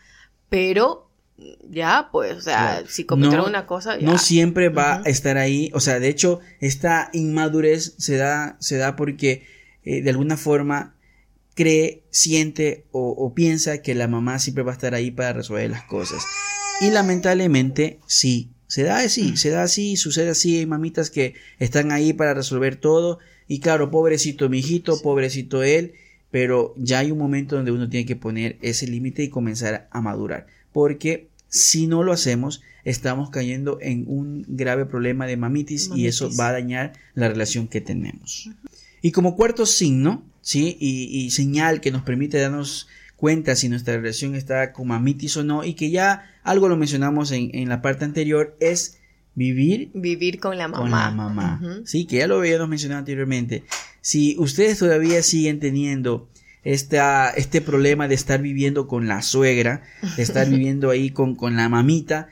pero 0.51 1.09
ya, 1.71 2.09
pues, 2.13 2.37
o 2.37 2.41
sea, 2.41 2.73
Claro. 2.75 2.87
si 2.91 3.05
cometieron 3.05 3.45
No- 3.45 3.49
una 3.51 3.67
cosa, 3.67 3.97
ya. 3.99 4.05
No 4.05 4.19
siempre 4.19 4.69
va 4.69 4.97
a 5.05 5.09
estar 5.09 5.39
ahí. 5.39 5.71
O 5.73 5.81
sea, 5.81 6.01
de 6.01 6.09
hecho, 6.09 6.41
esta 6.61 7.09
inmadurez 7.13 7.95
se 7.99 8.17
da, 8.17 8.57
se 8.61 8.77
da 8.77 8.97
porque 8.97 9.47
eh, 9.85 10.03
de 10.03 10.11
alguna 10.11 10.37
forma 10.37 10.97
cree, 11.55 12.03
siente 12.11 12.85
o, 12.93 13.09
o 13.11 13.33
piensa 13.35 13.81
que 13.83 13.95
la 13.95 14.07
mamá 14.09 14.39
siempre 14.39 14.63
va 14.65 14.73
a 14.73 14.75
estar 14.75 14.95
ahí 14.95 15.11
para 15.11 15.33
resolver 15.33 15.71
las 15.71 15.85
cosas. 15.85 16.23
Y 16.81 16.91
lamentablemente, 16.91 17.99
sí. 18.07 18.51
Se 18.67 18.83
da 18.83 18.99
así, 18.99 19.37
se 19.39 19.49
da 19.51 19.63
así, 19.63 19.97
sucede 19.97 20.29
así. 20.31 20.59
Hay 20.59 20.67
mamitas 20.67 21.11
que 21.11 21.35
están 21.59 21.91
ahí 21.91 22.13
para 22.13 22.35
resolver 22.35 22.77
todo. 22.77 23.19
Y 23.47 23.61
claro, 23.61 23.91
pobrecito 23.91 24.49
mi 24.51 24.59
hijito, 24.59 25.01
pobrecito 25.01 25.63
él. 25.63 25.95
Pero 26.31 26.75
ya 26.77 26.99
hay 26.99 27.11
un 27.11 27.19
momento 27.19 27.57
donde 27.57 27.73
uno 27.73 27.89
tiene 27.89 28.07
que 28.07 28.17
poner 28.17 28.59
ese 28.61 28.87
límite 28.87 29.23
y 29.23 29.29
comenzar 29.29 29.89
a 29.91 30.01
madurar. 30.01 30.47
Porque 30.73 31.29
si 31.49 31.87
no 31.87 32.03
lo 32.03 32.13
hacemos, 32.13 32.63
estamos 32.85 33.31
cayendo 33.31 33.79
en 33.81 34.05
un 34.07 34.45
grave 34.49 34.85
problema 34.85 35.27
de 35.27 35.37
mamitis, 35.37 35.91
y 35.95 36.07
eso 36.07 36.31
va 36.39 36.49
a 36.49 36.53
dañar 36.53 36.93
la 37.15 37.29
relación 37.29 37.69
que 37.69 37.81
tenemos. 37.81 38.51
Y 39.01 39.13
como 39.13 39.37
cuarto 39.37 39.65
signo, 39.65 40.23
¿sí? 40.43 40.77
Y, 40.79 41.07
y 41.25 41.31
señal 41.31 41.81
que 41.81 41.91
nos 41.91 42.03
permite 42.03 42.39
darnos 42.39 42.89
cuenta 43.17 43.57
si 43.57 43.69
nuestra 43.69 43.97
relación 43.97 44.35
está 44.35 44.73
con 44.73 44.89
mamitis 44.89 45.37
o 45.39 45.45
no, 45.45 45.65
y 45.65 45.75
que 45.75 45.91
ya 45.91 46.31
algo 46.43 46.69
lo 46.69 46.77
mencionamos 46.77 47.33
en, 47.33 47.51
en 47.55 47.69
la 47.69 47.83
parte 47.83 48.05
anterior, 48.05 48.57
es 48.61 48.98
vivir 49.39 49.91
Vivir 49.95 50.39
con 50.41 50.59
la 50.59 50.69
mamá. 50.69 50.83
con 50.83 50.91
la 50.91 51.11
mamá. 51.11 51.61
Sí, 51.85 52.05
que 52.07 52.17
ya 52.19 52.27
lo 52.27 52.39
habíamos 52.39 52.69
mencionado 52.69 52.99
anteriormente. 52.99 53.65
Si 54.01 54.37
ustedes 54.39 54.79
todavía 54.79 55.23
siguen 55.23 55.61
teniendo 55.61 56.29
esta, 56.65 57.31
este 57.31 57.61
problema 57.61 58.09
de 58.09 58.15
estar 58.15 58.43
viviendo 58.43 58.87
con 58.87 59.09
la 59.09 59.23
suegra, 59.23 59.83
de 60.17 60.23
estar 60.23 60.47
viviendo 60.51 60.91
ahí 60.91 61.11
con, 61.11 61.35
con 61.37 61.57
la 61.57 61.69
mamita 61.69 62.29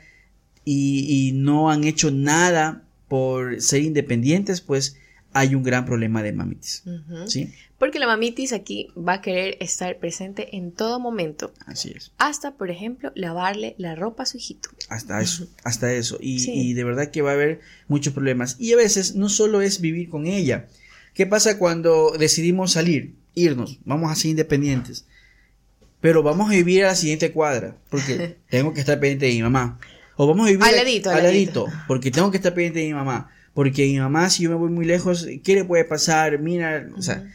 y, 0.64 1.06
y 1.08 1.32
no 1.32 1.70
han 1.70 1.84
hecho 1.84 2.10
nada 2.10 2.82
por 3.08 3.60
ser 3.60 3.82
independientes, 3.82 4.60
pues 4.60 4.96
hay 5.32 5.54
un 5.54 5.62
gran 5.62 5.84
problema 5.84 6.22
de 6.22 6.32
mamitis. 6.32 6.82
¿Sí? 7.26 7.52
Porque 7.78 7.98
la 7.98 8.06
mamitis 8.06 8.52
aquí 8.54 8.88
va 8.96 9.14
a 9.14 9.20
querer 9.20 9.58
estar 9.60 9.98
presente 9.98 10.56
en 10.56 10.72
todo 10.72 10.98
momento. 10.98 11.52
Así 11.66 11.92
es. 11.94 12.10
Hasta, 12.16 12.52
por 12.54 12.70
ejemplo, 12.70 13.12
lavarle 13.14 13.74
la 13.76 13.94
ropa 13.94 14.22
a 14.22 14.26
su 14.26 14.38
hijito. 14.38 14.70
Hasta 14.88 15.20
eso, 15.20 15.46
hasta 15.62 15.92
eso. 15.92 16.16
Y, 16.20 16.38
Sí. 16.40 16.52
y 16.54 16.72
de 16.72 16.84
verdad 16.84 17.10
que 17.10 17.20
va 17.22 17.32
a 17.32 17.34
haber 17.34 17.60
muchos 17.86 18.14
problemas. 18.14 18.56
Y 18.58 18.72
a 18.72 18.76
veces 18.76 19.14
no 19.14 19.28
solo 19.28 19.60
es 19.60 19.80
vivir 19.82 20.08
con 20.08 20.26
ella. 20.26 20.68
¿Qué 21.12 21.26
pasa 21.26 21.58
cuando 21.58 22.12
decidimos 22.18 22.72
salir, 22.72 23.14
irnos, 23.34 23.78
vamos 23.84 24.10
a 24.10 24.14
ser 24.14 24.30
independientes? 24.30 25.04
Pero 26.00 26.22
vamos 26.22 26.48
a 26.50 26.54
vivir 26.54 26.84
a 26.84 26.88
la 26.88 26.94
siguiente 26.94 27.32
cuadra, 27.32 27.76
porque 27.90 28.36
tengo 28.50 28.72
que 28.72 28.80
estar 28.80 28.98
pendiente 29.00 29.26
de 29.26 29.32
mi 29.32 29.42
mamá. 29.42 29.78
O 30.16 30.26
vamos 30.26 30.46
a 30.46 30.50
vivir 30.50 30.64
Al 30.64 30.76
ladito, 30.76 31.10
al 31.10 31.22
ladito. 31.22 31.66
porque 31.88 32.10
tengo 32.10 32.30
que 32.30 32.38
estar 32.38 32.54
pendiente 32.54 32.78
de 32.80 32.86
mi 32.86 32.94
mamá. 32.94 33.30
Porque 33.52 33.86
mi 33.86 33.98
mamá, 33.98 34.30
si 34.30 34.44
yo 34.44 34.50
me 34.50 34.56
voy 34.56 34.70
muy 34.70 34.84
lejos, 34.86 35.26
¿qué 35.44 35.54
le 35.54 35.64
puede 35.64 35.84
pasar? 35.84 36.38
Mira, 36.38 36.88
o 36.96 37.02
sea, 37.02 37.30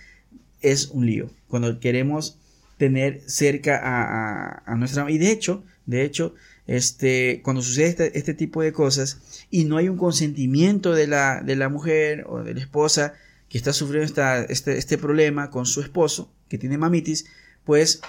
es 0.61 0.87
un 0.87 1.05
lío. 1.05 1.29
Cuando 1.47 1.79
queremos 1.79 2.37
tener 2.77 3.21
cerca 3.27 3.77
a, 3.77 4.03
a- 4.03 4.63
a 4.65 4.75
nuestra 4.75 5.09
y 5.11 5.17
de 5.17 5.31
hecho, 5.31 5.63
de 5.85 6.03
hecho, 6.03 6.33
este, 6.67 7.41
cuando 7.43 7.61
sucede 7.61 7.87
este, 7.89 8.17
este 8.17 8.33
tipo 8.33 8.61
de 8.61 8.71
cosas 8.71 9.19
y 9.49 9.65
no 9.65 9.77
hay 9.77 9.89
un 9.89 9.97
consentimiento 9.97 10.93
de 10.93 11.07
la, 11.07 11.41
de 11.41 11.55
la 11.55 11.69
mujer 11.69 12.25
o 12.27 12.43
de 12.43 12.53
la 12.53 12.59
esposa 12.61 13.13
que 13.49 13.57
está 13.57 13.73
sufriendo 13.73 14.05
esta, 14.05 14.43
este, 14.43 14.77
este 14.77 14.97
problema 14.97 15.49
con 15.49 15.65
su 15.65 15.81
esposo, 15.81 16.31
que 16.47 16.57
tiene 16.57 16.77
mamitis, 16.77 17.25
pues 17.65 18.01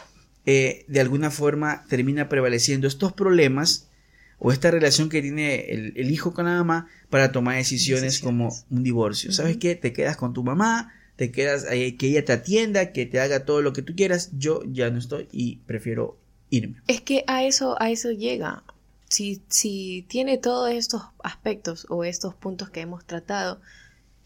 eh, 0.46 0.84
de 0.88 1.00
alguna 1.00 1.30
forma 1.30 1.84
termina 1.88 2.28
prevaleciendo 2.28 2.86
estos 2.86 3.12
problemas 3.12 3.88
o 4.38 4.52
esta 4.52 4.70
relación 4.70 5.08
que 5.08 5.22
tiene 5.22 5.70
el, 5.72 5.92
el 5.96 6.10
hijo 6.10 6.32
con 6.32 6.44
la 6.46 6.52
mamá 6.56 6.88
para 7.10 7.32
tomar 7.32 7.56
decisiones, 7.56 8.02
Decisiones. 8.02 8.22
como 8.24 8.76
un 8.76 8.82
divorcio. 8.84 9.32
¿Sabes 9.32 9.56
qué? 9.56 9.74
Te 9.76 9.92
quedas 9.92 10.16
con 10.16 10.32
tu 10.32 10.42
mamá, 10.44 10.92
te 11.22 11.30
quedas 11.30 11.66
ahí, 11.66 11.92
que 11.92 12.08
ella 12.08 12.24
te 12.24 12.32
atienda, 12.32 12.90
que 12.90 13.06
te 13.06 13.20
haga 13.20 13.44
todo 13.44 13.62
lo 13.62 13.72
que 13.72 13.82
tú 13.82 13.94
quieras. 13.94 14.30
Yo 14.36 14.60
ya 14.64 14.90
no 14.90 14.98
estoy 14.98 15.28
y 15.30 15.58
prefiero 15.58 16.18
irme. 16.50 16.82
Es 16.88 17.00
que 17.00 17.22
a 17.28 17.44
eso, 17.44 17.80
a 17.80 17.92
eso 17.92 18.10
llega. 18.10 18.64
Si, 19.08 19.40
si 19.46 20.04
tiene 20.08 20.36
todos 20.36 20.72
estos 20.72 21.02
aspectos 21.22 21.86
o 21.88 22.02
estos 22.02 22.34
puntos 22.34 22.70
que 22.70 22.80
hemos 22.80 23.04
tratado, 23.04 23.60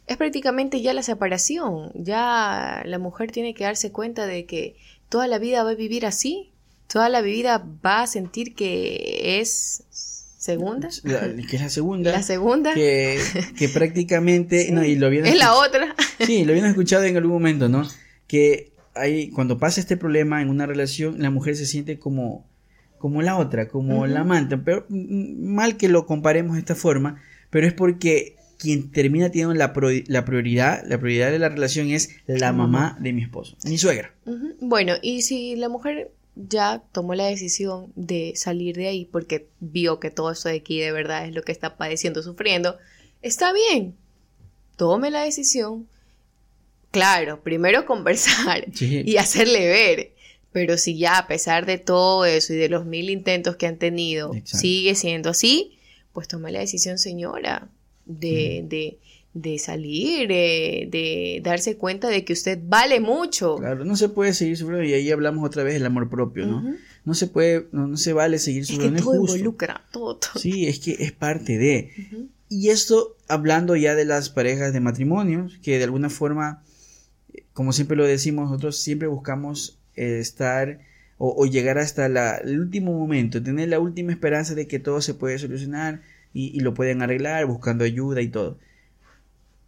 es 0.06 0.16
prácticamente 0.16 0.80
ya 0.80 0.94
la 0.94 1.02
separación. 1.02 1.92
Ya 1.92 2.82
la 2.86 2.98
mujer 2.98 3.30
tiene 3.30 3.52
que 3.52 3.64
darse 3.64 3.92
cuenta 3.92 4.26
de 4.26 4.46
que 4.46 4.76
toda 5.10 5.28
la 5.28 5.38
vida 5.38 5.64
va 5.64 5.72
a 5.72 5.74
vivir 5.74 6.06
así. 6.06 6.50
Toda 6.90 7.10
la 7.10 7.20
vida 7.20 7.62
va 7.84 8.04
a 8.04 8.06
sentir 8.06 8.54
que 8.54 9.38
es 9.38 10.15
segunda. 10.46 10.88
La- 11.02 11.20
que 11.46 11.56
es 11.56 11.62
la 11.62 11.68
segunda. 11.68 12.10
La 12.12 12.22
segunda 12.22 12.72
que, 12.74 13.18
que 13.58 13.68
prácticamente, 13.74 14.64
Sí. 14.66 14.72
no, 14.72 14.84
y 14.84 14.94
lo 14.96 15.06
habían 15.08 15.26
es 15.26 15.36
la 15.36 15.54
otra. 15.54 15.94
Sí, 16.26 16.44
lo 16.44 16.52
habían 16.52 16.66
escuchado 16.66 17.04
en 17.04 17.16
algún 17.16 17.32
momento, 17.32 17.68
¿no? 17.68 17.86
Que 18.26 18.72
hay, 18.94 19.28
cuando 19.28 19.58
pasa 19.58 19.80
este 19.80 19.96
problema 19.98 20.40
en 20.40 20.48
una 20.48 20.64
relación, 20.64 21.16
la 21.20 21.28
mujer 21.30 21.54
se 21.56 21.66
siente 21.66 21.98
como, 21.98 22.46
como 22.98 23.20
la 23.20 23.36
otra, 23.36 23.68
como 23.68 24.06
la 24.06 24.20
amante. 24.20 24.56
Pero 24.56 24.86
mal 24.88 25.76
que 25.76 25.88
lo 25.88 26.06
comparemos 26.06 26.54
de 26.54 26.60
esta 26.60 26.74
forma, 26.74 27.20
pero 27.50 27.66
es 27.66 27.74
porque 27.74 28.36
quien 28.58 28.90
termina 28.90 29.28
teniendo 29.28 29.52
la, 29.54 29.74
pro- 29.74 29.90
la 30.06 30.24
prioridad, 30.24 30.82
la 30.88 30.98
prioridad 30.98 31.30
de 31.30 31.38
la 31.38 31.50
relación 31.50 31.90
es 31.90 32.08
la 32.26 32.52
mamá 32.54 32.66
mamá. 32.66 32.98
de 33.00 33.12
mi 33.12 33.22
esposo, 33.22 33.54
mi 33.64 33.76
suegra. 33.76 34.14
Bueno, 34.60 34.94
y 35.02 35.20
si 35.20 35.56
la 35.56 35.68
mujer 35.68 36.10
ya 36.36 36.82
tomó 36.92 37.14
la 37.14 37.26
decisión 37.26 37.92
de 37.96 38.34
salir 38.36 38.76
de 38.76 38.88
ahí 38.88 39.04
porque 39.06 39.46
vio 39.60 39.98
que 40.00 40.10
todo 40.10 40.30
esto 40.30 40.48
de 40.48 40.56
aquí 40.56 40.78
de 40.78 40.92
verdad 40.92 41.26
es 41.26 41.34
lo 41.34 41.42
que 41.42 41.52
está 41.52 41.76
padeciendo, 41.76 42.22
sufriendo, 42.22 42.76
está 43.22 43.52
bien. 43.52 43.94
Tome 44.76 45.10
la 45.10 45.22
decisión. 45.24 45.88
Claro, 46.90 47.42
primero 47.42 47.86
conversar 47.86 48.66
Sí. 48.74 49.02
y 49.06 49.16
hacerle 49.16 49.66
ver. 49.66 50.12
Pero 50.52 50.78
si 50.78 50.96
ya 50.96 51.18
a 51.18 51.26
pesar 51.26 51.66
de 51.66 51.78
todo 51.78 52.24
eso 52.24 52.52
y 52.54 52.56
de 52.56 52.68
los 52.68 52.86
mil 52.86 53.10
intentos 53.10 53.56
que 53.56 53.66
han 53.66 53.76
tenido, 53.78 54.32
Exacto. 54.34 54.58
sigue 54.58 54.94
siendo 54.94 55.30
así, 55.30 55.76
pues 56.12 56.28
tome 56.28 56.50
la 56.52 56.60
decisión, 56.60 56.98
señora, 56.98 57.68
de, 58.06 58.62
de, 58.64 58.98
de 59.38 59.58
salir, 59.58 60.28
eh, 60.32 60.88
de 60.90 61.40
darse 61.44 61.76
cuenta 61.76 62.08
de 62.08 62.24
que 62.24 62.32
usted 62.32 62.58
vale 62.62 63.00
mucho. 63.00 63.56
Claro, 63.56 63.84
no 63.84 63.94
se 63.96 64.08
puede 64.08 64.32
seguir 64.32 64.56
sufriendo 64.56 64.84
y 64.86 64.94
ahí 64.94 65.10
hablamos 65.10 65.44
otra 65.46 65.62
vez 65.62 65.74
del 65.74 65.84
amor 65.86 66.08
propio, 66.08 66.46
¿no? 66.46 66.74
No 67.04 67.14
se 67.14 67.26
puede, 67.26 67.66
no, 67.70 67.86
no 67.86 67.96
se 67.96 68.12
vale 68.14 68.38
seguir 68.38 68.62
Es 68.62 68.68
que 68.68 68.74
sufriendo, 68.74 68.98
es 68.98 69.04
todo 69.04 69.20
justo. 69.20 69.36
involucra, 69.36 69.84
todo, 69.92 70.16
todo. 70.16 70.40
Sí, 70.40 70.66
es 70.66 70.78
que 70.80 70.96
es 70.98 71.12
parte 71.12 71.58
de. 71.58 71.92
Y 72.48 72.70
esto 72.70 73.16
hablando 73.28 73.76
ya 73.76 73.94
de 73.94 74.04
las 74.06 74.30
parejas 74.30 74.72
de 74.72 74.80
matrimonio, 74.80 75.48
que 75.62 75.78
de 75.78 75.84
alguna 75.84 76.08
forma, 76.10 76.62
como 77.52 77.72
siempre 77.72 77.96
lo 77.96 78.04
decimos, 78.04 78.48
nosotros 78.48 78.78
siempre 78.78 79.06
buscamos 79.08 79.78
eh, 79.96 80.18
estar 80.20 80.80
o, 81.18 81.34
o 81.36 81.46
llegar 81.46 81.78
hasta 81.78 82.08
la- 82.08 82.36
el 82.38 82.58
último 82.60 82.92
momento, 82.98 83.42
tener 83.42 83.68
la 83.68 83.78
última 83.80 84.12
esperanza 84.12 84.54
de 84.54 84.66
que 84.66 84.78
todo 84.78 85.00
se 85.00 85.14
puede 85.14 85.38
solucionar 85.38 86.02
y, 86.32 86.56
y 86.56 86.60
lo 86.60 86.74
pueden 86.74 87.02
arreglar 87.02 87.44
buscando 87.46 87.84
ayuda 87.84 88.20
y 88.22 88.28
todo. 88.28 88.58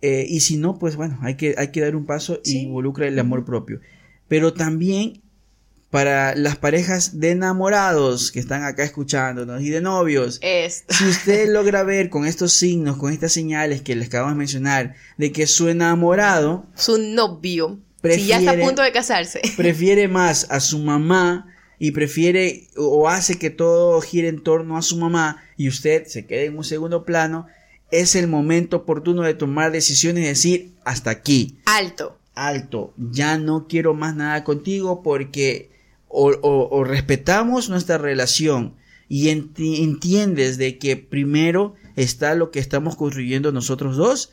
Eh, 0.01 0.27
y 0.29 0.41
si 0.41 0.57
no, 0.57 0.79
pues 0.79 0.97
bueno, 0.97 1.19
hay 1.23 1.35
que, 1.37 1.55
hay 1.59 1.69
que 1.69 1.81
dar 1.81 1.97
un 1.97 2.07
paso 2.07 2.41
y 2.45 2.51
Sí. 2.51 2.59
involucra 2.61 3.07
el 3.09 3.19
amor 3.19 3.45
propio. 3.45 3.81
Pero 4.29 4.53
también 4.55 5.23
para 5.91 6.35
las 6.35 6.57
parejas 6.57 7.19
de 7.19 7.31
enamorados 7.31 8.31
que 8.31 8.41
están 8.41 8.63
acá 8.63 8.85
escuchándonos 8.85 9.63
y 9.63 9.71
de 9.71 9.81
novios, 9.81 10.39
Esto. 10.43 10.95
si 10.95 11.05
usted 11.09 11.49
logra 11.53 11.83
ver 11.83 12.11
con 12.11 12.27
estos 12.27 12.53
signos, 12.53 12.99
con 12.99 13.11
estas 13.13 13.33
señales 13.33 13.81
que 13.83 13.97
les 13.97 14.09
acabamos 14.09 14.35
de 14.35 14.39
mencionar, 14.39 14.95
de 15.17 15.33
que 15.33 15.47
su 15.47 15.69
enamorado 15.69 16.67
Su 16.75 16.99
novio. 16.99 17.79
si 18.05 18.27
ya 18.27 18.39
está 18.39 18.51
a 18.53 18.59
punto 18.59 18.83
de 18.83 18.93
casarse. 18.93 19.41
prefiere 19.57 20.09
más 20.09 20.47
a 20.51 20.61
su 20.61 20.79
mamá 20.79 21.47
y 21.79 21.93
prefiere 21.93 22.69
o 22.77 23.09
hace 23.09 23.39
que 23.39 23.49
todo 23.51 23.99
gire 24.03 24.29
en 24.29 24.43
torno 24.43 24.77
a 24.77 24.83
su 24.83 24.99
mamá 24.99 25.43
y 25.57 25.69
usted 25.69 26.07
se 26.07 26.27
quede 26.27 26.47
en 26.47 26.59
un 26.59 26.65
segundo 26.65 27.05
plano, 27.05 27.47
es 27.91 28.15
el 28.15 28.29
momento 28.29 28.79
oportuno 28.79 29.23
de 29.23 29.35
tomar 29.35 29.73
decisiones 29.73 30.25
y 30.25 30.29
decir 30.29 30.73
hasta 30.85 31.11
aquí. 31.11 31.59
Alto. 31.65 32.19
Alto, 32.35 32.95
ya 32.97 33.37
no 33.37 33.67
quiero 33.67 33.95
más 33.95 34.15
nada 34.15 34.45
contigo 34.45 35.03
porque 35.03 35.71
o, 36.07 36.85
respetamos 36.85 37.69
nuestra 37.69 37.99
relación 37.99 38.75
y 39.09 39.31
entiendes 39.31 40.57
de 40.57 40.79
que 40.79 40.97
primero 40.97 41.75
está 41.97 42.35
lo 42.35 42.51
que 42.51 42.61
estamos 42.61 42.95
construyendo 42.95 43.51
nosotros 43.51 43.97
dos 43.97 44.31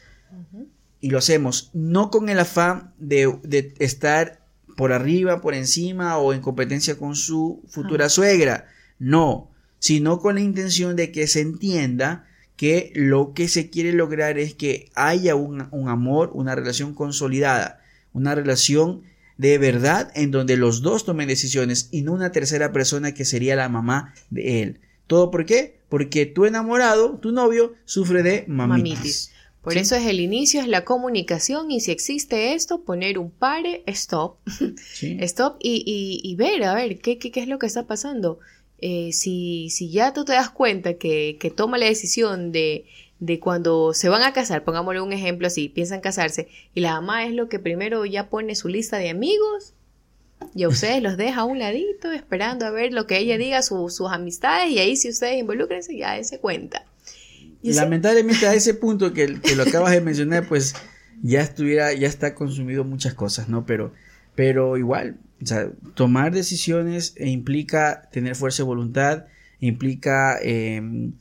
y 1.02 1.10
lo 1.10 1.18
hacemos. 1.18 1.72
No 1.74 2.12
con 2.12 2.30
el 2.30 2.40
afán 2.40 2.94
de, 3.00 3.40
de, 3.44 3.74
estar 3.80 4.46
por 4.78 4.92
arriba, 4.94 5.42
por 5.42 5.56
encima 5.56 6.18
o 6.18 6.34
en 6.34 6.42
competencia 6.42 6.98
con 6.98 7.16
su 7.16 7.64
futura 7.68 8.10
suegra, 8.10 8.68
no, 9.00 9.50
sino 9.80 10.20
con 10.20 10.36
la 10.36 10.42
intención 10.42 10.96
de 10.96 11.12
que 11.12 11.26
se 11.28 11.42
entienda 11.42 12.28
que 12.56 12.92
lo 12.96 13.34
que 13.34 13.48
se 13.48 13.70
quiere 13.70 13.94
lograr 13.94 14.38
es 14.38 14.54
que 14.54 14.90
haya 14.96 15.36
un, 15.36 15.62
amor, 15.90 16.32
una 16.34 16.56
relación 16.56 16.94
consolidada, 16.94 17.82
una 18.14 18.36
relación 18.36 19.04
de 19.38 19.58
verdad 19.58 20.12
en 20.16 20.32
donde 20.32 20.56
los 20.56 20.82
dos 20.82 21.04
tomen 21.04 21.28
decisiones 21.28 21.90
y 21.92 22.02
no 22.02 22.14
una 22.14 22.32
tercera 22.32 22.72
persona 22.72 23.14
que 23.14 23.26
sería 23.26 23.56
la 23.56 23.68
mamá 23.68 24.14
de 24.30 24.62
él. 24.62 24.80
¿Todo 25.08 25.32
por 25.32 25.46
qué? 25.46 25.80
Porque 25.90 26.26
tu 26.26 26.46
enamorado, 26.46 27.20
tu 27.20 27.32
novio, 27.32 27.74
sufre 27.84 28.24
de 28.24 28.46
mamitis. 28.48 29.32
Por 29.62 29.78
eso 29.78 29.96
es 29.96 30.06
el 30.06 30.20
inicio, 30.20 30.62
es 30.62 30.68
la 30.68 30.86
comunicación 30.86 31.72
y 31.72 31.80
si 31.82 31.92
existe 31.92 32.54
esto, 32.54 32.84
poner 32.84 33.18
un 33.18 33.32
pare, 33.32 33.84
stop, 33.88 34.38
stop 35.02 35.58
y, 35.60 36.36
ver, 36.38 36.64
a 36.64 36.76
ver, 36.76 37.00
¿qué, 37.00 37.18
qué, 37.18 37.32
qué 37.32 37.42
es 37.42 37.48
lo 37.48 37.58
que 37.58 37.66
está 37.66 37.88
pasando. 37.88 38.40
Eh, 38.80 39.12
si, 39.14 39.70
si 39.70 39.90
ya 39.90 40.14
tú 40.14 40.26
te 40.26 40.34
das 40.34 40.50
cuenta 40.50 40.96
que, 40.96 41.38
que 41.40 41.50
toma 41.50 41.78
la 41.78 41.86
decisión 41.86 42.52
de, 42.52 42.86
de 43.20 43.40
cuando 43.40 43.94
se 43.94 44.10
van 44.10 44.22
a 44.24 44.34
casar, 44.34 44.64
pongámosle 44.64 45.02
un 45.02 45.14
ejemplo 45.14 45.48
así, 45.48 45.70
piensan 45.70 46.02
casarse, 46.02 46.48
y 46.74 46.82
la 46.82 46.94
mamá 46.94 47.26
es 47.26 47.34
lo 47.34 47.48
que 47.48 47.60
primero 47.60 48.06
ya 48.06 48.30
pone 48.30 48.56
su 48.56 48.68
lista 48.68 48.98
de 48.98 49.10
amigos, 49.10 49.74
y 50.54 50.64
a 50.64 50.68
ustedes 50.68 51.02
los 51.02 51.18
deja 51.18 51.42
a 51.42 51.44
un 51.46 51.60
ladito 51.60 52.12
esperando 52.12 52.66
a 52.66 52.70
ver 52.70 52.94
lo 52.94 53.08
que 53.08 53.18
ella 53.18 53.38
diga, 53.38 53.62
sus 53.62 54.02
amistades, 54.10 54.72
y 54.72 54.80
ahí 54.80 54.96
si 54.96 55.10
ustedes 55.10 55.40
involúcrense, 55.40 55.96
ya 55.98 56.22
se 56.24 56.40
cuenta. 56.40 56.86
Y 57.62 57.74
Lamentablemente 57.74 58.46
a 58.46 58.54
ese 58.54 58.74
punto 58.76 59.14
que, 59.14 59.40
que, 59.42 59.56
lo 59.56 59.64
acabas 59.64 59.92
de 59.92 60.02
mencionar, 60.02 60.48
pues 60.48 60.76
ya 61.24 61.42
estuviera, 61.42 61.94
ya 61.94 62.08
está 62.08 62.36
consumido 62.36 62.84
muchas 62.84 63.14
cosas, 63.14 63.50
¿no? 63.50 63.66
Pero, 63.66 63.94
pero 64.36 64.78
igual, 64.78 65.18
o 65.42 65.46
sea, 65.46 65.72
tomar 65.96 66.34
decisiones 66.34 67.16
implica 67.20 68.10
tener 68.12 68.36
fuerza 68.36 68.64
de 68.64 68.68
voluntad, 68.68 69.26
implica 69.60 70.40
em, 70.42 71.14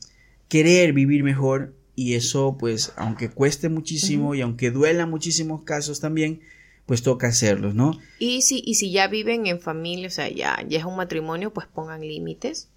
querer 0.47 0.93
vivir 0.93 1.23
mejor 1.23 1.73
y 1.95 2.13
eso 2.13 2.57
pues 2.57 2.93
aunque 2.95 3.29
cueste 3.29 3.69
muchísimo 3.69 4.35
y 4.35 4.41
aunque 4.41 4.71
duela 4.71 5.05
muchísimos 5.05 5.63
casos 5.63 5.99
también, 5.99 6.41
pues 6.85 7.01
toca 7.01 7.27
hacerlo, 7.27 7.73
¿no? 7.73 7.99
Y 8.19 8.43
si, 8.43 8.61
y 8.65 8.75
si 8.75 8.91
ya 8.91 9.07
viven 9.07 9.47
en 9.47 9.59
familia, 9.59 10.07
o 10.07 10.11
sea, 10.11 10.29
ya, 10.29 10.63
ya 10.67 10.79
es 10.79 10.85
un 10.85 10.95
matrimonio, 10.95 11.51
pues 11.51 11.67
pongan 11.67 12.01
límites. 12.01 12.69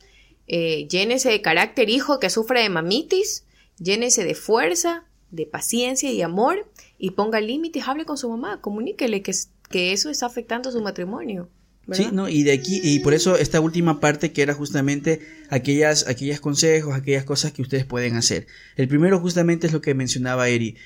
Eh, 0.47 0.89
llénese 0.89 1.28
de 1.28 1.43
carácter 1.43 1.91
hijo 1.91 2.18
que 2.18 2.30
sufre 2.30 2.62
de 2.62 2.70
mamitis, 2.70 3.45
llénese 3.78 4.24
de 4.24 4.34
fuerza, 4.34 5.05
de 5.30 5.45
paciencia 5.45 6.11
y 6.11 6.22
amor 6.22 6.70
y 6.99 7.11
ponga 7.11 7.41
límites, 7.41 7.86
hable 7.86 8.07
con 8.07 8.16
su 8.16 8.30
mamá, 8.30 8.62
comuníquele 8.62 9.20
que 9.22 9.34
que 9.69 9.93
eso 9.93 10.11
está 10.11 10.27
afectando 10.27 10.71
su 10.71 10.81
matrimonio. 10.81 11.49
Sí, 11.93 12.09
no, 12.12 12.29
y 12.29 12.43
de 12.43 12.53
aquí, 12.53 12.81
y 12.83 12.99
por 12.99 13.14
eso 13.14 13.37
esta 13.37 13.61
última 13.61 13.99
parte 13.99 14.31
que 14.31 14.43
era 14.43 14.53
justamente 14.53 15.21
aquellas, 15.49 16.07
aquellas 16.07 16.39
consejos, 16.39 16.95
aquellas 16.95 17.25
cosas 17.25 17.53
que 17.53 17.62
ustedes 17.62 17.87
pueden 17.87 18.16
hacer. 18.16 18.47
El 18.77 18.89
primero 18.89 19.19
justamente 19.21 19.66
es 19.66 19.73
lo 19.73 19.81
que 19.81 19.95
mencionaba 19.95 20.49
Eri. 20.49 20.77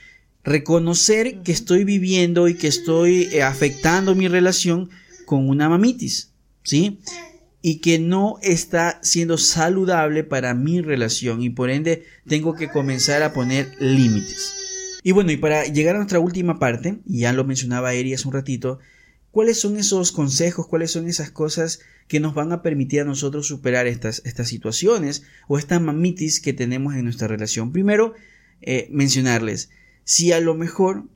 Reconocer 0.44 1.42
que 1.42 1.50
estoy 1.50 1.82
viviendo 1.84 2.46
y 2.46 2.54
que 2.54 2.68
estoy 2.68 3.28
eh, 3.32 3.42
afectando 3.42 4.14
mi 4.14 4.28
relación 4.28 4.90
con 5.26 5.48
una 5.48 5.68
mamitis, 5.68 6.30
¿sí? 6.62 7.00
Y 7.62 7.78
que 7.80 7.98
no 7.98 8.38
está 8.42 9.00
siendo 9.02 9.38
saludable 9.38 10.22
para 10.22 10.54
mi 10.54 10.80
relación 10.82 11.42
y 11.42 11.50
por 11.50 11.70
ende 11.70 12.04
tengo 12.28 12.54
que 12.54 12.68
comenzar 12.68 13.24
a 13.24 13.32
poner 13.32 13.74
límites. 13.80 14.61
Y 15.02 15.12
bueno, 15.12 15.32
y 15.32 15.36
para 15.36 15.64
llegar 15.64 15.96
a 15.96 15.98
nuestra 15.98 16.20
última 16.20 16.58
parte, 16.58 17.00
y 17.06 17.20
ya 17.20 17.32
lo 17.32 17.44
mencionaba 17.44 17.94
Eri 17.94 18.14
hace 18.14 18.28
un 18.28 18.34
ratito, 18.34 18.78
¿cuáles 19.30 19.58
son 19.58 19.76
esos 19.76 20.12
consejos, 20.12 20.68
cuáles 20.68 20.92
son 20.92 21.08
esas 21.08 21.30
cosas 21.30 21.80
que 22.06 22.20
nos 22.20 22.34
van 22.34 22.52
a 22.52 22.62
permitir 22.62 23.00
a 23.00 23.04
nosotros 23.04 23.46
superar 23.46 23.86
estas, 23.86 24.22
estas 24.24 24.48
situaciones 24.48 25.24
o 25.48 25.58
esta 25.58 25.80
mamitis 25.80 26.40
que 26.40 26.52
tenemos 26.52 26.94
en 26.94 27.04
nuestra 27.04 27.26
relación? 27.26 27.72
Primero, 27.72 28.14
eh, 28.60 28.88
mencionarles, 28.90 29.70
si 30.04 30.30
a 30.32 30.40
lo 30.40 30.54
mejor 30.54 31.08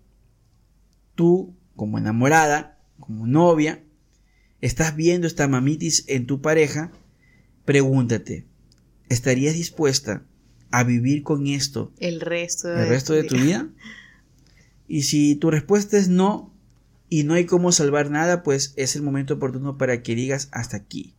tú, 1.14 1.56
como 1.76 1.98
enamorada, 1.98 2.80
como 2.98 3.26
novia, 3.26 3.84
estás 4.60 4.96
viendo 4.96 5.28
esta 5.28 5.46
mamitis 5.46 6.04
en 6.08 6.26
tu 6.26 6.40
pareja, 6.40 6.90
pregúntate, 7.64 8.46
¿estarías 9.08 9.54
dispuesta 9.54 10.24
a 10.70 10.84
vivir 10.84 11.22
con 11.22 11.46
esto 11.46 11.92
el 11.98 12.20
resto 12.20 12.68
de, 12.68 12.82
el 12.82 12.88
resto 12.88 13.12
de 13.12 13.24
tu 13.24 13.36
vida. 13.36 13.68
Y 14.88 15.02
si 15.02 15.34
tu 15.34 15.50
respuesta 15.50 15.96
es 15.96 16.08
no 16.08 16.52
y 17.08 17.24
no 17.24 17.34
hay 17.34 17.46
cómo 17.46 17.72
salvar 17.72 18.10
nada, 18.10 18.42
pues 18.42 18.72
es 18.76 18.96
el 18.96 19.02
momento 19.02 19.34
oportuno 19.34 19.78
para 19.78 20.02
que 20.02 20.14
digas 20.14 20.48
hasta 20.52 20.76
aquí. 20.76 21.14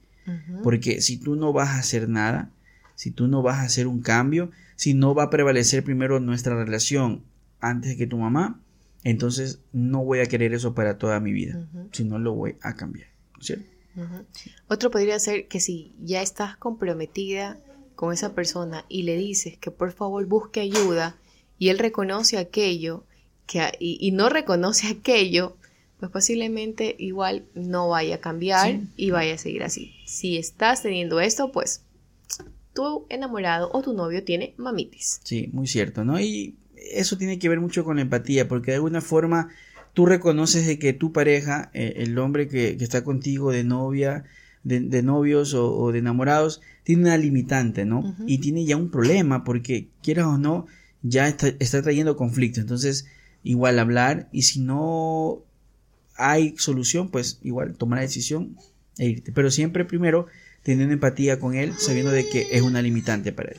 Porque 0.62 1.00
si 1.00 1.16
tú 1.16 1.38
no 1.38 1.54
vas 1.54 1.70
a 1.70 1.80
hacer 1.80 2.10
nada, 2.10 2.52
si 2.96 3.12
tú 3.12 3.30
no 3.30 3.42
vas 3.42 3.60
a 3.60 3.64
hacer 3.64 3.88
un 3.88 4.02
cambio, 4.02 4.52
si 4.76 4.94
no 4.94 5.16
va 5.16 5.24
a 5.24 5.30
prevalecer 5.30 5.86
primero 5.86 6.20
nuestra 6.20 6.62
relación 6.62 7.24
antes 7.62 7.96
que 7.96 8.08
tu 8.08 8.18
mamá, 8.18 8.60
entonces 9.06 9.60
no 9.72 10.04
voy 10.04 10.20
a 10.20 10.26
querer 10.26 10.54
eso 10.54 10.76
para 10.76 10.98
toda 10.98 11.22
mi 11.22 11.32
vida, 11.32 11.66
si 11.94 12.04
no 12.04 12.20
lo 12.20 12.34
voy 12.34 12.58
a 12.62 12.76
cambiar. 12.76 13.08
¿cierto? 13.40 13.66
Otro 14.68 14.92
podría 14.92 15.18
ser 15.20 15.48
que 15.48 15.60
si 15.60 15.96
ya 16.00 16.22
estás 16.22 16.58
comprometida 16.58 17.58
con 17.98 18.14
esa 18.14 18.36
persona 18.36 18.86
y 18.88 19.04
le 19.04 19.18
dices 19.18 19.58
que 19.58 19.72
por 19.72 19.92
favor 19.92 20.24
busque 20.28 20.62
ayuda 20.62 21.18
y 21.58 21.70
él 21.70 21.80
reconoce 21.80 22.38
aquello 22.38 23.06
que, 23.48 23.72
y, 23.80 24.12
no 24.12 24.30
reconoce 24.30 24.88
aquello, 25.00 25.58
pues 26.00 26.12
posiblemente 26.12 26.96
igual 27.00 27.46
no 27.56 27.90
vaya 27.90 28.16
a 28.16 28.20
cambiar 28.20 28.82
y 28.96 29.10
vaya 29.10 29.34
a 29.34 29.38
seguir 29.40 29.64
así. 29.64 29.96
Si 30.06 30.38
estás 30.38 30.84
teniendo 30.84 31.20
esto, 31.20 31.52
pues 31.52 31.82
tu 32.74 33.08
enamorado 33.10 33.72
o 33.74 33.82
tu 33.82 33.94
novio 33.94 34.24
tiene 34.24 34.54
mamitis. 34.58 35.20
Sí, 35.24 35.50
muy 35.52 35.66
cierto, 35.66 36.06
¿no? 36.06 36.20
Y 36.20 36.56
eso 36.76 37.18
tiene 37.18 37.40
que 37.40 37.50
ver 37.50 37.60
mucho 37.60 37.84
con 37.84 37.96
la 37.96 38.04
empatía, 38.04 38.48
porque 38.48 38.72
de 38.72 38.76
alguna 38.76 39.02
forma 39.02 39.50
tú 39.94 40.06
reconoces 40.06 40.68
de 40.68 40.78
que 40.78 40.94
tu 40.94 41.12
pareja, 41.12 41.72
eh, 41.74 41.96
el 41.98 42.16
hombre 42.20 42.48
que, 42.48 42.78
que, 42.78 42.84
está 42.84 43.04
contigo 43.04 43.52
de 43.52 43.64
novia, 43.64 44.26
de, 44.68 45.02
novios 45.02 45.54
o, 45.54 45.92
de 45.92 46.00
enamorados, 46.00 46.62
tiene 46.88 47.02
una 47.02 47.18
limitante, 47.18 47.84
¿no? 47.84 48.16
Y 48.28 48.38
tiene 48.38 48.64
ya 48.64 48.78
un 48.78 48.90
problema 48.90 49.44
porque, 49.44 49.90
quieras 50.02 50.28
o 50.28 50.38
no, 50.38 50.68
ya 51.02 51.28
está, 51.28 51.50
está 51.60 51.82
trayendo 51.82 52.16
conflicto. 52.16 52.62
Entonces, 52.62 53.08
igual 53.44 53.78
hablar 53.78 54.30
y 54.32 54.44
si 54.44 54.62
no 54.62 55.44
hay 56.16 56.56
solución, 56.58 57.10
pues 57.10 57.40
igual 57.44 57.76
tomar 57.76 57.98
la 57.98 58.04
decisión 58.04 58.56
e 58.98 59.08
irte. 59.08 59.34
Pero 59.34 59.52
siempre 59.52 59.84
primero 59.84 60.28
teniendo 60.64 60.94
empatía 60.94 61.42
con 61.42 61.56
él, 61.56 61.74
sabiendo 61.78 62.10
de 62.14 62.26
que 62.26 62.48
es 62.52 62.62
una 62.62 62.82
limitante 62.82 63.34
para 63.34 63.52
él. 63.52 63.58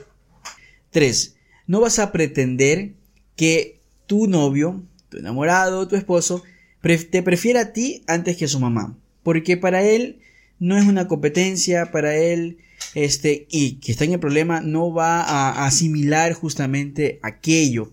Tres, 0.91 1.37
no 1.66 1.83
vas 1.83 1.99
a 1.99 2.12
pretender 2.12 2.95
que 3.37 3.79
tu 4.07 4.26
novio, 4.26 4.83
tu 5.11 5.18
enamorado, 5.18 5.87
tu 5.87 5.97
esposo, 5.97 6.43
te 6.81 7.22
prefiera 7.22 7.61
a 7.61 7.72
ti 7.74 8.05
antes 8.07 8.39
que 8.39 8.47
a 8.47 8.49
su 8.49 8.59
mamá. 8.59 8.97
Porque 9.22 9.59
para 9.59 9.83
él 9.83 10.20
no 10.59 10.76
es 10.76 10.86
una 10.86 11.09
competencia 11.09 11.90
para 11.90 12.16
él, 12.16 12.59
este, 12.94 13.46
y 13.50 13.76
que 13.76 13.92
está 13.92 14.04
en 14.04 14.12
el 14.12 14.20
problema, 14.20 14.61
no 14.61 14.92
va 14.92 15.22
a 15.22 15.66
asimilar 15.66 16.32
justamente 16.32 17.18
aquello. 17.22 17.92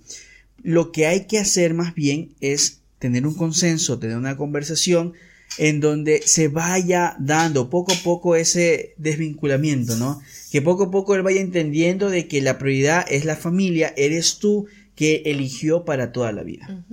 Lo 0.64 0.92
que 0.92 1.08
hay 1.08 1.26
que 1.26 1.40
hacer 1.40 1.74
más 1.74 1.94
bien 1.94 2.34
es 2.42 2.80
tener 3.00 3.28
un 3.28 3.36
consenso, 3.36 4.00
tener 4.00 4.18
una 4.18 4.38
conversación 4.38 5.14
en 5.58 5.80
donde 5.80 6.22
se 6.26 6.48
vaya 6.48 7.16
dando 7.20 7.70
poco 7.70 7.94
a 7.94 8.04
poco 8.04 8.36
ese 8.36 8.94
desvinculamiento, 8.98 9.96
¿no? 9.96 10.22
Que 10.52 10.62
poco 10.62 10.86
a 10.86 10.92
poco 10.92 11.16
él 11.16 11.22
vaya 11.22 11.40
entendiendo 11.40 12.10
de 12.10 12.28
que 12.28 12.42
la 12.42 12.58
prioridad 12.58 13.06
es 13.10 13.26
la 13.26 13.36
familia, 13.36 13.94
eres 13.96 14.40
tú 14.40 14.66
que 14.96 15.24
eligió 15.26 15.86
para 15.86 16.12
toda 16.12 16.32
la 16.32 16.44
vida 16.44 16.84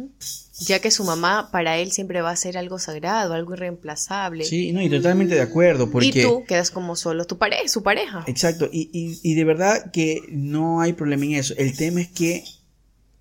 ya 0.61 0.81
que 0.81 0.91
su 0.91 1.05
mamá 1.05 1.51
para 1.51 1.79
él 1.79 1.93
siempre 1.93 2.21
va 2.23 2.31
a 2.31 2.37
ser 2.37 2.59
algo 2.59 2.79
sagrado, 2.79 3.35
algo 3.35 3.55
irreemplazable. 3.55 4.45
Sí, 4.45 4.73
no, 4.73 4.83
y 4.83 4.91
totalmente 4.91 5.35
de 5.35 5.41
acuerdo. 5.41 5.91
Porque... 5.91 6.07
Y 6.07 6.23
tú 6.23 6.45
quedas 6.47 6.71
como 6.71 6.97
solo 6.97 7.27
tu 7.27 7.39
pareja, 7.39 7.67
su 7.69 7.83
pareja. 7.83 8.25
Exacto, 8.27 8.69
y, 8.71 8.91
y, 8.93 9.19
y 9.23 9.35
de 9.35 9.45
verdad 9.45 9.91
que 9.91 10.21
no 10.31 10.81
hay 10.81 10.93
problema 10.93 11.25
en 11.25 11.33
eso. 11.33 11.55
El 11.57 11.77
tema 11.77 12.01
es 12.01 12.09
que 12.09 12.45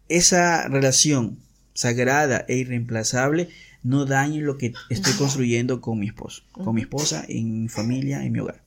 esa 0.10 0.68
relación 0.68 1.40
sagrada 1.74 2.46
e 2.48 2.58
irreemplazable 2.58 3.50
no 3.84 4.06
dañe 4.06 4.42
lo 4.42 4.58
que 4.58 4.74
estoy 4.90 5.14
construyendo 5.14 5.82
con 5.82 6.00
mi 6.00 6.08
esposo, 6.08 6.44
con 6.52 6.76
mi 6.76 6.82
esposa, 6.82 7.26
en 7.28 7.64
mi 7.64 7.70
familia, 7.70 8.24
en 8.24 8.32
mi 8.32 8.40
hogar. 8.40 8.62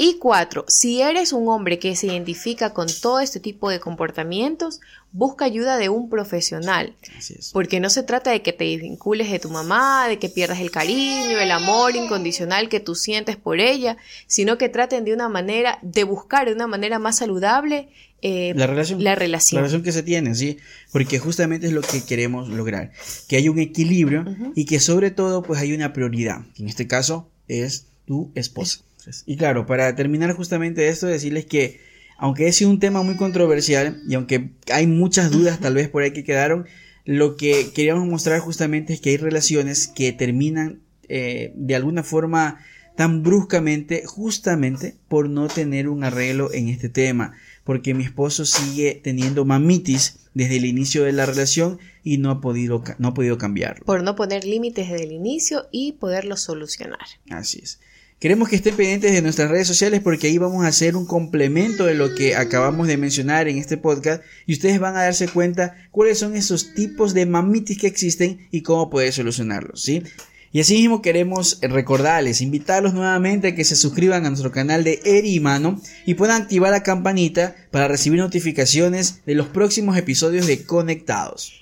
Y 0.00 0.18
cuatro, 0.18 0.64
si 0.68 1.02
eres 1.02 1.32
un 1.32 1.48
hombre 1.48 1.80
que 1.80 1.96
se 1.96 2.06
identifica 2.06 2.72
con 2.72 2.86
todo 3.02 3.18
este 3.18 3.40
tipo 3.40 3.68
de 3.68 3.80
comportamientos, 3.80 4.80
busca 5.10 5.44
ayuda 5.44 5.76
de 5.76 5.88
un 5.88 6.08
profesional. 6.08 6.94
Así 7.16 7.34
es. 7.36 7.50
Porque 7.52 7.80
no 7.80 7.90
se 7.90 8.04
trata 8.04 8.30
de 8.30 8.40
que 8.40 8.52
te 8.52 8.64
desvincules 8.64 9.28
de 9.28 9.40
tu 9.40 9.50
mamá, 9.50 10.06
de 10.06 10.20
que 10.20 10.28
pierdas 10.28 10.60
el 10.60 10.70
cariño, 10.70 11.40
el 11.40 11.50
amor 11.50 11.96
incondicional 11.96 12.68
que 12.68 12.78
tú 12.78 12.94
sientes 12.94 13.36
por 13.36 13.58
ella, 13.58 13.96
sino 14.28 14.56
que 14.56 14.68
traten 14.68 15.04
de 15.04 15.12
una 15.12 15.28
manera, 15.28 15.80
de 15.82 16.04
buscar 16.04 16.46
de 16.46 16.54
una 16.54 16.68
manera 16.68 17.00
más 17.00 17.16
saludable 17.16 17.88
eh, 18.22 18.52
La 18.56 18.66
relación. 18.66 19.02
La 19.02 19.10
La 19.10 19.14
relación. 19.16 19.82
que 19.82 19.92
se 19.92 20.02
tiene, 20.02 20.34
sí, 20.34 20.58
porque 20.92 21.18
justamente 21.18 21.66
es 21.66 21.72
lo 21.72 21.82
que 21.82 22.04
queremos 22.04 22.48
lograr, 22.48 22.92
que 23.28 23.36
haya 23.36 23.50
un 23.50 23.58
equilibrio 23.58 24.24
y 24.54 24.64
que 24.64 24.80
sobre 24.80 25.10
todo 25.10 25.42
pues 25.42 25.60
hay 25.60 25.72
una 25.72 25.92
prioridad, 25.92 26.42
que 26.54 26.62
en 26.62 26.68
este 26.68 26.86
caso 26.86 27.28
es 27.46 27.86
tu 28.06 28.30
esposa. 28.34 28.80
Y 29.26 29.36
claro, 29.36 29.66
para 29.66 29.94
terminar 29.94 30.32
justamente 30.34 30.88
esto, 30.88 31.06
decirles 31.06 31.46
que 31.46 31.80
aunque 32.18 32.48
es 32.48 32.60
un 32.62 32.80
tema 32.80 33.02
muy 33.02 33.16
controversial 33.16 34.02
y 34.08 34.14
aunque 34.14 34.50
hay 34.72 34.86
muchas 34.86 35.30
dudas 35.30 35.60
tal 35.60 35.74
vez 35.74 35.88
por 35.88 36.02
ahí 36.02 36.12
que 36.12 36.24
quedaron, 36.24 36.66
lo 37.04 37.36
que 37.36 37.70
queríamos 37.74 38.06
mostrar 38.06 38.40
justamente 38.40 38.92
es 38.92 39.00
que 39.00 39.10
hay 39.10 39.16
relaciones 39.16 39.86
que 39.88 40.12
terminan 40.12 40.80
eh, 41.08 41.52
de 41.54 41.76
alguna 41.76 42.02
forma 42.02 42.58
tan 42.96 43.22
bruscamente 43.22 44.02
justamente 44.04 44.96
por 45.08 45.30
no 45.30 45.46
tener 45.46 45.88
un 45.88 46.02
arreglo 46.02 46.52
en 46.52 46.68
este 46.68 46.88
tema 46.88 47.34
porque 47.68 47.92
mi 47.92 48.02
esposo 48.02 48.46
sigue 48.46 48.98
teniendo 49.04 49.44
mamitis 49.44 50.20
desde 50.32 50.56
el 50.56 50.64
inicio 50.64 51.04
de 51.04 51.12
la 51.12 51.26
relación 51.26 51.78
y 52.02 52.16
no 52.16 52.30
ha 52.30 52.40
podido, 52.40 52.82
no 52.96 53.08
ha 53.08 53.12
podido 53.12 53.36
cambiarlo. 53.36 53.84
Por 53.84 54.02
no 54.02 54.16
poner 54.16 54.46
límites 54.46 54.88
desde 54.88 55.04
el 55.04 55.12
inicio 55.12 55.66
y 55.70 55.92
poderlo 55.92 56.38
solucionar. 56.38 57.06
Así 57.28 57.60
es. 57.62 57.78
Queremos 58.20 58.48
que 58.48 58.56
estén 58.56 58.74
pendientes 58.74 59.12
de 59.12 59.22
nuestras 59.22 59.48
redes 59.48 59.68
sociales 59.68 60.00
porque 60.02 60.26
ahí 60.26 60.38
vamos 60.38 60.64
a 60.64 60.68
hacer 60.68 60.96
un 60.96 61.06
complemento 61.06 61.86
de 61.86 61.94
lo 61.94 62.16
que 62.16 62.34
acabamos 62.34 62.88
de 62.88 62.96
mencionar 62.96 63.46
en 63.46 63.58
este 63.58 63.76
podcast 63.76 64.24
y 64.44 64.54
ustedes 64.54 64.80
van 64.80 64.96
a 64.96 65.04
darse 65.04 65.28
cuenta 65.28 65.76
cuáles 65.92 66.18
son 66.18 66.34
esos 66.34 66.74
tipos 66.74 67.14
de 67.14 67.26
mamitis 67.26 67.78
que 67.78 67.86
existen 67.86 68.48
y 68.50 68.62
cómo 68.62 68.90
poder 68.90 69.12
solucionarlos, 69.12 69.82
¿sí? 69.82 70.02
Y 70.50 70.58
así 70.58 70.74
mismo 70.74 71.00
queremos 71.00 71.60
recordarles, 71.62 72.40
invitarlos 72.40 72.92
nuevamente 72.92 73.48
a 73.48 73.54
que 73.54 73.62
se 73.62 73.76
suscriban 73.76 74.26
a 74.26 74.30
nuestro 74.30 74.50
canal 74.50 74.82
de 74.82 75.00
Eri 75.04 75.34
y 75.34 75.40
Mano 75.40 75.80
y 76.04 76.14
puedan 76.14 76.42
activar 76.42 76.72
la 76.72 76.82
campanita 76.82 77.54
para 77.70 77.86
recibir 77.86 78.18
notificaciones 78.18 79.24
de 79.26 79.36
los 79.36 79.46
próximos 79.46 79.96
episodios 79.96 80.48
de 80.48 80.64
Conectados. 80.64 81.52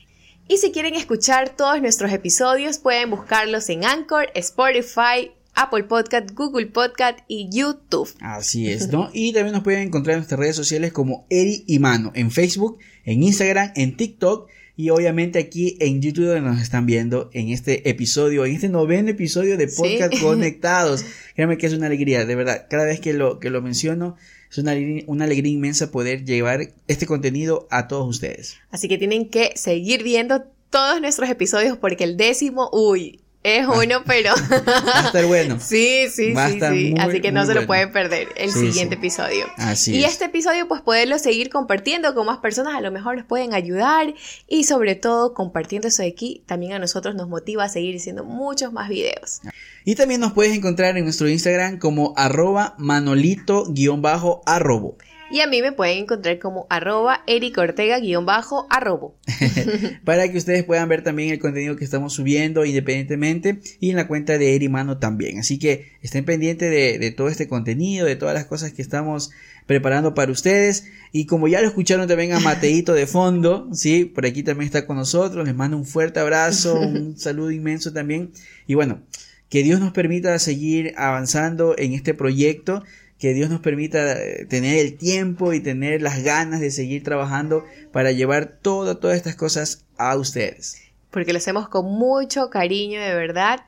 Y 0.48 0.56
si 0.56 0.70
quieren 0.70 0.94
escuchar 0.94 1.50
todos 1.50 1.82
nuestros 1.82 2.12
episodios, 2.12 2.78
pueden 2.78 3.10
buscarlos 3.10 3.68
en 3.68 3.84
Anchor, 3.84 4.30
Spotify, 4.34 5.32
Apple 5.56 5.84
Podcast, 5.84 6.30
Google 6.34 6.66
Podcast 6.66 7.18
y 7.28 7.48
YouTube. 7.50 8.08
Así 8.20 8.70
es, 8.70 8.88
¿no? 8.92 9.10
Y 9.12 9.32
también 9.32 9.54
nos 9.54 9.62
pueden 9.64 9.80
encontrar 9.88 10.14
en 10.14 10.18
nuestras 10.20 10.38
redes 10.38 10.54
sociales 10.56 10.92
como 10.92 11.26
Eri 11.30 11.64
y 11.66 11.78
Mano, 11.78 12.12
en 12.14 12.30
Facebook, 12.30 12.78
en 13.04 13.22
Instagram, 13.22 13.72
en 13.74 13.96
TikTok 13.96 14.48
y 14.76 14.90
obviamente 14.90 15.38
aquí 15.38 15.78
en 15.80 16.02
YouTube 16.02 16.26
donde 16.26 16.42
nos 16.42 16.60
están 16.60 16.84
viendo 16.84 17.30
en 17.32 17.48
este 17.48 17.88
episodio, 17.88 18.44
en 18.44 18.52
este 18.54 18.68
noveno 18.68 19.08
episodio 19.10 19.56
de 19.56 19.68
Sí. 19.68 19.80
Podcast 19.80 20.14
Conectados. 20.22 21.04
Créanme 21.34 21.56
que 21.56 21.66
es 21.66 21.72
una 21.72 21.86
alegría, 21.86 22.26
de 22.26 22.34
verdad. 22.36 22.66
Cada 22.68 22.84
vez 22.84 23.00
que 23.00 23.14
lo, 23.14 23.40
que 23.40 23.48
lo 23.48 23.62
menciono, 23.62 24.16
es 24.50 24.58
una, 24.58 24.72
alegría- 24.72 25.04
una 25.06 25.24
alegría 25.24 25.50
inmensa 25.52 25.90
poder 25.90 26.24
llevar 26.26 26.74
este 26.86 27.06
contenido 27.06 27.66
a 27.70 27.88
todos 27.88 28.06
ustedes. 28.06 28.58
Así 28.70 28.86
que 28.88 28.98
tienen 28.98 29.30
que 29.30 29.52
seguir 29.56 30.02
viendo 30.02 30.44
todos 30.68 31.00
nuestros 31.00 31.30
episodios 31.30 31.78
porque 31.78 32.04
el 32.04 32.18
décimo, 32.18 32.68
uy, 32.72 33.20
es 33.46 33.66
uno, 33.66 34.02
pero... 34.06 34.32
Va 34.56 35.00
a 35.00 35.06
estar 35.06 35.26
bueno. 35.26 35.58
Sí, 35.60 36.06
sí, 36.12 36.32
Va 36.32 36.48
sí, 36.48 36.54
sí. 36.60 36.92
muy, 36.92 37.00
Así 37.00 37.20
que 37.20 37.32
no 37.32 37.44
se 37.46 37.54
lo 37.54 37.66
pueden 37.66 37.92
perder 37.92 38.28
el 38.36 38.50
Sí, 38.50 38.58
siguiente 38.72 38.96
sí. 38.96 38.98
episodio. 38.98 39.46
Así 39.56 39.94
y 39.96 40.04
es. 40.04 40.12
este 40.12 40.26
episodio, 40.26 40.66
pues 40.68 40.80
poderlo 40.80 41.18
seguir 41.18 41.50
compartiendo 41.50 42.14
con 42.14 42.26
más 42.26 42.38
personas, 42.38 42.74
a 42.74 42.80
lo 42.80 42.90
mejor 42.90 43.16
nos 43.16 43.26
pueden 43.26 43.54
ayudar 43.54 44.14
y 44.48 44.64
sobre 44.64 44.94
todo 44.96 45.34
compartiendo 45.34 45.88
eso 45.88 46.02
de 46.02 46.08
aquí, 46.08 46.42
también 46.46 46.72
a 46.72 46.78
nosotros 46.78 47.14
nos 47.14 47.28
motiva 47.28 47.64
a 47.64 47.68
seguir 47.68 47.96
haciendo 47.96 48.24
muchos 48.24 48.72
más 48.72 48.88
videos. 48.88 49.40
Y 49.84 49.94
también 49.94 50.20
nos 50.20 50.32
puedes 50.32 50.56
encontrar 50.56 50.96
en 50.96 51.04
nuestro 51.04 51.28
Instagram 51.28 51.78
como 51.78 52.14
arroba 52.16 52.74
manolito-arrobo. 52.78 54.96
Y 55.28 55.40
a 55.40 55.48
mí 55.48 55.60
me 55.60 55.72
pueden 55.72 55.98
encontrar 55.98 56.38
como 56.38 56.66
arroba 56.70 57.22
Eric 57.26 57.58
Ortega 57.58 57.98
guion 57.98 58.26
bajo 58.26 58.66
arrobo. 58.70 59.16
para 60.04 60.30
que 60.30 60.38
ustedes 60.38 60.62
puedan 60.62 60.88
ver 60.88 61.02
también 61.02 61.30
el 61.30 61.40
contenido 61.40 61.76
que 61.76 61.84
estamos 61.84 62.12
subiendo 62.12 62.64
independientemente 62.64 63.58
y 63.80 63.90
en 63.90 63.96
la 63.96 64.06
cuenta 64.06 64.38
de 64.38 64.54
Eri 64.54 64.68
Mano 64.68 64.98
también. 64.98 65.40
Así 65.40 65.58
que 65.58 65.92
estén 66.00 66.24
pendientes 66.24 66.70
de, 66.70 66.98
de 66.98 67.10
todo 67.10 67.28
este 67.28 67.48
contenido, 67.48 68.06
de 68.06 68.14
todas 68.14 68.34
las 68.34 68.46
cosas 68.46 68.72
que 68.72 68.82
estamos 68.82 69.32
preparando 69.66 70.14
para 70.14 70.30
ustedes. 70.30 70.86
Y 71.12 71.26
como 71.26 71.48
ya 71.48 71.60
lo 71.60 71.66
escucharon 71.66 72.06
también 72.06 72.32
a 72.32 72.40
Mateito 72.40 72.94
de 72.94 73.06
fondo, 73.06 73.68
sí, 73.72 74.04
por 74.04 74.26
aquí 74.26 74.42
también 74.42 74.66
está 74.66 74.86
con 74.86 74.96
nosotros. 74.96 75.44
Les 75.44 75.54
mando 75.54 75.76
un 75.76 75.84
fuerte 75.84 76.20
abrazo, 76.20 76.78
un 76.80 77.18
saludo 77.18 77.50
inmenso 77.50 77.92
también. 77.92 78.30
Y 78.66 78.74
bueno, 78.74 79.02
que 79.48 79.62
Dios 79.62 79.80
nos 79.80 79.92
permita 79.92 80.38
seguir 80.38 80.94
avanzando 80.96 81.74
en 81.78 81.92
este 81.92 82.14
proyecto. 82.14 82.82
Que 83.18 83.32
Dios 83.32 83.48
nos 83.48 83.60
permita 83.60 84.12
eh, 84.12 84.46
tener 84.48 84.78
el 84.78 84.96
tiempo 84.96 85.52
y 85.52 85.60
tener 85.60 86.02
las 86.02 86.22
ganas 86.22 86.60
de 86.60 86.70
seguir 86.70 87.02
trabajando 87.02 87.64
para 87.92 88.12
llevar 88.12 88.58
todo, 88.60 88.98
todas 88.98 89.16
estas 89.16 89.36
cosas 89.36 89.84
a 89.96 90.16
ustedes. 90.16 90.82
Porque 91.10 91.32
lo 91.32 91.38
hacemos 91.38 91.68
con 91.68 91.86
mucho 91.86 92.50
cariño, 92.50 93.00
de 93.00 93.14
verdad. 93.14 93.60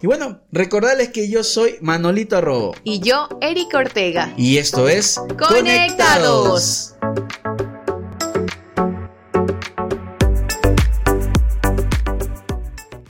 Y 0.00 0.06
bueno, 0.08 0.40
recordarles 0.50 1.10
que 1.10 1.28
yo 1.28 1.44
soy 1.44 1.76
Manolito 1.80 2.36
Arrobo. 2.36 2.74
Y 2.82 2.98
yo, 3.00 3.28
Eric 3.40 3.72
Ortega. 3.74 4.32
Y 4.36 4.56
esto 4.58 4.88
es 4.88 5.20
Conectados. 5.38 6.96